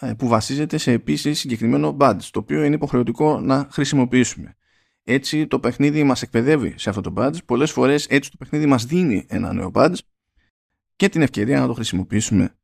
ε, 0.00 0.12
που 0.18 0.28
βασίζεται 0.28 0.76
σε 0.76 0.92
επίσης 0.92 1.38
συγκεκριμένο 1.38 1.96
badge, 2.00 2.22
το 2.30 2.38
οποίο 2.38 2.64
είναι 2.64 2.74
υποχρεωτικό 2.74 3.40
να 3.40 3.68
χρησιμοποιήσουμε. 3.70 4.56
Έτσι 5.04 5.46
το 5.46 5.60
παιχνίδι 5.60 6.02
μας 6.02 6.22
εκπαιδεύει 6.22 6.74
σε 6.76 6.88
αυτό 6.88 7.00
το 7.00 7.12
badge, 7.16 7.44
πολλές 7.44 7.70
φορές 7.70 8.06
έτσι 8.06 8.30
το 8.30 8.36
παιχνίδι 8.36 8.66
μας 8.66 8.84
δίνει 8.84 9.24
ένα 9.28 9.52
νέο 9.52 9.70
badge 9.74 9.94
και 10.96 11.08
την 11.08 11.22
ευκαιρία 11.22 11.60
να 11.60 11.66
το 11.66 11.72
χρησιμοποιήσουμε 11.72 12.54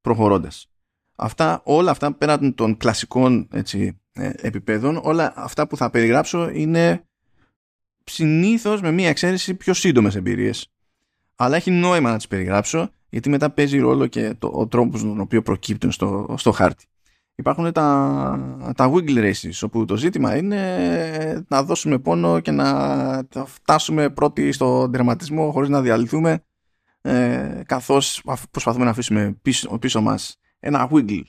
προχωρώντας. 0.00 0.70
Αυτά, 1.14 1.60
όλα 1.64 1.90
αυτά 1.90 2.14
πέραν 2.14 2.54
των 2.54 2.76
κλασικών 2.76 3.48
έτσι, 3.52 4.00
ε, 4.12 4.30
επιπέδων, 4.36 5.00
όλα 5.02 5.32
αυτά 5.36 5.66
που 5.66 5.76
θα 5.76 5.90
περιγράψω 5.90 6.48
είναι 6.48 7.07
συνήθως 8.08 8.80
με 8.80 8.90
μία 8.90 9.08
εξαίρεση 9.08 9.54
πιο 9.54 9.74
σύντομες 9.74 10.14
εμπειρίες. 10.14 10.70
Αλλά 11.36 11.56
έχει 11.56 11.70
νόημα 11.70 12.10
να 12.10 12.16
τις 12.16 12.28
περιγράψω 12.28 12.90
γιατί 13.08 13.28
μετά 13.28 13.50
παίζει 13.50 13.78
ρόλο 13.78 14.06
και 14.06 14.34
το, 14.38 14.50
ο 14.54 14.66
τρόπος 14.66 15.00
τον 15.00 15.20
οποίο 15.20 15.42
προκύπτουν 15.42 15.92
στο, 15.92 16.34
στο 16.38 16.52
χάρτη. 16.52 16.84
Υπάρχουν 17.34 17.72
τα, 17.72 18.72
τα 18.76 18.92
wiggle 18.92 19.18
races 19.18 19.60
όπου 19.62 19.84
το 19.84 19.96
ζήτημα 19.96 20.36
είναι 20.36 21.44
να 21.48 21.62
δώσουμε 21.62 21.98
πόνο 21.98 22.40
και 22.40 22.50
να 22.50 23.26
φτάσουμε 23.46 24.10
πρώτοι 24.10 24.52
στον 24.52 24.92
τερματισμό 24.92 25.50
χωρίς 25.50 25.68
να 25.68 25.80
διαλυθούμε 25.80 26.42
ε, 27.00 27.62
καθώς 27.66 28.22
προσπαθούμε 28.50 28.84
να 28.84 28.90
αφήσουμε 28.90 29.36
πίσω, 29.42 29.78
πίσω 29.78 30.00
μας 30.00 30.36
ένα 30.60 30.88
Wiggler. 30.92 31.22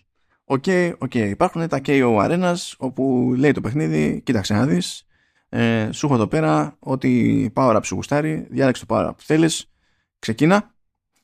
OK, 0.43 0.63
okay, 0.65 0.93
okay. 0.97 1.29
υπάρχουν 1.29 1.67
τα 1.67 1.81
KO 1.85 2.17
Arenas 2.17 2.73
όπου 2.77 3.33
λέει 3.37 3.51
το 3.51 3.61
παιχνίδι 3.61 4.21
κοίταξε 4.23 4.53
να 4.53 4.65
δεις 4.65 5.03
ε, 5.49 5.89
σου 5.91 6.05
έχω 6.05 6.15
εδώ 6.15 6.27
πέρα 6.27 6.75
ό,τι 6.79 7.51
power 7.55 7.75
up 7.75 7.79
σου 7.83 7.95
γουστάρει 7.95 8.47
διάλεξε 8.49 8.85
το 8.85 8.95
power 8.95 9.07
up 9.07 9.15
που 9.17 9.23
θέλεις 9.23 9.71
ξεκίνα 10.19 10.73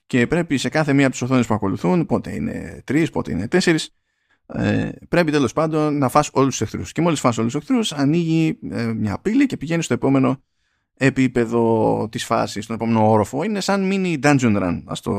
και 0.08 0.28
πρέπει 0.28 0.58
σε 0.58 0.70
κάθε 0.70 0.94
μία 0.94 1.04
από 1.06 1.12
τις 1.12 1.22
οθόνες 1.22 1.46
που 1.46 1.54
ακολουθούν, 1.54 2.06
πότε 2.06 2.36
είναι 2.36 2.82
τρεις, 2.84 3.10
πότε 3.10 3.32
είναι 3.32 3.48
τέσσερις, 3.48 3.96
ε, 4.46 4.90
πρέπει 5.10 5.32
τέλος 5.32 5.54
πάντων 5.54 5.98
να 5.98 6.10
φας 6.10 6.30
όλους 6.34 6.58
τους 6.58 6.62
εχθρούς. 6.62 6.92
Και 6.92 7.02
μόλις 7.02 7.20
φας 7.20 7.38
όλους 7.38 7.54
τους 7.54 7.62
εχθρούς 7.62 7.92
ανοίγει 7.92 8.60
ε, 8.72 8.86
μια 8.86 9.20
πύλη 9.22 9.46
και 9.46 9.58
πηγαίνει 9.58 9.84
στο 9.84 9.94
επόμενο 9.94 10.44
επίπεδο 10.98 12.08
της 12.12 12.26
φάσης, 12.26 12.64
στον 12.64 12.76
επόμενο 12.76 13.12
όροφο. 13.12 13.44
Είναι 13.44 13.60
σαν 13.60 13.90
mini 13.92 14.20
dungeon 14.24 14.62
run, 14.64 14.84
ας 14.86 15.02
το 15.02 15.12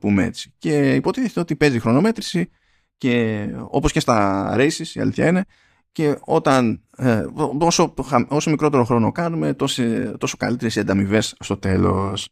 πούμε 0.00 0.24
έτσι. 0.24 0.54
Και 0.58 0.94
υποτίθεται 0.94 1.40
ότι 1.40 1.56
παίζει 1.56 1.78
χρονομέτρηση 1.78 2.50
και 2.96 3.46
όπως 3.68 3.92
και 3.92 4.00
στα 4.00 4.48
races, 4.56 4.86
η 4.94 5.00
αλήθεια 5.00 5.26
είναι, 5.26 5.44
και 5.94 6.18
όταν 6.20 6.82
ε, 6.96 7.26
όσο, 7.58 7.94
όσο 8.28 8.50
μικρότερο 8.50 8.84
χρόνο 8.84 9.12
κάνουμε 9.12 9.54
τόσο, 9.54 9.82
τόσο 10.18 10.36
καλύτερες 10.36 10.76
οι 10.76 10.80
ανταμοιβές 10.80 11.36
στο 11.40 11.56
τέλος. 11.56 12.28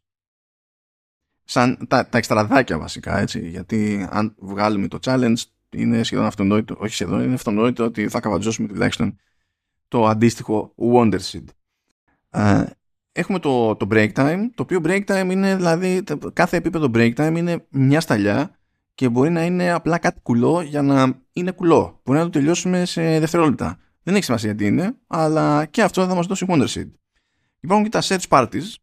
Σαν 1.44 1.86
τα, 1.88 2.08
τα 2.08 2.18
εξτραδάκια 2.18 2.78
βασικά 2.78 3.18
έτσι. 3.18 3.48
Γιατί 3.48 4.08
αν 4.10 4.34
βγάλουμε 4.38 4.88
το 4.88 4.98
challenge 5.02 5.36
είναι 5.70 6.02
σχεδόν 6.02 6.24
αυτονόητο 6.24 6.76
όχι 6.78 6.94
σχεδόν 6.94 7.22
είναι 7.22 7.34
αυτονόητο 7.34 7.84
ότι 7.84 8.08
θα 8.08 8.20
καβατζώσουμε 8.20 8.68
τουλάχιστον 8.68 9.18
το 9.88 10.06
αντίστοιχο 10.06 10.74
Wonder 10.76 11.20
Seed. 11.20 11.44
Ε, 12.30 12.64
έχουμε 13.12 13.38
το, 13.38 13.76
το 13.76 13.86
break 13.90 14.12
time 14.12 14.40
το 14.54 14.62
οποίο 14.62 14.80
break 14.84 15.04
time 15.04 15.28
είναι 15.30 15.56
δηλαδή 15.56 16.02
κάθε 16.32 16.56
επίπεδο 16.56 16.90
break 16.94 17.14
time 17.14 17.34
είναι 17.36 17.66
μια 17.70 18.00
σταλιά 18.00 18.56
και 18.94 19.08
μπορεί 19.08 19.30
να 19.30 19.44
είναι 19.44 19.70
απλά 19.70 19.98
κάτι 19.98 20.20
κουλό 20.20 20.60
για 20.60 20.82
να 20.82 21.22
είναι 21.32 21.50
κουλό. 21.50 22.00
Μπορεί 22.04 22.18
να 22.18 22.24
το 22.24 22.30
τελειώσουμε 22.30 22.84
σε 22.84 23.18
δευτερόλεπτα. 23.18 23.78
Δεν 24.02 24.14
έχει 24.14 24.24
σημασία 24.24 24.54
τι 24.54 24.66
είναι 24.66 24.96
αλλά 25.06 25.64
και 25.64 25.82
αυτό 25.82 26.06
θα 26.06 26.14
μας 26.14 26.26
δώσει 26.26 26.46
Wonder 26.48 26.66
Seed. 26.66 26.90
Υπάρχουν 27.60 27.88
και 27.88 27.98
τα 27.98 28.02
search 28.02 28.28
parties 28.28 28.74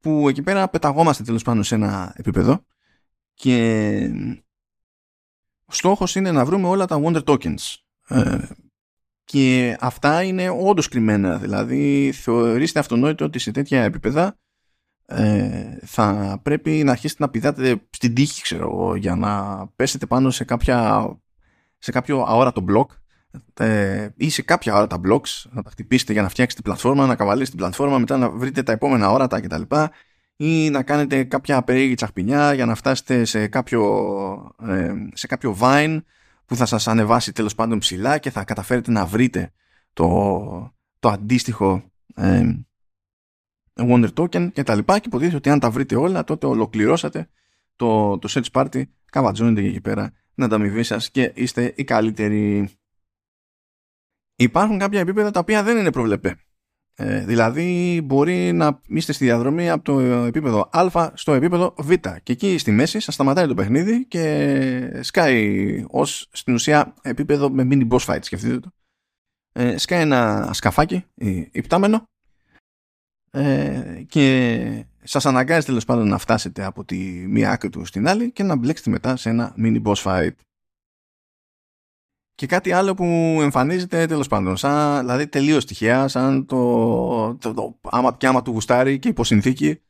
που 0.00 0.28
εκεί 0.28 0.42
πέρα 0.42 0.68
πεταγόμαστε 0.68 1.22
τέλος 1.22 1.42
πάντων 1.42 1.64
σε 1.64 1.74
ένα 1.74 2.14
επίπεδο 2.16 2.64
και 3.34 4.10
ο 5.64 5.72
στόχος 5.72 6.14
είναι 6.14 6.32
να 6.32 6.44
βρούμε 6.44 6.68
όλα 6.68 6.86
τα 6.86 7.00
Wonder 7.04 7.24
Tokens. 7.24 7.74
Ε, 8.08 8.38
και 9.24 9.76
αυτά 9.80 10.22
είναι 10.22 10.48
όντως 10.48 10.88
κρυμμένα 10.88 11.38
δηλαδή 11.38 12.12
θεωρήστε 12.12 12.78
αυτονόητο 12.78 13.24
ότι 13.24 13.38
σε 13.38 13.50
τέτοια 13.50 13.82
επίπεδα 13.82 14.38
ε, 15.12 15.78
θα 15.84 16.38
πρέπει 16.42 16.70
να 16.84 16.90
αρχίσετε 16.90 17.22
να 17.22 17.30
πηδάτε 17.30 17.82
στην 17.90 18.14
τύχη 18.14 18.42
ξέρω 18.42 18.94
για 18.96 19.14
να 19.14 19.66
πέσετε 19.76 20.06
πάνω 20.06 20.30
σε, 20.30 20.44
κάποια, 20.44 21.08
σε 21.78 21.90
κάποιο 21.90 22.24
αόρατο 22.26 22.60
μπλοκ 22.60 22.90
ε, 23.54 24.08
ή 24.16 24.30
σε 24.30 24.42
κάποια 24.42 24.74
ώρα 24.74 24.86
τα 24.86 25.00
blocks 25.04 25.50
να 25.50 25.62
τα 25.62 25.70
χτυπήσετε 25.70 26.12
για 26.12 26.22
να 26.22 26.28
φτιάξετε 26.28 26.62
πλατφόρμα, 26.62 27.06
να 27.06 27.14
καβαλήσετε 27.14 27.50
την 27.50 27.58
πλατφόρμα, 27.58 27.98
μετά 27.98 28.16
να 28.16 28.30
βρείτε 28.30 28.62
τα 28.62 28.72
επόμενα 28.72 29.10
όρατα 29.10 29.40
κτλ. 29.40 29.62
Ή 30.36 30.70
να 30.70 30.82
κάνετε 30.82 31.24
κάποια 31.24 31.62
περίεργη 31.62 31.94
τσαχπινιά 31.94 32.54
για 32.54 32.66
να 32.66 32.74
φτάσετε 32.74 33.24
σε 33.24 33.46
κάποιο, 33.46 33.82
ε, 34.66 34.92
σε 35.12 35.26
κάποιο 35.26 35.56
vine 35.60 36.00
που 36.46 36.56
θα 36.56 36.66
σας 36.66 36.88
ανεβάσει 36.88 37.32
τέλος 37.32 37.54
πάντων 37.54 37.78
ψηλά 37.78 38.18
και 38.18 38.30
θα 38.30 38.44
καταφέρετε 38.44 38.90
να 38.90 39.06
βρείτε 39.06 39.52
το, 39.92 40.74
το 40.98 41.08
αντίστοιχο 41.08 41.82
ε, 42.14 42.42
Wonder 43.88 44.08
Token 44.14 44.52
και 44.52 44.62
τα 44.62 44.74
λοιπά 44.74 44.98
και 44.98 45.06
υποτίθεται 45.06 45.36
ότι 45.36 45.50
αν 45.50 45.58
τα 45.58 45.70
βρείτε 45.70 45.96
όλα 45.96 46.24
τότε 46.24 46.46
ολοκληρώσατε 46.46 47.28
το, 47.76 48.18
το 48.18 48.28
search 48.30 48.62
party. 48.62 48.82
Καβατζώνετε 49.10 49.66
εκεί 49.66 49.80
πέρα 49.80 50.12
να 50.34 50.48
τα 50.48 50.54
αμοιβή 50.54 50.82
σας 50.82 51.10
και 51.10 51.32
είστε 51.34 51.72
οι 51.76 51.84
καλύτεροι. 51.84 52.70
Υπάρχουν 54.36 54.78
κάποια 54.78 55.00
επίπεδα 55.00 55.30
τα 55.30 55.40
οποία 55.40 55.62
δεν 55.62 55.76
είναι 55.76 55.92
προβλεπέ. 55.92 56.36
Ε, 56.94 57.24
δηλαδή 57.24 58.00
μπορεί 58.04 58.52
να 58.52 58.80
είστε 58.88 59.12
στη 59.12 59.24
διαδρομή 59.24 59.70
από 59.70 59.84
το 59.84 60.00
επίπεδο 60.00 60.68
α 60.72 61.10
στο 61.14 61.32
επίπεδο 61.32 61.74
β 61.78 61.92
και 62.22 62.32
εκεί 62.32 62.58
στη 62.58 62.70
μέση 62.70 63.00
σας 63.00 63.14
σταματάει 63.14 63.46
το 63.46 63.54
παιχνίδι 63.54 64.06
και 64.06 64.98
σκάει 65.00 65.84
ως 65.88 66.28
στην 66.32 66.54
ουσία 66.54 66.94
επίπεδο 67.02 67.50
με 67.50 67.68
mini 67.70 67.88
boss 67.88 68.04
fight 68.06 68.18
σκεφτείτε 68.20 68.58
το. 68.58 68.70
Ε, 69.52 69.76
σκάει 69.78 70.00
ένα 70.00 70.50
σκαφάκι 70.52 71.04
υπτάμενο 71.50 72.08
ε, 73.30 74.02
και 74.08 74.84
σας 75.02 75.26
αναγκάζει 75.26 75.66
τέλος 75.66 75.84
πάντων 75.84 76.08
να 76.08 76.18
φτάσετε 76.18 76.64
από 76.64 76.84
τη 76.84 76.96
μία 77.28 77.50
άκρη 77.50 77.70
του 77.70 77.84
στην 77.84 78.08
άλλη 78.08 78.32
και 78.32 78.42
να 78.42 78.56
μπλέξετε 78.56 78.90
μετά 78.90 79.16
σε 79.16 79.28
ένα 79.28 79.54
mini 79.58 79.82
boss 79.82 79.94
fight 79.94 80.34
και 82.40 82.46
κάτι 82.46 82.72
άλλο 82.72 82.94
που 82.94 83.04
εμφανίζεται 83.40 84.06
τέλος 84.06 84.28
πάντων, 84.28 84.56
σαν, 84.56 85.00
δηλαδή 85.00 85.26
τελείως 85.28 85.64
τυχαία, 85.64 86.08
σαν 86.08 86.46
το, 86.46 87.36
το, 87.36 87.54
το, 87.54 87.78
άμα 87.82 88.16
και 88.16 88.26
άμα 88.26 88.42
του 88.42 88.50
γουστάρει 88.50 88.98
και 88.98 89.08
υποσυνθήκη, 89.08 89.80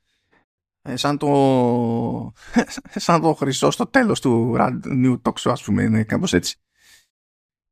ε, 0.82 0.96
σαν 0.96 1.18
το, 1.18 2.32
σαν 3.04 3.20
το 3.20 3.34
χρυσό 3.34 3.70
στο 3.70 3.86
τέλος 3.86 4.20
του 4.20 4.56
New 4.84 5.20
Talk 5.22 5.32
ας 5.44 5.62
πούμε, 5.62 5.82
είναι 5.82 6.04
κάπως 6.04 6.32
έτσι. 6.32 6.56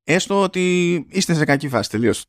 Έστω 0.04 0.42
ότι 0.42 0.94
είστε 1.08 1.34
σε 1.34 1.44
κακή 1.44 1.68
φάση 1.68 1.90
τελείως. 1.90 2.26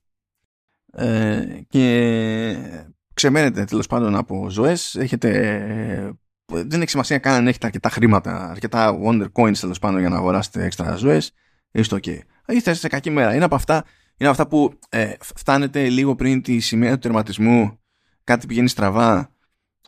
Ε, 0.92 1.62
και 1.68 2.79
ξεμένετε 3.20 3.64
τέλος 3.64 3.88
πάντων 3.88 4.16
από 4.16 4.50
ζωές, 4.50 4.96
έχετε 4.96 6.14
δεν 6.52 6.82
έχει 6.82 6.90
σημασία 6.90 7.18
καν 7.18 7.34
αν 7.34 7.48
έχετε 7.48 7.66
αρκετά 7.66 7.90
χρήματα, 7.90 8.50
αρκετά 8.50 9.00
Wonder 9.04 9.28
Coins 9.34 9.58
τέλος 9.58 9.80
πάντων 9.80 10.00
για 10.00 10.10
να 10.10 10.16
αγοράσετε 10.16 10.64
έξτρα 10.64 10.96
ζωές, 10.96 11.32
είστε 11.72 12.00
ok 12.04 12.20
είστε 12.54 12.74
σε 12.74 12.88
κακή 12.88 13.10
μέρα. 13.10 13.36
Είναι 13.36 13.44
από 13.44 13.56
αυτά, 13.56 13.86
είναι 14.18 14.30
αυτά 14.30 14.48
που 14.48 14.74
ε, 14.90 15.14
φτάνετε 15.36 15.90
λίγο 15.90 16.16
πριν 16.16 16.42
τη 16.42 16.60
σημαία 16.60 16.94
του 16.94 17.00
τερματισμού, 17.00 17.80
κάτι 18.24 18.48
πηγαίνει 18.48 18.68
στραβά, 18.68 19.34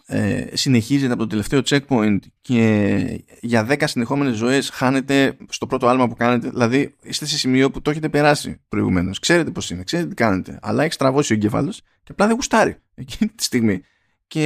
ε, 0.05 0.47
συνεχίζετε 0.53 1.13
από 1.13 1.21
το 1.21 1.27
τελευταίο 1.27 1.61
checkpoint 1.65 2.19
και 2.41 3.25
για 3.41 3.67
10 3.69 3.83
συνεχόμενες 3.85 4.35
ζωές 4.35 4.69
χάνετε 4.69 5.37
στο 5.49 5.67
πρώτο 5.67 5.87
άλμα 5.87 6.07
που 6.07 6.15
κάνετε. 6.15 6.49
Δηλαδή 6.49 6.95
είστε 7.03 7.25
σε 7.25 7.37
σημείο 7.37 7.71
που 7.71 7.81
το 7.81 7.89
έχετε 7.89 8.09
περάσει 8.09 8.61
προηγουμένως. 8.67 9.19
Ξέρετε 9.19 9.51
πώς 9.51 9.69
είναι, 9.69 9.83
ξέρετε 9.83 10.09
τι 10.09 10.15
κάνετε. 10.15 10.59
Αλλά 10.61 10.83
έχεις 10.83 10.95
στραβώσει 10.95 11.33
ο 11.33 11.35
εγκέφαλος 11.35 11.81
και 12.03 12.11
απλά 12.11 12.25
δεν 12.25 12.35
γουστάρει 12.35 12.77
εκείνη 13.01 13.31
τη 13.31 13.43
στιγμή. 13.43 13.81
Και 14.27 14.45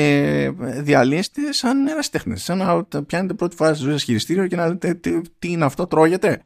ε, 0.59 0.81
διαλύεστε 0.81 1.51
σαν 1.51 1.87
ερασιτέχνες. 1.87 2.43
Σαν 2.43 2.57
να 2.57 3.03
πιάνετε 3.03 3.33
πρώτη 3.33 3.55
φορά 3.55 3.73
στη 3.73 3.83
ζωή 3.83 3.91
σας 3.91 4.03
χειριστήριο 4.03 4.47
και 4.47 4.55
να 4.55 4.67
λέτε 4.67 4.93
τι, 4.93 5.21
τι 5.39 5.51
είναι 5.51 5.65
αυτό, 5.65 5.87
τρώγεται 5.87 6.45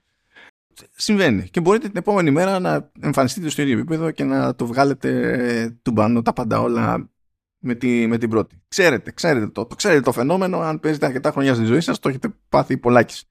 συμβαίνει. 0.95 1.49
Και 1.49 1.61
μπορείτε 1.61 1.87
την 1.87 1.97
επόμενη 1.97 2.31
μέρα 2.31 2.59
να 2.59 2.91
εμφανιστείτε 3.01 3.49
στο 3.49 3.61
ίδιο 3.61 3.77
επίπεδο 3.77 4.11
και 4.11 4.23
να 4.23 4.55
το 4.55 4.65
βγάλετε 4.65 5.79
του 5.81 5.91
μπάνου 5.91 6.21
τα 6.21 6.33
πάντα 6.33 6.59
όλα 6.59 7.09
με, 7.59 7.75
τη, 7.75 8.07
με 8.07 8.17
την 8.17 8.29
πρώτη. 8.29 8.61
Ξέρετε, 8.67 9.11
ξέρετε 9.11 9.47
το, 9.47 9.65
το, 9.65 9.75
ξέρετε 9.75 10.01
το 10.01 10.11
φαινόμενο. 10.11 10.59
Αν 10.59 10.79
παίζετε 10.79 11.05
αρκετά 11.05 11.31
χρόνια 11.31 11.53
στη 11.53 11.63
ζωή 11.63 11.81
σας, 11.81 11.99
το 11.99 12.09
έχετε 12.09 12.33
πάθει 12.49 12.77
πολλάκις. 12.77 13.23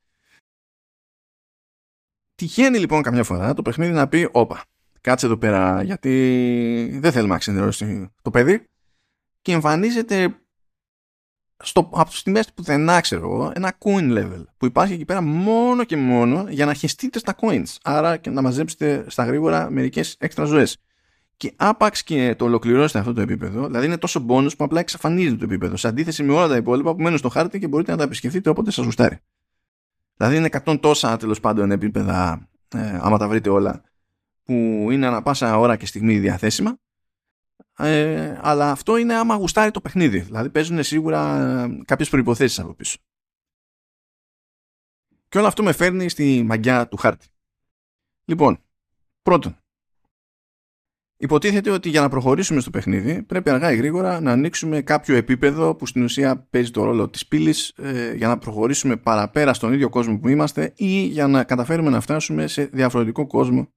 Τυχαίνει 2.35 2.79
λοιπόν 2.79 3.03
καμιά 3.03 3.25
φορά 3.25 3.55
το 3.55 3.63
παιχνίδι 3.63 3.93
να 3.93 4.09
πει 4.09 4.29
όπα, 4.33 4.65
κάτσε 5.09 5.27
εδώ 5.27 5.37
πέρα 5.37 5.83
γιατί 5.83 6.99
δεν 7.01 7.13
θέλουμε 7.13 7.33
να 7.33 7.39
ξενερώσει 7.39 8.11
το 8.23 8.31
παιδί 8.31 8.65
και 9.43 9.53
εμφανίζεται 9.53 10.35
στο, 11.63 11.91
από 11.93 12.11
τις 12.11 12.23
τιμές 12.23 12.47
του 12.47 12.55
πουθενά 12.55 13.01
ξέρω 13.01 13.21
εγώ 13.21 13.53
ένα 13.55 13.79
coin 13.79 14.19
level 14.19 14.45
που 14.57 14.67
υπάρχει 14.67 14.93
εκεί 14.93 15.05
πέρα 15.05 15.21
μόνο 15.23 15.85
και 15.85 15.97
μόνο 15.97 16.47
για 16.49 16.67
να 16.67 16.75
χεστείτε 16.75 17.19
στα 17.19 17.35
coins 17.41 17.77
άρα 17.83 18.17
και 18.17 18.31
να 18.31 18.43
μαζέψετε 18.43 19.05
στα 19.09 19.25
γρήγορα 19.25 19.71
μερικές 19.71 20.17
έξτρα 20.19 20.45
ζωές. 20.45 20.77
Και 21.37 21.53
άπαξ 21.57 22.03
και 22.03 22.35
το 22.39 22.45
ολοκληρώσετε 22.45 22.99
αυτό 22.99 23.13
το 23.13 23.21
επίπεδο 23.21 23.67
δηλαδή 23.67 23.87
είναι 23.87 23.99
τόσο 23.99 24.27
bonus 24.29 24.57
που 24.57 24.65
απλά 24.65 24.81
εξαφανίζεται 24.81 25.37
το 25.37 25.45
επίπεδο 25.45 25.77
σε 25.77 25.89
αντίθεση 25.89 26.23
με 26.23 26.33
όλα 26.33 26.49
τα 26.49 26.57
υπόλοιπα 26.57 26.95
που 26.95 27.03
μένουν 27.03 27.19
στο 27.19 27.29
χάρτη 27.29 27.59
και 27.59 27.69
μπορείτε 27.69 27.91
να 27.91 27.97
τα 27.97 28.03
επισκεφτείτε 28.03 28.51
όποτε 28.51 28.71
σας 28.71 28.85
γουστάρει. 28.85 29.19
Δηλαδή 30.17 30.37
είναι 30.37 30.49
100 30.65 30.79
τόσα 30.81 31.17
τέλος 31.17 31.41
πάντων 31.41 31.71
επίπεδα 31.71 32.49
ε, 32.75 32.99
άμα 33.01 33.19
τα 33.19 33.29
βρείτε 33.29 33.49
όλα 33.49 33.83
που 34.49 34.89
είναι 34.91 35.07
ανα 35.07 35.23
πάσα 35.23 35.59
ώρα 35.59 35.77
και 35.77 35.87
στιγμή 35.87 36.19
διαθέσιμα 36.19 36.79
ε, 37.79 38.39
αλλά 38.41 38.71
αυτό 38.71 38.97
είναι 38.97 39.15
άμα 39.15 39.35
γουστάρει 39.35 39.71
το 39.71 39.81
παιχνίδι. 39.81 40.19
Δηλαδή 40.19 40.51
παίζουν 40.51 40.83
σίγουρα 40.83 41.39
ε, 41.41 41.83
κάποιες 41.85 42.09
προϋποθέσεις 42.09 42.59
από 42.59 42.75
πίσω. 42.75 42.99
Και 45.29 45.39
όλο 45.39 45.47
αυτό 45.47 45.63
με 45.63 45.73
φέρνει 45.73 46.09
στη 46.09 46.43
μαγιά 46.47 46.89
του 46.89 46.97
χάρτη. 46.97 47.27
Λοιπόν, 48.25 48.63
πρώτον, 49.23 49.57
υποτίθεται 51.17 51.71
ότι 51.71 51.89
για 51.89 52.01
να 52.01 52.09
προχωρήσουμε 52.09 52.61
στο 52.61 52.71
παιχνίδι 52.71 53.23
πρέπει 53.23 53.51
αργά 53.51 53.73
ή 53.73 53.77
γρήγορα 53.77 54.21
να 54.21 54.33
ανοίξουμε 54.33 54.83
κάποιο 54.83 55.17
επίπεδο 55.17 55.75
που 55.75 55.87
στην 55.87 56.03
ουσία 56.03 56.47
παίζει 56.51 56.71
το 56.71 56.85
ρόλο 56.85 57.09
της 57.09 57.27
πύλης 57.27 57.69
ε, 57.77 58.15
για 58.15 58.29
να 58.29 58.39
προχωρήσουμε 58.39 58.97
παραπέρα 58.97 59.55
στον 59.55 59.73
ίδιο 59.73 59.89
κόσμο 59.89 60.19
που 60.19 60.29
είμαστε 60.29 60.73
ή 60.77 61.01
για 61.01 61.27
να 61.27 61.45
καταφέρουμε 61.45 61.91
να 61.91 62.01
φτάσουμε 62.01 62.47
σε 62.47 62.65
διαφορετικό 62.65 63.27
κόσμο. 63.27 63.73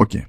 OK. 0.00 0.10
Okay 0.14 0.26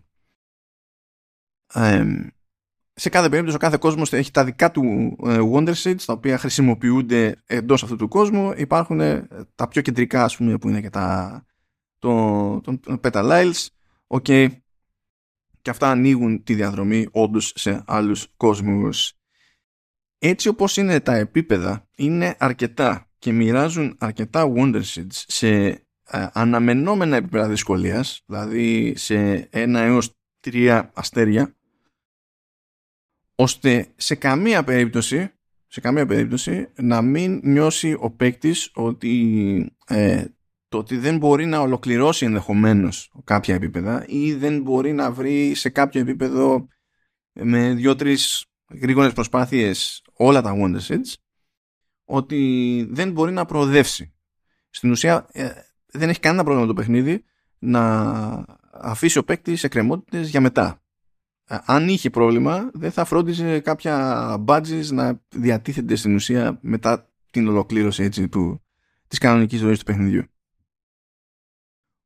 σε 2.99 3.09
κάθε 3.09 3.29
περίπτωση 3.29 3.55
ο 3.55 3.59
κάθε 3.59 3.77
κόσμος 3.79 4.13
έχει 4.13 4.31
τα 4.31 4.43
δικά 4.43 4.71
του 4.71 5.15
ε, 5.25 5.39
Wonder 5.53 5.73
Seeds 5.73 6.01
τα 6.05 6.13
οποία 6.13 6.37
χρησιμοποιούνται 6.37 7.35
εντός 7.45 7.83
αυτού 7.83 7.95
του 7.95 8.07
κόσμου 8.07 8.53
υπάρχουν 8.55 8.99
ε, 8.99 9.27
τα 9.55 9.67
πιο 9.67 9.81
κεντρικά 9.81 10.23
ας 10.23 10.37
πούμε 10.37 10.57
που 10.57 10.69
είναι 10.69 10.81
και 10.81 10.89
τα 10.89 11.45
το, 11.99 12.61
το, 12.61 12.79
το 12.79 12.99
Petaliles 13.03 13.67
okay. 14.07 14.47
και 15.61 15.69
αυτά 15.69 15.89
ανοίγουν 15.89 16.43
τη 16.43 16.53
διαδρομή 16.53 17.07
όντως 17.11 17.53
σε 17.55 17.83
άλλους 17.87 18.33
κόσμους 18.37 19.13
έτσι 20.17 20.47
όπως 20.47 20.77
είναι 20.77 20.99
τα 20.99 21.15
επίπεδα 21.15 21.87
είναι 21.95 22.35
αρκετά 22.39 23.09
και 23.19 23.31
μοιράζουν 23.31 23.95
αρκετά 23.99 24.51
Wonder 24.55 24.81
Seeds 24.83 25.23
σε 25.27 25.47
ε, 25.47 25.87
αναμενόμενα 26.11 27.15
επίπεδα 27.15 27.47
δυσκολίας 27.47 28.23
δηλαδή 28.25 28.93
σε 28.97 29.47
ένα 29.51 29.79
έως 29.79 30.17
τρία 30.39 30.91
αστέρια 30.93 31.55
ώστε 33.35 33.87
σε 33.95 34.15
καμία 34.15 34.63
περίπτωση 34.63 35.31
σε 35.67 35.81
καμία 35.81 36.05
περίπτωση 36.05 36.69
να 36.75 37.01
μην 37.01 37.39
νιώσει 37.43 37.95
ο 37.99 38.11
παίκτης 38.11 38.71
ότι 38.73 39.75
ε, 39.87 40.25
το 40.67 40.77
ότι 40.77 40.97
δεν 40.97 41.17
μπορεί 41.17 41.45
να 41.45 41.59
ολοκληρώσει 41.59 42.25
ενδεχομένως 42.25 43.11
κάποια 43.23 43.55
επίπεδα 43.55 44.05
ή 44.07 44.33
δεν 44.33 44.61
μπορεί 44.61 44.93
να 44.93 45.11
βρει 45.11 45.53
σε 45.53 45.69
κάποιο 45.69 46.01
επίπεδο 46.01 46.67
με 47.31 47.73
δύο-τρεις 47.73 48.45
γρήγορες 48.81 49.13
προσπάθειες 49.13 50.03
όλα 50.13 50.41
τα 50.41 50.55
Wonder 50.55 50.79
Seeds 50.87 51.13
ότι 52.05 52.87
δεν 52.89 53.11
μπορεί 53.11 53.31
να 53.31 53.45
προοδεύσει. 53.45 54.13
Στην 54.69 54.91
ουσία 54.91 55.27
ε, 55.31 55.49
δεν 55.91 56.09
έχει 56.09 56.19
κανένα 56.19 56.43
πρόβλημα 56.43 56.67
το 56.67 56.73
παιχνίδι 56.73 57.23
να 57.59 58.45
αφήσει 58.71 59.17
ο 59.17 59.23
παίκτης 59.23 59.63
εκκρεμότητες 59.63 60.29
για 60.29 60.41
μετά 60.41 60.81
αν 61.49 61.87
είχε 61.87 62.09
πρόβλημα 62.09 62.69
δεν 62.73 62.91
θα 62.91 63.05
φρόντιζε 63.05 63.59
κάποια 63.59 64.43
badges 64.47 64.85
να 64.91 65.21
διατίθενται 65.29 65.95
στην 65.95 66.15
ουσία 66.15 66.57
μετά 66.61 67.09
την 67.31 67.47
ολοκλήρωση 67.47 68.03
έτσι, 68.03 68.27
του, 68.27 68.61
της 69.07 69.17
κανονικής 69.17 69.59
ζωής 69.59 69.79
του 69.79 69.85
παιχνιδιού. 69.85 70.23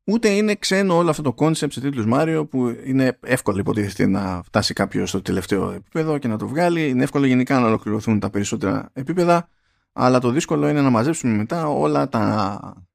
Ούτε 0.05 0.29
είναι 0.29 0.55
ξένο 0.55 0.95
όλο 0.95 1.09
αυτό 1.09 1.21
το 1.21 1.33
concept 1.37 1.71
σε 1.71 1.81
τίτλους 1.81 2.05
Mario 2.09 2.45
που 2.49 2.77
είναι 2.85 3.17
εύκολο 3.21 3.59
υποτίθεται 3.59 4.05
να 4.05 4.41
φτάσει 4.43 4.73
κάποιος 4.73 5.09
στο 5.09 5.21
τελευταίο 5.21 5.71
επίπεδο 5.71 6.17
και 6.17 6.27
να 6.27 6.37
το 6.37 6.47
βγάλει. 6.47 6.89
Είναι 6.89 7.03
εύκολο 7.03 7.25
γενικά 7.25 7.59
να 7.59 7.67
ολοκληρωθούν 7.67 8.19
τα 8.19 8.29
περισσότερα 8.29 8.89
επίπεδα 8.93 9.49
αλλά 9.93 10.19
το 10.19 10.29
δύσκολο 10.29 10.67
είναι 10.67 10.81
να 10.81 10.89
μαζέψουμε 10.89 11.35
μετά 11.35 11.67
όλα 11.67 12.09
τα 12.09 12.87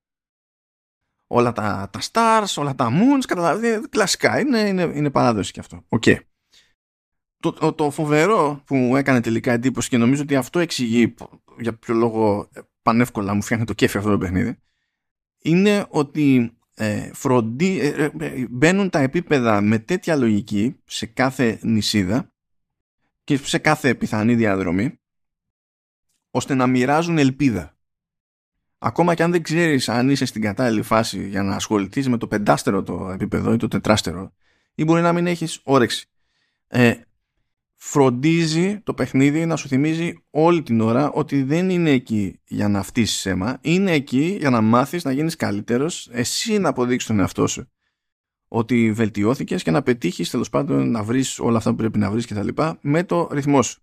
όλα 1.29 1.53
τα, 1.53 1.91
τα 1.93 2.01
stars, 2.12 2.55
όλα 2.57 2.74
τα 2.74 2.89
moons, 2.91 3.24
καταλαβαίνετε, 3.26 3.89
κλασικά, 3.89 4.41
είναι, 4.41 4.59
είναι, 4.59 4.83
είναι 4.83 5.11
παράδοση 5.11 5.53
και 5.53 5.61
αυτό. 5.61 5.85
Okay 5.89 6.16
το, 7.41 7.72
το, 7.72 7.91
φοβερό 7.91 8.62
που 8.66 8.76
μου 8.76 8.97
έκανε 8.97 9.20
τελικά 9.20 9.53
εντύπωση 9.53 9.89
και 9.89 9.97
νομίζω 9.97 10.22
ότι 10.22 10.37
αυτό 10.37 10.59
εξηγεί 10.59 11.14
για 11.59 11.74
ποιο 11.74 11.95
λόγο 11.95 12.49
ε, 12.53 12.61
πανεύκολα 12.83 13.35
μου 13.35 13.43
φτιάχνει 13.43 13.64
το 13.64 13.72
κέφι 13.72 13.99
αυτό 13.99 14.11
το 14.11 14.18
παιχνίδι 14.18 14.59
είναι 15.39 15.87
ότι 15.89 16.53
ε, 16.74 17.11
φροντί, 17.14 17.81
ε, 17.81 18.11
ε, 18.18 18.47
μπαίνουν 18.51 18.91
τα 18.91 18.99
επίπεδα 18.99 19.61
με 19.61 19.79
τέτοια 19.79 20.16
λογική 20.16 20.76
σε 20.85 21.07
κάθε 21.07 21.59
νησίδα 21.62 22.33
και 23.24 23.37
σε 23.37 23.59
κάθε 23.59 23.95
πιθανή 23.95 24.35
διαδρομή 24.35 25.01
ώστε 26.31 26.55
να 26.55 26.66
μοιράζουν 26.66 27.18
ελπίδα. 27.18 27.78
Ακόμα 28.79 29.14
και 29.14 29.22
αν 29.22 29.31
δεν 29.31 29.43
ξέρεις 29.43 29.89
αν 29.89 30.11
είσαι 30.11 30.24
στην 30.24 30.43
κατάλληλη 30.43 30.83
φάση 30.83 31.29
για 31.29 31.43
να 31.43 31.55
ασχοληθείς 31.55 32.09
με 32.09 32.16
το 32.16 32.26
πεντάστερο 32.26 32.83
το 32.83 33.11
επίπεδο 33.12 33.53
ή 33.53 33.57
το 33.57 33.68
τετράστερο 33.68 34.33
ή 34.74 34.85
μπορεί 34.85 35.03
να 35.03 35.12
μην 35.12 35.26
έχεις 35.26 35.61
όρεξη. 35.62 36.09
Ε, 36.66 36.95
φροντίζει 37.74 38.81
το 38.81 38.95
παιχνίδι 38.95 39.47
να 39.47 39.57
σου 39.57 39.68
θυμίζει 39.68 40.22
όλη 40.31 40.62
την 40.62 40.81
ώρα 40.81 41.11
ότι 41.11 41.43
δεν 41.43 41.70
είναι 41.70 41.91
εκεί 41.91 42.41
για 42.45 42.68
να 42.68 42.83
φτύσεις 42.83 43.26
αίμα, 43.26 43.59
είναι 43.61 43.93
εκεί 43.93 44.37
για 44.41 44.51
να 44.51 44.61
μάθεις 44.61 45.05
να 45.05 45.12
γίνεις 45.12 45.37
καλύτερος, 45.37 46.09
εσύ 46.12 46.59
να 46.59 46.68
αποδείξεις 46.68 47.09
τον 47.09 47.20
εαυτό 47.20 47.47
σου 47.47 47.68
ότι 48.49 48.93
βελτιώθηκες 48.93 49.62
και 49.62 49.70
να 49.70 49.83
πετύχεις 49.83 50.31
τέλος 50.31 50.49
πάντων 50.49 50.91
να 50.91 51.03
βρεις 51.03 51.39
όλα 51.39 51.57
αυτά 51.57 51.70
που 51.70 51.76
πρέπει 51.76 51.99
να 51.99 52.11
βρεις 52.11 52.26
και 52.26 52.35
τα 52.35 52.43
λοιπά 52.43 52.79
με 52.81 53.05
το 53.05 53.29
ρυθμό 53.33 53.62
σου. 53.62 53.83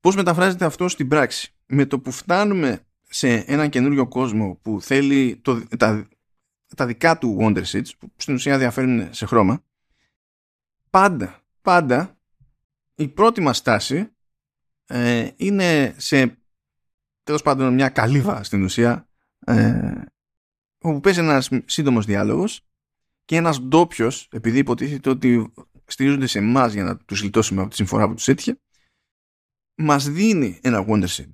Πώς 0.00 0.16
μεταφράζεται 0.16 0.64
αυτό 0.64 0.88
στην 0.88 1.08
πράξη; 1.08 1.54
Με 1.66 1.86
το 1.86 1.98
που 1.98 2.10
φτάνουμε 2.10 2.83
σε 3.14 3.34
έναν 3.34 3.68
καινούριο 3.68 4.08
κόσμο 4.08 4.58
που 4.62 4.80
θέλει 4.80 5.36
το, 5.36 5.66
τα, 5.76 6.08
τα 6.76 6.86
δικά 6.86 7.18
του 7.18 7.36
Wonder 7.40 7.64
Seeds 7.64 7.88
που 7.98 8.12
στην 8.16 8.34
ουσία 8.34 8.58
διαφέρουν 8.58 9.14
σε 9.14 9.26
χρώμα 9.26 9.64
πάντα, 10.90 11.42
πάντα 11.62 12.18
η 12.94 13.08
πρώτη 13.08 13.40
μας 13.40 13.56
στάση 13.56 14.08
ε, 14.86 15.30
είναι 15.36 15.94
σε 15.96 16.38
τέλος 17.22 17.42
πάντων 17.42 17.74
μια 17.74 17.88
καλύβα 17.88 18.42
στην 18.42 18.62
ουσία 18.62 19.08
ε, 19.38 19.92
όπου 20.78 21.00
παίζει 21.00 21.20
ένας 21.20 21.50
σύντομος 21.64 22.04
διάλογος 22.04 22.66
και 23.24 23.36
ένας 23.36 23.60
ντόπιος, 23.60 24.28
επειδή 24.32 24.58
υποτίθεται 24.58 25.10
ότι 25.10 25.52
στηρίζονται 25.84 26.26
σε 26.26 26.38
εμάς 26.38 26.72
για 26.72 26.84
να 26.84 26.96
τους 26.96 27.20
γλιτώσουμε 27.20 27.60
από 27.60 27.70
τη 27.70 27.76
συμφορά 27.76 28.08
που 28.08 28.14
τους 28.14 28.28
έτυχε 28.28 28.58
μας 29.74 30.08
δίνει 30.08 30.58
ένα 30.62 30.84
Wonder 30.88 31.06
Seed. 31.06 31.30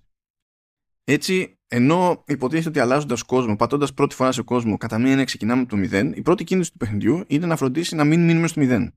Έτσι, 1.05 1.60
ενώ 1.73 2.25
υποτίθεται 2.27 2.69
ότι 2.69 2.81
αλλάζοντας 2.81 3.23
κόσμο, 3.23 3.57
πατώντας 3.57 3.95
πρώτη 3.95 4.15
φορά 4.15 4.33
σε 4.33 4.43
κόσμο, 4.43 4.77
κατά 4.77 4.99
μία 4.99 5.11
έννοια 5.11 5.25
ξεκινάμε 5.25 5.61
από 5.61 5.77
το 5.77 5.89
0, 5.93 6.13
η 6.15 6.23
πρώτη 6.23 6.45
κίνηση 6.45 6.71
του 6.71 6.77
παιχνιδιού 6.77 7.25
είναι 7.27 7.47
να 7.47 7.57
φροντίσει 7.57 7.95
να 7.95 8.05
μην 8.05 8.25
μείνουμε 8.25 8.47
στο 8.47 8.63
0 8.65 8.89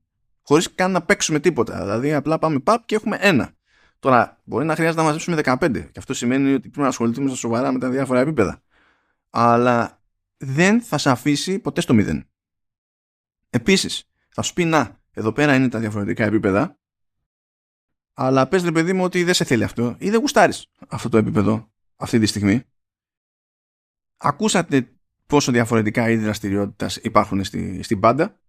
χωρίς 0.44 0.74
καν 0.74 0.90
να 0.90 1.02
παίξουμε 1.02 1.40
τίποτα. 1.40 1.80
Δηλαδή, 1.80 2.12
απλά 2.12 2.38
πάμε 2.38 2.58
παπ 2.58 2.84
και 2.86 2.94
έχουμε 2.94 3.16
ένα. 3.20 3.52
Τώρα, 3.98 4.40
μπορεί 4.44 4.64
να 4.64 4.74
χρειάζεται 4.74 5.00
να 5.00 5.06
μαζέψουμε 5.06 5.40
15. 5.44 5.70
Και 5.72 5.98
αυτό 5.98 6.14
σημαίνει 6.14 6.52
ότι 6.52 6.60
πρέπει 6.60 6.80
να 6.80 6.86
ασχοληθούμε 6.86 7.28
στα 7.28 7.36
σοβαρά 7.36 7.72
με 7.72 7.78
τα 7.78 7.88
διάφορα 7.88 8.20
επίπεδα. 8.20 8.62
Αλλά 9.30 10.02
δεν 10.36 10.80
θα 10.82 10.98
σε 10.98 11.10
αφήσει 11.10 11.58
ποτέ 11.58 11.80
στο 11.80 11.94
0. 11.98 12.20
Επίσης, 13.50 14.04
θα 14.28 14.42
σου 14.42 14.52
πει 14.52 14.64
να, 14.64 15.00
εδώ 15.12 15.32
πέρα 15.32 15.54
είναι 15.54 15.68
τα 15.68 15.78
διαφορετικά 15.78 16.24
επίπεδα. 16.24 16.78
Αλλά 18.14 18.46
πες 18.48 18.62
ρε 18.62 18.72
παιδί 18.72 18.92
μου 18.92 19.04
ότι 19.04 19.24
δεν 19.24 19.34
σε 19.34 19.44
θέλει 19.44 19.64
αυτό 19.64 19.96
ή 19.98 20.10
δεν 20.10 20.20
γουστάρεις 20.20 20.70
αυτό 20.88 21.08
το 21.08 21.16
επίπεδο 21.16 21.72
αυτή 21.96 22.18
τη 22.18 22.26
στιγμή. 22.26 22.62
Ακούσατε 24.16 24.88
πόσο 25.26 25.52
διαφορετικά 25.52 26.10
είδη 26.10 26.24
δραστηριότητας 26.24 26.96
υπάρχουν 26.96 27.44
στη, 27.44 27.82
στην 27.82 28.00
πάντα 28.00 28.40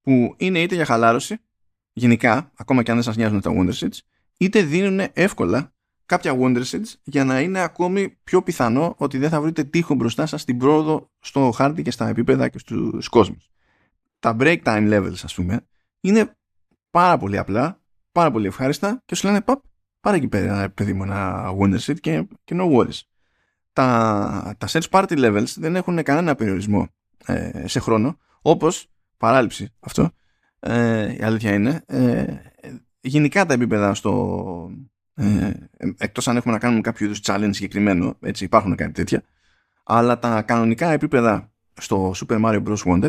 που 0.00 0.34
είναι 0.38 0.60
είτε 0.60 0.74
για 0.74 0.84
χαλάρωση, 0.84 1.38
γενικά, 1.92 2.52
ακόμα 2.56 2.82
και 2.82 2.90
αν 2.90 2.96
δεν 2.96 3.06
σας 3.06 3.16
νοιάζουν 3.16 3.40
τα 3.40 3.50
Wonder 3.54 3.72
Seeds, 3.72 3.98
είτε 4.36 4.62
δίνουν 4.62 5.08
εύκολα 5.12 5.74
κάποια 6.06 6.36
Wonder 6.40 6.62
Seeds 6.64 6.94
για 7.02 7.24
να 7.24 7.40
είναι 7.40 7.60
ακόμη 7.60 8.08
πιο 8.24 8.42
πιθανό 8.42 8.94
ότι 8.98 9.18
δεν 9.18 9.30
θα 9.30 9.40
βρείτε 9.40 9.64
τείχο 9.64 9.94
μπροστά 9.94 10.26
σας 10.26 10.40
στην 10.40 10.58
πρόοδο 10.58 11.10
στο 11.18 11.50
χάρτη 11.50 11.82
και 11.82 11.90
στα 11.90 12.08
επίπεδα 12.08 12.48
και 12.48 12.58
στους 12.58 13.08
κόσμους. 13.08 13.50
Τα 14.18 14.36
break 14.40 14.62
time 14.62 14.92
levels, 14.92 15.20
ας 15.22 15.34
πούμε, 15.34 15.66
είναι 16.00 16.36
πάρα 16.90 17.18
πολύ 17.18 17.38
απλά, 17.38 17.82
πάρα 18.12 18.30
πολύ 18.30 18.46
ευχάριστα 18.46 19.02
και 19.04 19.14
σου 19.14 19.26
λένε 19.26 19.40
παπ, 19.40 19.62
πάρε 20.02 20.16
εκεί 20.16 20.28
πέρα 20.28 20.70
παιδί 20.70 20.92
μου 20.92 21.02
ένα 21.02 21.50
Wonder 21.58 21.78
Seed 21.78 22.00
και, 22.00 22.26
και 22.44 22.56
no 22.58 22.72
worries. 22.72 23.00
Τα, 23.72 24.54
τα 24.58 24.68
search 24.70 24.88
party 24.90 25.18
levels 25.18 25.54
δεν 25.56 25.76
έχουν 25.76 26.02
κανένα 26.02 26.34
περιορισμό 26.34 26.88
ε, 27.26 27.68
σε 27.68 27.80
χρόνο 27.80 28.18
Όπως, 28.42 28.90
παράληψη 29.16 29.72
αυτό, 29.80 30.10
ε, 30.60 31.14
η 31.14 31.22
αλήθεια 31.22 31.52
είναι, 31.52 31.82
ε, 31.86 32.24
γενικά 33.00 33.46
τα 33.46 33.54
επίπεδα 33.54 33.94
στο... 33.94 34.70
Ε, 35.14 35.50
εκτός 35.98 36.28
αν 36.28 36.36
έχουμε 36.36 36.52
να 36.54 36.60
κάνουμε 36.60 36.80
κάποιο 36.80 37.06
είδους 37.06 37.20
challenge 37.24 37.50
συγκεκριμένο, 37.50 38.16
έτσι 38.20 38.44
υπάρχουν 38.44 38.76
κάτι 38.76 38.92
τέτοια, 38.92 39.22
αλλά 39.84 40.18
τα 40.18 40.42
κανονικά 40.42 40.90
επίπεδα 40.90 41.52
στο 41.80 42.14
Super 42.16 42.44
Mario 42.44 42.62
Bros. 42.62 42.76
Wonder 42.84 43.08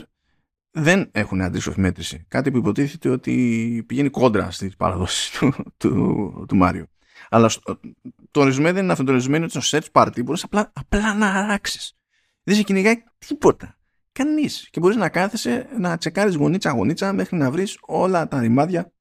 δεν 0.74 1.10
έχουν 1.12 1.42
αντίστοιχη 1.42 1.80
μέτρηση. 1.80 2.26
Κάτι 2.28 2.52
που 2.52 2.58
υποτίθεται 2.58 3.10
ότι 3.10 3.84
πηγαίνει 3.88 4.10
κόντρα 4.10 4.52
στι 4.52 4.72
παραδόσει 4.78 5.40
του, 5.40 5.54
του, 5.78 6.46
του 6.48 6.56
Μάριο. 6.56 6.88
Αλλά 7.30 7.50
το 8.32 8.44
ρεζουμέ 8.44 8.72
δεν 8.72 8.84
είναι 8.84 8.92
αυτό. 8.92 9.04
Το 9.04 9.12
ρεζουμέ 9.12 9.36
είναι 9.36 9.46
ότι 9.46 9.62
στο 9.62 9.78
search 9.78 9.86
party 9.92 10.24
μπορείς 10.24 10.44
απλά, 10.44 10.72
απλά 10.74 11.14
να 11.14 11.28
αράξεις. 11.28 11.98
Δεν 12.44 12.56
σε 12.56 12.64
κυνηγάει 12.64 13.04
τίποτα. 13.18 13.78
Κανείς. 14.12 14.68
Και 14.70 14.80
μπορείς 14.80 14.96
να 14.96 15.10
κάθεσαι 15.10 15.70
να 15.80 15.98
τσεκάρεις 15.98 16.36
γονίτσα-γονίτσα 16.36 17.14
μέχρι 17.14 17.38
να 17.38 17.52
βρεις 17.52 17.78
όλα 17.82 18.28
τα 18.28 18.40
ρημάδια, 18.40 18.94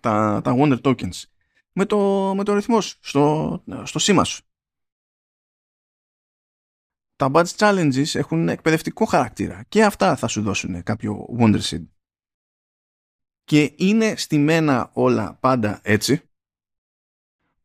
τα, 0.00 0.40
τα 0.44 0.54
Wonder 0.58 0.80
Tokens. 0.80 1.22
Με 1.72 1.84
το, 1.84 2.32
με 2.36 2.44
το 2.44 2.54
ρυθμό 2.54 2.80
στο, 2.80 3.62
στο 3.84 3.98
σήμα 3.98 4.24
σου 4.24 4.47
τα 7.18 7.30
badge 7.32 7.56
challenges 7.56 8.14
έχουν 8.14 8.48
εκπαιδευτικό 8.48 9.04
χαρακτήρα 9.04 9.64
και 9.68 9.84
αυτά 9.84 10.16
θα 10.16 10.26
σου 10.26 10.42
δώσουν 10.42 10.82
κάποιο 10.82 11.26
Wonder 11.38 11.60
Seed. 11.60 11.86
Και 13.44 13.72
είναι 13.76 14.16
στημένα 14.16 14.90
όλα 14.92 15.34
πάντα 15.40 15.80
έτσι 15.82 16.22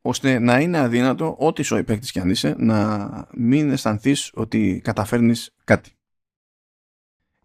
ώστε 0.00 0.38
να 0.38 0.60
είναι 0.60 0.78
αδύνατο 0.78 1.36
ό,τι 1.38 1.62
σου 1.62 1.84
παίκτης 1.84 2.10
κι 2.10 2.20
αν 2.20 2.30
είσαι 2.30 2.54
να 2.58 3.28
μην 3.34 3.70
αισθανθείς 3.70 4.30
ότι 4.34 4.80
καταφέρνεις 4.84 5.54
κάτι. 5.64 5.92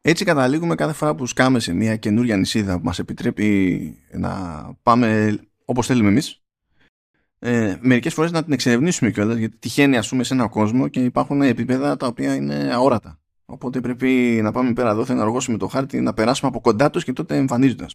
Έτσι 0.02 0.26
καταλήγουμε 0.26 0.76
κάθε 0.76 0.94
φορά 0.94 1.16
που 1.16 1.26
σκάμε 1.26 1.60
σε 1.60 1.74
μια 1.74 1.96
καινούρια 1.96 2.38
νησίδα 2.38 2.78
που 2.78 2.84
μας 2.84 3.00
επιτρέπει 3.00 3.98
να 4.12 4.64
πάμε 4.84 5.40
όπως 5.66 5.86
θέλουμε 5.86 6.10
εμείς 6.10 6.44
ε, 7.40 7.78
μερικές 7.82 8.14
φορές 8.14 8.32
να 8.32 8.44
την 8.44 8.54
εξερευνήσουμε 8.54 9.12
κιόλας 9.12 9.38
γιατί 9.38 9.58
τυχαίνει 9.58 9.98
ας 9.98 10.10
πούμε 10.10 10.24
σε 10.24 10.34
ένα 10.34 10.48
κόσμο 10.48 10.88
και 10.88 11.04
υπάρχουν 11.04 11.42
επίπεδα 11.42 11.98
τα 11.98 12.08
οποία 12.08 12.36
είναι 12.36 12.74
αόρατα. 12.74 13.20
Οπότε 13.46 13.82
πρέπει 13.82 14.40
να 14.44 14.52
πάμε 14.52 14.74
πέρα 14.74 14.90
εδώ 14.90 15.14
να 15.14 15.22
αργώσουμε 15.22 15.58
το 15.58 15.68
χάρτη 15.68 16.02
να 16.02 16.14
περάσουμε 16.14 16.50
από 16.50 16.62
κοντά 16.62 16.90
τους 16.90 17.04
και 17.04 17.14
τότε 17.14 17.36
εμφανίζονται 17.36 17.86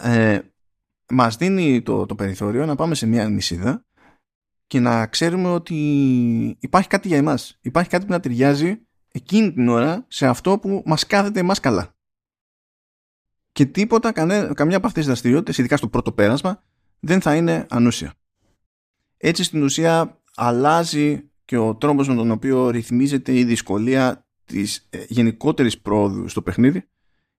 ε, 0.00 0.40
μας 1.10 1.36
δίνει 1.36 1.82
το, 1.82 2.06
το 2.06 2.14
περιθώριο 2.14 2.66
να 2.66 2.74
πάμε 2.74 2.94
σε 2.94 3.06
μια 3.06 3.28
νησίδα 3.28 3.84
και 4.66 4.80
να 4.80 5.06
ξέρουμε 5.06 5.48
ότι 5.48 5.76
υπάρχει 6.60 6.88
κάτι 6.88 7.08
για 7.08 7.16
εμάς. 7.16 7.58
Υπάρχει 7.60 7.90
κάτι 7.90 8.06
που 8.06 8.12
να 8.12 8.20
ταιριάζει 8.20 8.80
εκείνη 9.08 9.52
την 9.52 9.68
ώρα 9.68 10.04
σε 10.08 10.26
αυτό 10.26 10.58
που 10.58 10.82
μας 10.86 11.06
κάθεται 11.06 11.40
εμάς 11.40 11.60
καλά. 11.60 11.94
Και 13.52 13.66
τίποτα, 13.66 14.12
καμιά 14.12 14.76
από 14.76 14.86
αυτές 14.86 14.92
τις 14.92 15.06
δραστηριότητες 15.06 15.58
ειδικά 15.58 15.76
στο 15.76 15.88
πρώτο 15.88 16.12
πέρασμα 16.12 16.62
δεν 17.00 17.20
θα 17.20 17.36
είναι 17.36 17.66
ανούσια. 17.70 18.14
Έτσι 19.16 19.44
στην 19.44 19.62
ουσία 19.62 20.20
αλλάζει 20.34 21.30
και 21.44 21.56
ο 21.56 21.74
τρόπος 21.74 22.08
με 22.08 22.14
τον 22.14 22.30
οποίο 22.30 22.70
ρυθμίζεται 22.70 23.38
η 23.38 23.44
δυσκολία 23.44 24.26
της 24.44 24.86
ε, 24.90 25.04
γενικότερης 25.08 25.80
πρόοδου 25.80 26.28
στο 26.28 26.42
παιχνίδι 26.42 26.88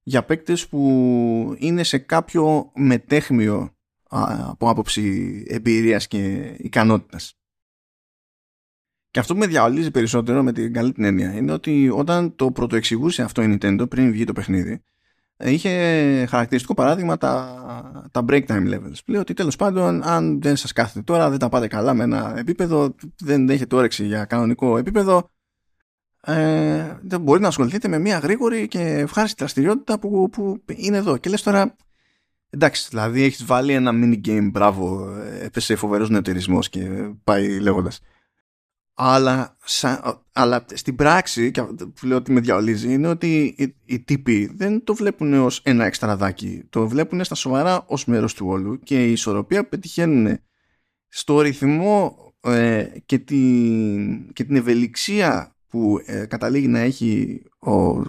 για 0.04 0.24
παίκτες 0.24 0.68
που 0.68 1.56
είναι 1.58 1.84
σε 1.84 1.98
κάποιο 1.98 2.72
μετέχμιο 2.76 3.76
από 4.10 4.70
άποψη 4.70 5.44
εμπειρίας 5.48 6.08
και 6.08 6.54
ικανότητας. 6.58 7.36
Και 9.12 9.20
αυτό 9.20 9.34
που 9.34 9.40
με 9.40 9.48
διαολίζει 9.48 9.92
περισσότερο 9.92 10.44
με 10.44 10.52
την 10.52 10.74
καλή 10.74 10.92
την 10.92 11.04
έννοια 11.04 11.36
είναι 11.36 11.52
ότι 11.52 11.90
όταν 11.90 12.36
το 12.36 12.52
πρωτοεξηγούσε 12.52 13.22
αυτό 13.22 13.42
η 13.42 13.58
Nintendo 13.58 13.90
πριν 13.90 14.12
βγει 14.12 14.24
το 14.24 14.34
παιχνίδι 14.34 14.84
είχε 15.38 16.26
χαρακτηριστικό 16.30 16.74
παράδειγμα 16.74 17.18
τα, 17.18 18.10
τα 18.12 18.26
break 18.28 18.46
time 18.46 18.74
levels. 18.74 19.00
Λέει 19.06 19.22
ότι 19.22 19.34
τέλος 19.34 19.56
πάντων 19.56 20.04
αν 20.04 20.42
δεν 20.42 20.56
σας 20.56 20.72
κάθεται 20.72 21.02
τώρα, 21.02 21.30
δεν 21.30 21.40
τα 21.40 21.50
πάτε 21.50 21.68
καλά 21.68 21.94
με 21.94 22.04
ένα 22.04 22.34
επίπεδο, 22.38 22.96
δεν 23.20 23.50
έχετε 23.50 23.76
όρεξη 23.76 24.06
για 24.06 24.26
κανονικό 24.26 24.78
επίπεδο, 24.78 25.30
ε, 26.22 26.98
δεν 27.02 27.22
μπορεί 27.22 27.42
να 27.42 27.48
ασχοληθείτε 27.48 27.88
με 27.88 28.00
μια 28.00 28.18
γρήγορη 28.18 28.68
και 28.68 28.80
ευχάριστη 28.80 29.36
δραστηριότητα 29.40 30.00
που, 30.00 30.30
που 30.30 30.62
είναι 30.76 30.98
εδώ. 30.98 31.18
Και 31.18 31.30
λες 31.30 31.42
τώρα, 31.42 31.76
εντάξει, 32.50 32.88
δηλαδή 32.90 33.24
έχεις 33.24 33.46
βάλει 33.46 33.74
ένα 33.74 33.92
mini 33.94 34.28
game, 34.28 34.50
μπράβο, 34.52 35.14
έπεσε 35.42 35.76
φοβερός 35.76 36.10
νεωτερισμός 36.10 36.70
και 36.70 36.90
πάει 37.24 37.60
λέγοντας 37.60 38.00
αλλά, 38.94 39.58
αλλά 40.32 40.66
στην 40.74 40.96
πράξη, 40.96 41.52
και 41.52 41.62
που 41.64 42.06
λέω 42.06 42.18
ότι 42.18 42.32
με 42.32 42.40
διαολίζει, 42.40 42.94
είναι 42.94 43.08
ότι 43.08 43.56
οι, 43.58 43.76
οι 43.86 44.00
τύποι 44.00 44.52
δεν 44.56 44.84
το 44.84 44.94
βλέπουν 44.94 45.34
ως 45.34 45.62
ένα 45.64 45.86
εξτραδάκι. 45.86 46.64
Το 46.70 46.88
βλέπουν 46.88 47.24
στα 47.24 47.36
σοβαρά 47.36 47.84
ως 47.88 48.06
μέρος 48.06 48.34
του 48.34 48.48
όλου 48.48 48.80
και 48.80 49.08
η 49.08 49.12
ισορροπία 49.12 49.64
που 49.64 49.70
πετυχαίνουν 49.70 50.40
στο 51.08 51.42
ρυθμό 51.42 52.18
ε, 52.42 52.86
και, 53.06 53.20
την, 53.20 54.34
και 54.34 54.44
την 54.44 54.56
ευελιξία 54.56 55.56
που 55.68 56.02
ε, 56.06 56.26
καταλήγει 56.26 56.68
να 56.68 56.80
έχει 56.80 57.42
ο, 57.60 58.04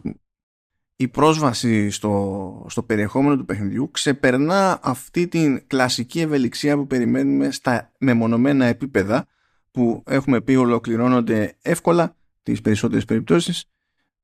η 0.97 1.09
πρόσβαση 1.09 1.91
στο, 1.91 2.67
στο 2.69 2.83
περιεχόμενο 2.83 3.37
του 3.37 3.45
παιχνιδιού 3.45 3.91
ξεπερνά 3.91 4.81
αυτή 4.83 5.29
την 5.29 5.67
κλασική 5.67 6.21
ευελιξία 6.21 6.77
που 6.77 6.87
περιμένουμε 6.87 7.51
στα 7.51 7.93
μεμονωμένα 7.99 8.65
επίπεδα 8.65 9.27
που 9.73 10.03
έχουμε 10.07 10.41
πει 10.41 10.55
ολοκληρώνονται 10.55 11.57
εύκολα 11.63 12.17
τις 12.43 12.61
περισσότερες 12.61 13.05
περιπτώσεις 13.05 13.65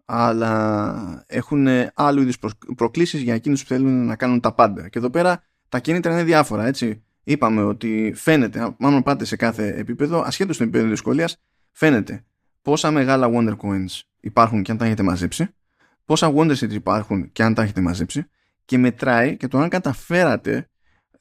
αλλά 0.04 1.24
έχουν 1.26 1.66
άλλου 1.94 2.20
είδους 2.20 2.38
προκλήσεις 2.76 3.20
για 3.22 3.34
εκείνους 3.34 3.62
που 3.62 3.68
θέλουν 3.68 4.06
να 4.06 4.16
κάνουν 4.16 4.40
τα 4.40 4.54
πάντα. 4.54 4.88
Και 4.88 4.98
εδώ 4.98 5.10
πέρα 5.10 5.42
τα 5.68 5.78
κίνητρα 5.78 6.12
είναι 6.12 6.22
διάφορα, 6.22 6.66
έτσι. 6.66 7.02
Είπαμε 7.24 7.62
ότι 7.62 8.12
φαίνεται, 8.16 8.74
αν 8.78 9.02
πάτε 9.02 9.24
σε 9.24 9.36
κάθε 9.36 9.74
επίπεδο, 9.76 10.20
ασχέτως 10.20 10.56
του 10.56 10.62
επίπεδο 10.62 10.88
δυσκολίας, 10.88 11.40
φαίνεται 11.72 12.24
πόσα 12.62 12.90
μεγάλα 12.90 13.30
Wonder 13.32 13.56
Coins 13.56 14.00
υπάρχουν 14.20 14.62
και 14.62 14.70
αν 14.70 14.76
τα 14.76 14.84
έχετε 14.84 15.02
μαζέψει, 15.02 15.48
πόσα 16.04 16.32
Wonder 16.36 16.56
Seeds 16.56 16.72
υπάρχουν 16.72 17.32
και 17.32 17.42
αν 17.42 17.54
τα 17.54 17.62
έχετε 17.62 17.80
μαζέψει 17.80 18.26
και 18.64 18.78
μετράει 18.78 19.36
και 19.36 19.48
το 19.48 19.58
αν 19.58 19.68
καταφέρατε 19.68 20.68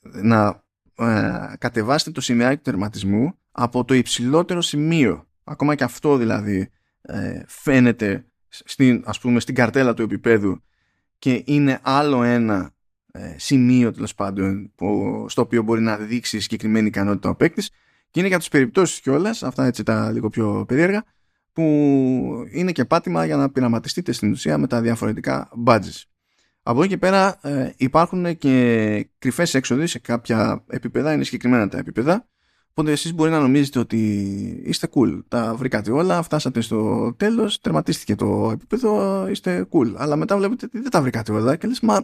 να 0.01 0.63
ε, 0.95 1.53
κατεβάσετε 1.57 2.11
το 2.11 2.21
σημείο 2.21 2.49
του 2.49 2.61
τερματισμού 2.61 3.37
από 3.59 3.85
το 3.85 3.93
υψηλότερο 3.93 4.61
σημείο. 4.61 5.27
Ακόμα 5.43 5.75
και 5.75 5.83
αυτό 5.83 6.17
δηλαδή 6.17 6.69
ε, 7.01 7.41
φαίνεται 7.47 8.25
στην, 8.47 9.03
ας 9.05 9.19
πούμε, 9.19 9.39
στην 9.39 9.55
καρτέλα 9.55 9.93
του 9.93 10.01
επίπεδου 10.01 10.61
και 11.19 11.41
είναι 11.45 11.79
άλλο 11.81 12.23
ένα 12.23 12.71
ε, 13.11 13.35
σημείο 13.37 13.91
τέλος 13.91 14.15
πάντων 14.15 14.71
που, 14.75 15.25
στο 15.29 15.41
οποίο 15.41 15.61
μπορεί 15.63 15.81
να 15.81 15.97
δείξει 15.97 16.39
συγκεκριμένη 16.39 16.87
ικανότητα 16.87 17.29
ο 17.29 17.35
παίκτης. 17.35 17.69
Και 18.11 18.19
είναι 18.19 18.27
για 18.27 18.37
τις 18.37 18.47
περιπτώσεις 18.47 18.99
κιόλας, 18.99 19.43
αυτά 19.43 19.65
έτσι 19.65 19.83
τα 19.83 20.11
λίγο 20.11 20.29
πιο 20.29 20.65
περίεργα, 20.67 21.03
που 21.53 21.63
είναι 22.51 22.71
και 22.71 22.85
πάτημα 22.85 23.25
για 23.25 23.35
να 23.35 23.51
πειραματιστείτε 23.51 24.11
στην 24.11 24.31
ουσία 24.31 24.57
με 24.57 24.67
τα 24.67 24.81
διαφορετικά 24.81 25.49
badges. 25.65 26.03
Από 26.63 26.79
εκεί 26.79 26.89
και 26.89 26.97
πέρα 26.97 27.39
ε, 27.41 27.73
υπάρχουν 27.77 28.37
και 28.37 29.07
κρυφές 29.17 29.53
έξοδοι 29.53 29.87
σε 29.87 29.99
κάποια 29.99 30.63
επίπεδα, 30.67 31.13
είναι 31.13 31.23
συγκεκριμένα 31.23 31.67
τα 31.67 31.77
επίπεδα, 31.77 32.27
Οπότε 32.79 32.91
εσείς 32.91 33.13
μπορεί 33.13 33.31
να 33.31 33.39
νομίζετε 33.39 33.79
ότι 33.79 33.97
είστε 34.65 34.87
cool. 34.93 35.19
Τα 35.27 35.55
βρήκατε 35.55 35.91
όλα, 35.91 36.21
φτάσατε 36.21 36.61
στο 36.61 37.13
τέλος, 37.17 37.59
τερματίστηκε 37.59 38.15
το 38.15 38.49
επίπεδο, 38.53 39.27
είστε 39.27 39.67
cool. 39.71 39.93
Αλλά 39.95 40.15
μετά 40.15 40.37
βλέπετε 40.37 40.65
ότι 40.65 40.79
δεν 40.79 40.91
τα 40.91 41.01
βρήκατε 41.01 41.31
όλα 41.31 41.55
και 41.55 41.67
λες, 41.67 41.79
μα 41.79 42.03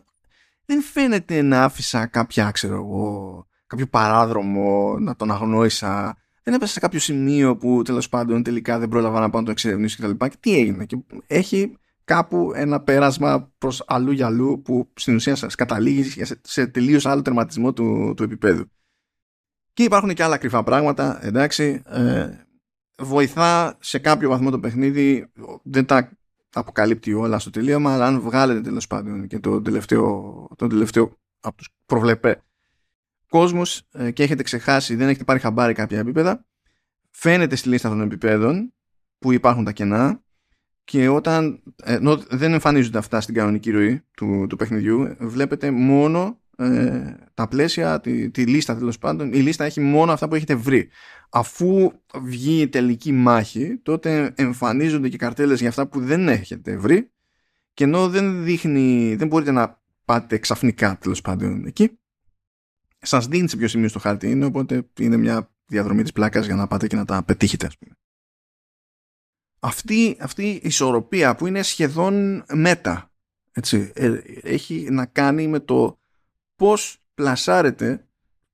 δεν 0.65 0.81
φαίνεται 0.81 1.41
να 1.41 1.63
άφησα 1.63 2.05
κάποια, 2.05 2.51
ξέρω 2.51 2.75
εγώ, 2.75 3.47
κάποιο 3.67 3.87
παράδρομο 3.87 4.97
να 4.99 5.15
τον 5.15 5.31
αγνόησα. 5.31 6.17
Δεν 6.43 6.53
έπεσα 6.53 6.73
σε 6.73 6.79
κάποιο 6.79 6.99
σημείο 6.99 7.57
που 7.57 7.81
τέλος 7.81 8.09
πάντων 8.09 8.43
τελικά 8.43 8.79
δεν 8.79 8.89
πρόλαβα 8.89 9.19
να 9.19 9.29
πάω 9.29 9.39
να 9.41 9.45
το 9.45 9.51
εξερευνήσω 9.51 10.03
κτλ. 10.03 10.25
Και, 10.25 10.37
τι 10.39 10.55
έγινε. 10.55 10.85
Και 10.85 10.97
έχει 11.27 11.77
κάπου 12.03 12.51
ένα 12.55 12.81
πέρασμα 12.81 13.51
προς 13.57 13.83
αλλού 13.87 14.11
για 14.11 14.25
αλλού 14.25 14.61
που 14.61 14.89
στην 14.93 15.15
ουσία 15.15 15.35
σας 15.35 15.55
καταλήγει 15.55 16.25
σε, 16.25 16.39
σε 16.43 16.67
τελείως 16.67 17.05
άλλο 17.05 17.21
τερματισμό 17.21 17.73
του, 17.73 18.13
του 18.15 18.23
επίπεδου. 18.23 18.65
Και 19.73 19.83
υπάρχουν 19.83 20.13
και 20.13 20.23
άλλα 20.23 20.37
κρυφά 20.37 20.63
πράγματα, 20.63 21.25
εντάξει. 21.25 21.81
Ε, 21.85 22.29
βοηθά 22.97 23.77
σε 23.79 23.99
κάποιο 23.99 24.29
βαθμό 24.29 24.49
το 24.49 24.59
παιχνίδι, 24.59 25.31
δεν 25.63 25.85
τα 25.85 26.11
αποκαλύπτει 26.53 27.13
όλα 27.13 27.39
στο 27.39 27.49
τελείωμα, 27.49 27.93
αλλά 27.93 28.05
αν 28.05 28.19
βγάλετε 28.19 28.61
τέλος 28.61 28.87
πάντων 28.87 29.27
και 29.27 29.39
το 29.39 29.61
τελευταίο, 29.61 30.47
το 30.55 30.67
τελευταίο 30.67 31.17
από 31.39 31.57
τους 31.57 31.69
προβλεπέ 31.85 32.41
κόσμος 33.29 33.81
ε, 33.91 34.11
και 34.11 34.23
έχετε 34.23 34.43
ξεχάσει, 34.43 34.95
δεν 34.95 35.07
έχετε 35.07 35.23
πάρει 35.23 35.39
χαμπάρι 35.39 35.73
κάποια 35.73 35.99
επίπεδα, 35.99 36.45
φαίνεται 37.09 37.55
στη 37.55 37.69
λίστα 37.69 37.89
των 37.89 38.01
επιπέδων 38.01 38.73
που 39.19 39.31
υπάρχουν 39.31 39.63
τα 39.63 39.71
κενά 39.71 40.23
και 40.83 41.07
όταν 41.07 41.63
ε, 41.83 41.97
δεν 42.29 42.53
εμφανίζονται 42.53 42.97
αυτά 42.97 43.21
στην 43.21 43.35
κανονική 43.35 43.71
ροή 43.71 44.03
του, 44.11 44.45
του 44.49 44.55
παιχνιδιού, 44.55 45.15
βλέπετε 45.19 45.71
μόνο 45.71 46.41
ε, 46.57 47.15
τα 47.33 47.47
πλαίσια, 47.47 47.99
τη, 48.01 48.29
τη 48.29 48.45
λίστα 48.45 48.75
τέλος 48.75 48.97
πάντων, 48.97 49.33
η 49.33 49.37
λίστα 49.37 49.65
έχει 49.65 49.79
μόνο 49.79 50.11
αυτά 50.11 50.27
που 50.27 50.35
έχετε 50.35 50.55
βρει. 50.55 50.89
Αφού 51.29 51.91
βγει 52.21 52.61
η 52.61 52.67
τελική 52.67 53.11
μάχη, 53.11 53.79
τότε 53.83 54.33
εμφανίζονται 54.35 55.09
και 55.09 55.17
καρτέλες 55.17 55.59
για 55.59 55.69
αυτά 55.69 55.87
που 55.87 55.99
δεν 55.99 56.27
έχετε 56.27 56.77
βρει 56.77 57.11
και 57.73 57.83
ενώ 57.83 58.09
δεν 58.09 58.43
δείχνει, 58.43 59.15
δεν 59.15 59.27
μπορείτε 59.27 59.51
να 59.51 59.81
πάτε 60.05 60.37
ξαφνικά 60.37 60.97
τέλος 60.97 61.21
πάντων 61.21 61.65
εκεί, 61.65 61.99
σας 62.99 63.27
δίνει 63.27 63.49
σε 63.49 63.57
ποιο 63.57 63.67
σημείο 63.67 63.87
στο 63.87 63.99
χάρτη 63.99 64.31
είναι, 64.31 64.45
οπότε 64.45 64.89
είναι 64.99 65.17
μια 65.17 65.51
διαδρομή 65.65 66.01
της 66.01 66.11
πλάκας 66.11 66.45
για 66.45 66.55
να 66.55 66.67
πάτε 66.67 66.87
και 66.87 66.95
να 66.95 67.05
τα 67.05 67.23
πετύχετε, 67.23 67.65
ας 67.65 67.77
πούμε. 67.77 67.95
Αυτή, 69.59 70.17
αυτή 70.19 70.49
η 70.49 70.59
ισορροπία 70.63 71.35
που 71.35 71.47
είναι 71.47 71.61
σχεδόν 71.61 72.43
μέτα, 72.53 73.11
έτσι, 73.51 73.91
ε, 73.95 74.19
έχει 74.41 74.87
να 74.91 75.05
κάνει 75.05 75.47
με 75.47 75.59
το 75.59 75.99
πώς 76.63 76.97
πλασάρεται 77.13 78.07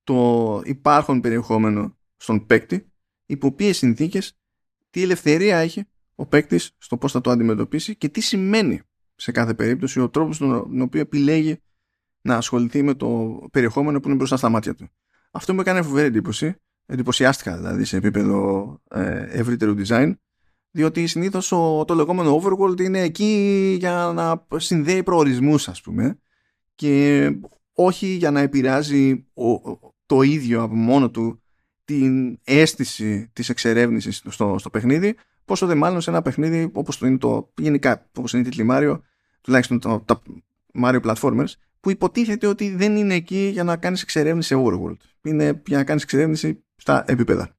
το 0.03 0.61
υπάρχον 0.65 1.21
περιεχόμενο 1.21 1.97
στον 2.17 2.45
παίκτη, 2.45 2.91
υπό 3.25 3.51
ποιες 3.51 3.77
συνθήκες, 3.77 4.37
τι 4.89 5.01
ελευθερία 5.01 5.57
έχει 5.57 5.83
ο 6.15 6.25
παίκτης 6.25 6.75
στο 6.77 6.97
πώς 6.97 7.11
θα 7.11 7.21
το 7.21 7.29
αντιμετωπίσει 7.29 7.95
και 7.95 8.09
τι 8.09 8.21
σημαίνει 8.21 8.81
σε 9.15 9.31
κάθε 9.31 9.53
περίπτωση 9.53 9.99
ο 9.99 10.09
τρόπος 10.09 10.37
τον 10.37 10.81
οποίο 10.81 11.01
επιλέγει 11.01 11.61
να 12.21 12.35
ασχοληθεί 12.35 12.83
με 12.83 12.93
το 12.93 13.39
περιεχόμενο 13.51 13.99
που 13.99 14.07
είναι 14.07 14.17
μπροστά 14.17 14.37
στα 14.37 14.49
μάτια 14.49 14.75
του. 14.75 14.89
Αυτό 15.31 15.53
μου 15.53 15.59
έκανε 15.59 15.81
φοβερή 15.81 16.07
εντύπωση, 16.07 16.55
εντυπωσιάστηκα 16.85 17.57
δηλαδή 17.57 17.83
σε 17.85 17.97
επίπεδο 17.97 18.81
ε, 18.89 19.25
ευρύτερου 19.29 19.75
design, 19.85 20.13
διότι 20.71 21.07
συνήθως 21.07 21.47
το 21.47 21.93
λεγόμενο 21.93 22.41
overworld 22.41 22.81
είναι 22.81 23.01
εκεί 23.01 23.75
για 23.79 24.11
να 24.15 24.45
συνδέει 24.59 25.03
προορισμούς 25.03 25.67
ας 25.67 25.81
πούμε 25.81 26.19
και 26.75 27.31
όχι 27.81 28.07
για 28.07 28.31
να 28.31 28.39
επηρεάζει 28.39 29.25
το 30.05 30.21
ίδιο 30.21 30.61
από 30.61 30.75
μόνο 30.75 31.09
του 31.09 31.41
την 31.85 32.39
αίσθηση 32.43 33.29
της 33.33 33.49
εξερεύνησης 33.49 34.23
στο, 34.29 34.55
στο 34.59 34.69
παιχνίδι 34.69 35.15
πόσο 35.45 35.65
δε 35.65 35.75
μάλλον 35.75 36.01
σε 36.01 36.09
ένα 36.09 36.21
παιχνίδι 36.21 36.69
όπως 36.73 36.97
το 36.97 37.07
είναι 37.07 37.17
το 37.17 37.53
γενικά 37.57 38.09
όπως 38.17 38.33
είναι 38.33 38.41
η 38.41 38.49
τίτλη 38.49 38.67
Mario 38.71 38.99
τουλάχιστον 39.41 39.79
το, 39.79 39.99
τα 40.05 40.21
Mario 40.83 41.01
Platformers 41.01 41.51
που 41.79 41.89
υποτίθεται 41.89 42.47
ότι 42.47 42.75
δεν 42.75 42.95
είναι 42.95 43.13
εκεί 43.13 43.49
για 43.53 43.63
να 43.63 43.77
κάνεις 43.77 44.01
εξερεύνηση 44.01 44.47
σε 44.47 44.55
overworld. 44.65 44.97
Είναι 45.21 45.61
για 45.65 45.77
να 45.77 45.83
κάνεις 45.83 46.03
εξερεύνηση 46.03 46.63
στα 46.75 47.03
επίπεδα 47.07 47.58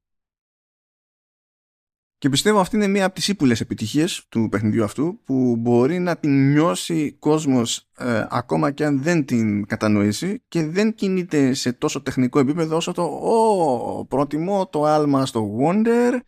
και 2.21 2.29
πιστεύω 2.29 2.61
αυτή 2.61 2.77
είναι 2.77 2.87
μία 2.87 3.05
από 3.05 3.15
τις 3.15 3.29
ύπουλες 3.29 3.61
επιτυχίες 3.61 4.25
του 4.29 4.49
παιχνιδιού 4.51 4.85
αυτού 4.85 5.21
που 5.25 5.57
μπορεί 5.59 5.99
να 5.99 6.17
την 6.17 6.51
νιώσει 6.51 7.17
κόσμος 7.19 7.89
ε, 7.99 8.27
ακόμα 8.31 8.71
και 8.71 8.85
αν 8.85 9.03
δεν 9.03 9.25
την 9.25 9.67
κατανοήσει 9.67 10.43
και 10.49 10.67
δεν 10.67 10.95
κινείται 10.95 11.55
σε 11.55 11.73
τόσο 11.73 12.01
τεχνικό 12.03 12.39
επίπεδο 12.39 12.77
όσο 12.77 12.93
το 12.93 13.03
«Ω, 13.03 14.07
προτιμώ 14.07 14.69
το 14.69 14.85
άλμα 14.85 15.27
στο 15.27 15.51
Wonder 15.61 16.19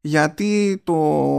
γιατί 0.00 0.80
το 0.84 0.94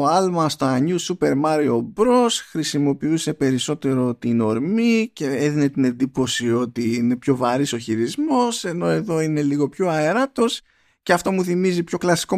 άλμα 0.05 0.49
στα 0.49 0.79
New 0.81 0.97
Super 0.97 1.33
Mario 1.45 1.77
Bros. 1.95 2.29
χρησιμοποιούσε 2.49 3.33
περισσότερο 3.33 4.15
την 4.15 4.41
ορμή 4.41 5.09
και 5.13 5.25
έδινε 5.25 5.69
την 5.69 5.83
εντύπωση 5.83 6.53
ότι 6.53 6.95
είναι 6.95 7.15
πιο 7.15 7.35
βαρύς 7.35 7.73
ο 7.73 7.77
χειρισμός 7.77 8.65
ενώ 8.65 8.87
εδώ 8.87 9.21
είναι 9.21 9.41
λίγο 9.41 9.69
πιο 9.69 9.89
αεράτος 9.89 10.61
και 11.03 11.13
αυτό 11.13 11.31
μου 11.31 11.43
θυμίζει 11.43 11.83
πιο 11.83 11.97
κλασικό 11.97 12.37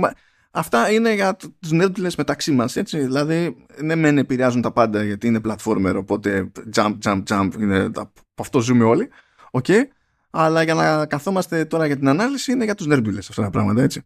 Αυτά 0.52 0.92
είναι 0.92 1.14
για 1.14 1.36
τους 1.36 1.72
νέρντουλες 1.72 2.16
μεταξύ 2.16 2.52
μας, 2.52 2.76
έτσι. 2.76 3.00
Δηλαδή, 3.00 3.66
ναι 3.82 3.96
μεν 3.96 4.18
επηρεάζουν 4.18 4.62
τα 4.62 4.72
πάντα 4.72 5.04
γιατί 5.04 5.28
είναι 5.28 5.42
platformer, 5.44 5.94
οπότε 5.96 6.52
jump, 6.76 6.98
jump, 7.04 7.24
jump, 7.28 7.50
είναι, 7.60 7.84
από 7.84 8.12
αυτό 8.36 8.60
ζούμε 8.60 8.84
όλοι. 8.84 9.10
OK. 9.52 9.66
Okay. 9.68 9.82
Αλλά 10.30 10.64
για 10.64 10.74
να 10.74 11.06
καθόμαστε 11.06 11.66
τώρα 11.66 11.86
για 11.86 11.98
την 11.98 12.08
ανάλυση 12.08 12.52
είναι 12.52 12.64
για 12.64 12.76
τους 12.76 12.86
νέρντουλες 12.86 13.30
αυτά 13.30 13.42
τα 13.42 13.50
πράγματα, 13.50 13.82
έτσι. 13.82 14.02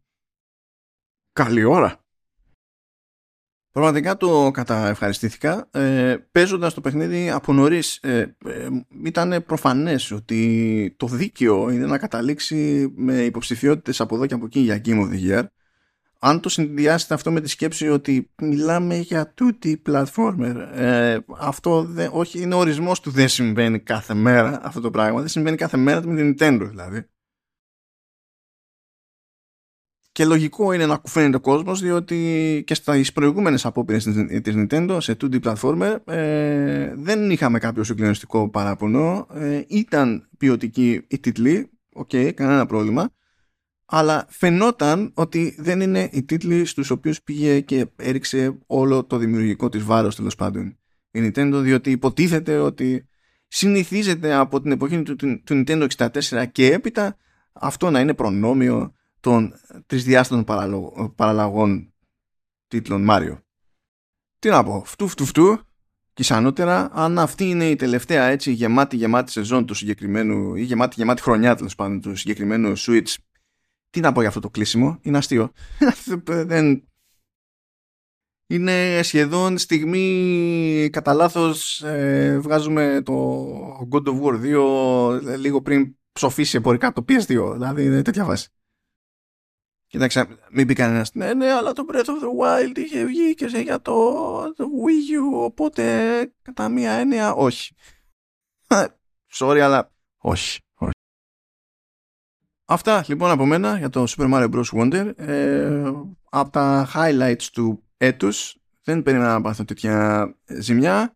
Καλή 1.33 1.63
ώρα. 1.63 1.97
Πραγματικά 3.71 4.17
το 4.17 4.51
καταευχαριστήθηκα. 4.53 5.69
Ε, 5.71 6.17
Παίζοντας 6.31 6.73
το 6.73 6.81
παιχνίδι 6.81 7.29
από 7.29 7.53
νωρίς, 7.53 7.97
ε, 7.97 8.35
ε, 8.45 8.67
ήταν 9.03 9.43
προφανές 9.45 10.11
ότι 10.11 10.93
το 10.97 11.07
δίκαιο 11.07 11.69
είναι 11.69 11.85
να 11.85 11.97
καταλήξει 11.97 12.91
με 12.95 13.21
υποψηφιότητες 13.21 14.01
από 14.01 14.15
εδώ 14.15 14.25
και 14.25 14.33
από 14.33 14.45
εκεί 14.45 14.59
για 14.59 14.81
Game 14.85 14.99
of 14.99 15.09
the 15.09 15.29
Year 15.29 15.43
αν 16.25 16.39
το 16.39 16.49
συνδυάσετε 16.49 17.13
αυτό 17.13 17.31
με 17.31 17.41
τη 17.41 17.49
σκέψη 17.49 17.89
ότι 17.89 18.31
μιλάμε 18.41 18.95
για 18.95 19.33
τούτη 19.33 19.81
platformer, 19.85 20.67
ε, 20.73 21.17
αυτό 21.39 21.83
δεν, 21.83 22.09
όχι 22.13 22.41
είναι 22.41 22.55
ο 22.55 22.57
ορισμός 22.57 22.99
του 22.99 23.11
δεν 23.11 23.27
συμβαίνει 23.27 23.79
κάθε 23.79 24.13
μέρα 24.13 24.59
αυτό 24.63 24.81
το 24.81 24.91
πράγμα, 24.91 25.19
δεν 25.19 25.27
συμβαίνει 25.29 25.57
κάθε 25.57 25.77
μέρα 25.77 26.07
με 26.07 26.15
την 26.15 26.35
Nintendo 26.39 26.67
δηλαδή. 26.69 27.07
Και 30.11 30.25
λογικό 30.25 30.71
είναι 30.71 30.85
να 30.85 30.97
κουφαίνεται 30.97 31.35
ο 31.35 31.39
κόσμος 31.39 31.81
διότι 31.81 32.63
και 32.65 32.73
στις 32.73 33.13
προηγούμενες 33.13 33.65
απόπειρες 33.65 34.03
της 34.43 34.53
Nintendo 34.55 34.97
σε 34.99 35.17
2D 35.21 35.39
platformer 35.43 35.97
ε, 36.05 36.93
δεν 36.95 37.31
είχαμε 37.31 37.59
κάποιο 37.59 37.83
συγκλονιστικό 37.83 38.49
παράπονο, 38.49 39.27
ε, 39.33 39.61
ήταν 39.67 40.29
ποιοτικοί 40.37 41.05
οι 41.07 41.19
τίτλοι, 41.19 41.71
OK, 41.93 42.09
okay, 42.13 42.31
κανένα 42.33 42.65
πρόβλημα 42.65 43.09
αλλά 43.95 44.25
φαινόταν 44.29 45.11
ότι 45.13 45.55
δεν 45.57 45.81
είναι 45.81 46.09
οι 46.11 46.23
τίτλοι 46.23 46.65
στους 46.65 46.89
οποίους 46.89 47.21
πήγε 47.21 47.59
και 47.59 47.87
έριξε 47.95 48.57
όλο 48.67 49.05
το 49.05 49.17
δημιουργικό 49.17 49.69
της 49.69 49.83
βάρος 49.83 50.15
τέλος 50.15 50.35
πάντων 50.35 50.77
η 51.11 51.19
Nintendo 51.25 51.59
διότι 51.63 51.91
υποτίθεται 51.91 52.57
ότι 52.57 53.07
συνηθίζεται 53.47 54.33
από 54.33 54.61
την 54.61 54.71
εποχή 54.71 55.01
του, 55.01 55.15
του, 55.15 55.41
Nintendo 55.49 55.87
64 55.97 56.45
και 56.51 56.73
έπειτα 56.73 57.17
αυτό 57.53 57.89
να 57.89 57.99
είναι 57.99 58.13
προνόμιο 58.13 58.93
των 59.19 59.53
τρισδιάστατων 59.85 60.43
παραλλαγών 61.15 61.93
τίτλων 62.67 63.07
Mario. 63.09 63.37
Τι 64.39 64.49
να 64.49 64.63
πω, 64.63 64.83
φτού 64.85 65.07
φτού 65.07 65.25
φτού 65.25 65.59
και 66.13 66.23
σανότερα 66.23 66.89
αν 66.93 67.19
αυτή 67.19 67.49
είναι 67.49 67.69
η 67.69 67.75
τελευταία 67.75 68.23
έτσι 68.23 68.51
γεμάτη 68.51 68.95
γεμάτη 68.95 69.31
σεζόν 69.31 69.65
του 69.65 69.73
συγκεκριμένου 69.73 70.55
ή 70.55 70.63
γεμάτη 70.63 70.95
γεμάτη 70.97 71.21
χρονιά 71.21 71.55
τέλος 71.55 71.75
πάντων 71.75 72.01
του 72.01 72.15
συγκεκριμένου 72.15 72.73
Switch 72.77 73.15
τι 73.93 73.99
να 73.99 74.11
πω 74.11 74.19
για 74.19 74.29
αυτό 74.29 74.39
το 74.39 74.49
κλείσιμο, 74.49 74.97
είναι 75.01 75.17
αστείο. 75.17 75.51
Δεν... 76.51 76.87
Είναι 78.47 78.99
σχεδόν 79.03 79.57
στιγμή 79.57 80.89
κατά 80.91 81.13
λάθος 81.13 81.81
ε, 81.81 82.39
βγάζουμε 82.39 83.01
το 83.05 83.87
God 83.91 84.03
of 84.07 84.21
War 84.21 84.55
2 85.21 85.27
ε, 85.27 85.37
λίγο 85.37 85.61
πριν 85.61 85.95
ψοφήσει 86.11 86.57
εμπορικά 86.57 86.91
το 86.91 87.05
PS2. 87.07 87.51
Δηλαδή 87.53 87.85
είναι 87.85 88.01
τέτοια 88.01 88.25
βάση. 88.25 88.49
Κοιτάξτε, 89.87 90.27
μην 90.51 90.67
πει 90.67 90.73
κανένας. 90.73 91.13
Ναι, 91.13 91.33
ναι, 91.33 91.51
αλλά 91.51 91.73
το 91.73 91.85
Breath 91.91 92.05
of 92.05 92.23
the 92.23 92.71
Wild 92.71 92.77
είχε 92.77 93.05
βγει 93.05 93.33
και 93.33 93.47
σε 93.47 93.59
για 93.59 93.81
το, 93.81 93.93
το 94.53 94.65
Wii 94.65 95.37
U. 95.39 95.43
Οπότε 95.43 96.33
κατά 96.41 96.69
μία 96.69 96.91
έννοια 96.91 97.33
όχι. 97.33 97.75
Sorry, 99.39 99.59
αλλά 99.59 99.91
όχι. 100.17 100.59
Αυτά 102.65 103.03
λοιπόν 103.07 103.31
από 103.31 103.45
μένα 103.45 103.77
για 103.77 103.89
το 103.89 104.05
Super 104.07 104.33
Mario 104.33 104.49
Bros. 104.49 104.63
Wonder. 104.79 105.11
Ε, 105.15 105.91
από 106.29 106.49
τα 106.49 106.89
highlights 106.93 107.43
του 107.53 107.83
έτους 107.97 108.57
δεν 108.83 109.03
περίμενα 109.03 109.31
να 109.31 109.41
πάθω 109.41 109.65
τέτοια 109.65 110.27
ζημιά. 110.59 111.15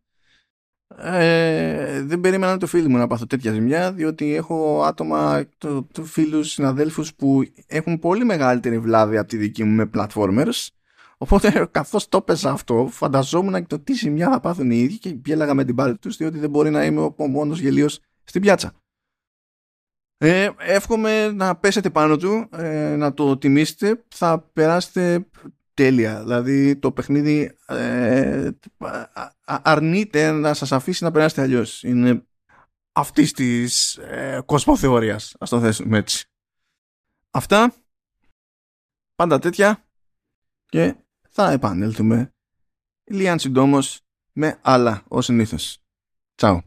Ε, 0.97 2.01
δεν 2.01 2.21
περίμενα 2.21 2.57
το 2.57 2.67
φίλο 2.67 2.89
μου 2.89 2.97
να 2.97 3.07
πάθω 3.07 3.25
τέτοια 3.25 3.51
ζημιά 3.51 3.93
διότι 3.93 4.35
έχω 4.35 4.83
άτομα, 4.83 5.45
το, 5.57 5.87
το 5.91 6.03
φίλους, 6.03 6.51
συναδέλφους 6.51 7.15
που 7.15 7.43
έχουν 7.67 7.99
πολύ 7.99 8.25
μεγαλύτερη 8.25 8.79
βλάβη 8.79 9.17
από 9.17 9.27
τη 9.27 9.37
δική 9.37 9.63
μου 9.63 9.75
με 9.75 9.89
platformers 9.93 10.67
οπότε 11.17 11.67
καθώς 11.71 12.07
το 12.07 12.17
έπαιζα 12.17 12.51
αυτό 12.51 12.87
φανταζόμουν 12.91 13.53
και 13.53 13.65
το 13.67 13.79
τι 13.79 13.93
ζημιά 13.93 14.29
θα 14.29 14.39
πάθουν 14.39 14.71
οι 14.71 14.77
ίδιοι 14.77 14.97
και 14.97 15.17
γέλαγα 15.25 15.53
με 15.53 15.63
την 15.63 15.75
πάρη 15.75 15.97
τους 15.97 16.17
διότι 16.17 16.39
δεν 16.39 16.49
μπορεί 16.49 16.69
να 16.69 16.85
είμαι 16.85 17.01
ο 17.01 17.27
μόνος 17.27 17.59
γελίος 17.59 17.99
στην 18.23 18.41
πιάτσα. 18.41 18.73
Ε, 20.17 20.49
εύχομαι 20.57 21.31
να 21.31 21.57
πέσετε 21.57 21.89
πάνω 21.89 22.17
του, 22.17 22.49
ε, 22.51 22.95
να 22.95 23.13
το 23.13 23.37
τιμήσετε, 23.37 24.05
θα 24.07 24.39
περάσετε 24.53 25.29
τέλεια. 25.73 26.21
Δηλαδή 26.21 26.75
το 26.75 26.91
παιχνίδι 26.91 27.57
ε, 27.67 28.49
αρνείται 29.45 30.31
να 30.31 30.53
σας 30.53 30.71
αφήσει 30.71 31.03
να 31.03 31.11
περάσετε 31.11 31.41
αλλιώς. 31.41 31.83
Είναι 31.83 32.25
αυτής 32.91 33.33
της 33.33 33.97
ε, 33.97 34.41
κοσμοθεωρίας, 34.45 35.35
ας 35.39 35.49
το 35.49 35.59
θέσουμε 35.59 35.97
έτσι. 35.97 36.29
Αυτά, 37.31 37.73
πάντα 39.15 39.39
τέτοια 39.39 39.85
και 40.65 40.95
θα 41.29 41.51
επανέλθουμε 41.51 42.33
λίγαν 43.03 43.39
συντόμως 43.39 44.01
με 44.31 44.59
άλλα 44.61 45.03
ως 45.07 45.25
συνήθως. 45.25 45.83
Τσάου. 46.35 46.66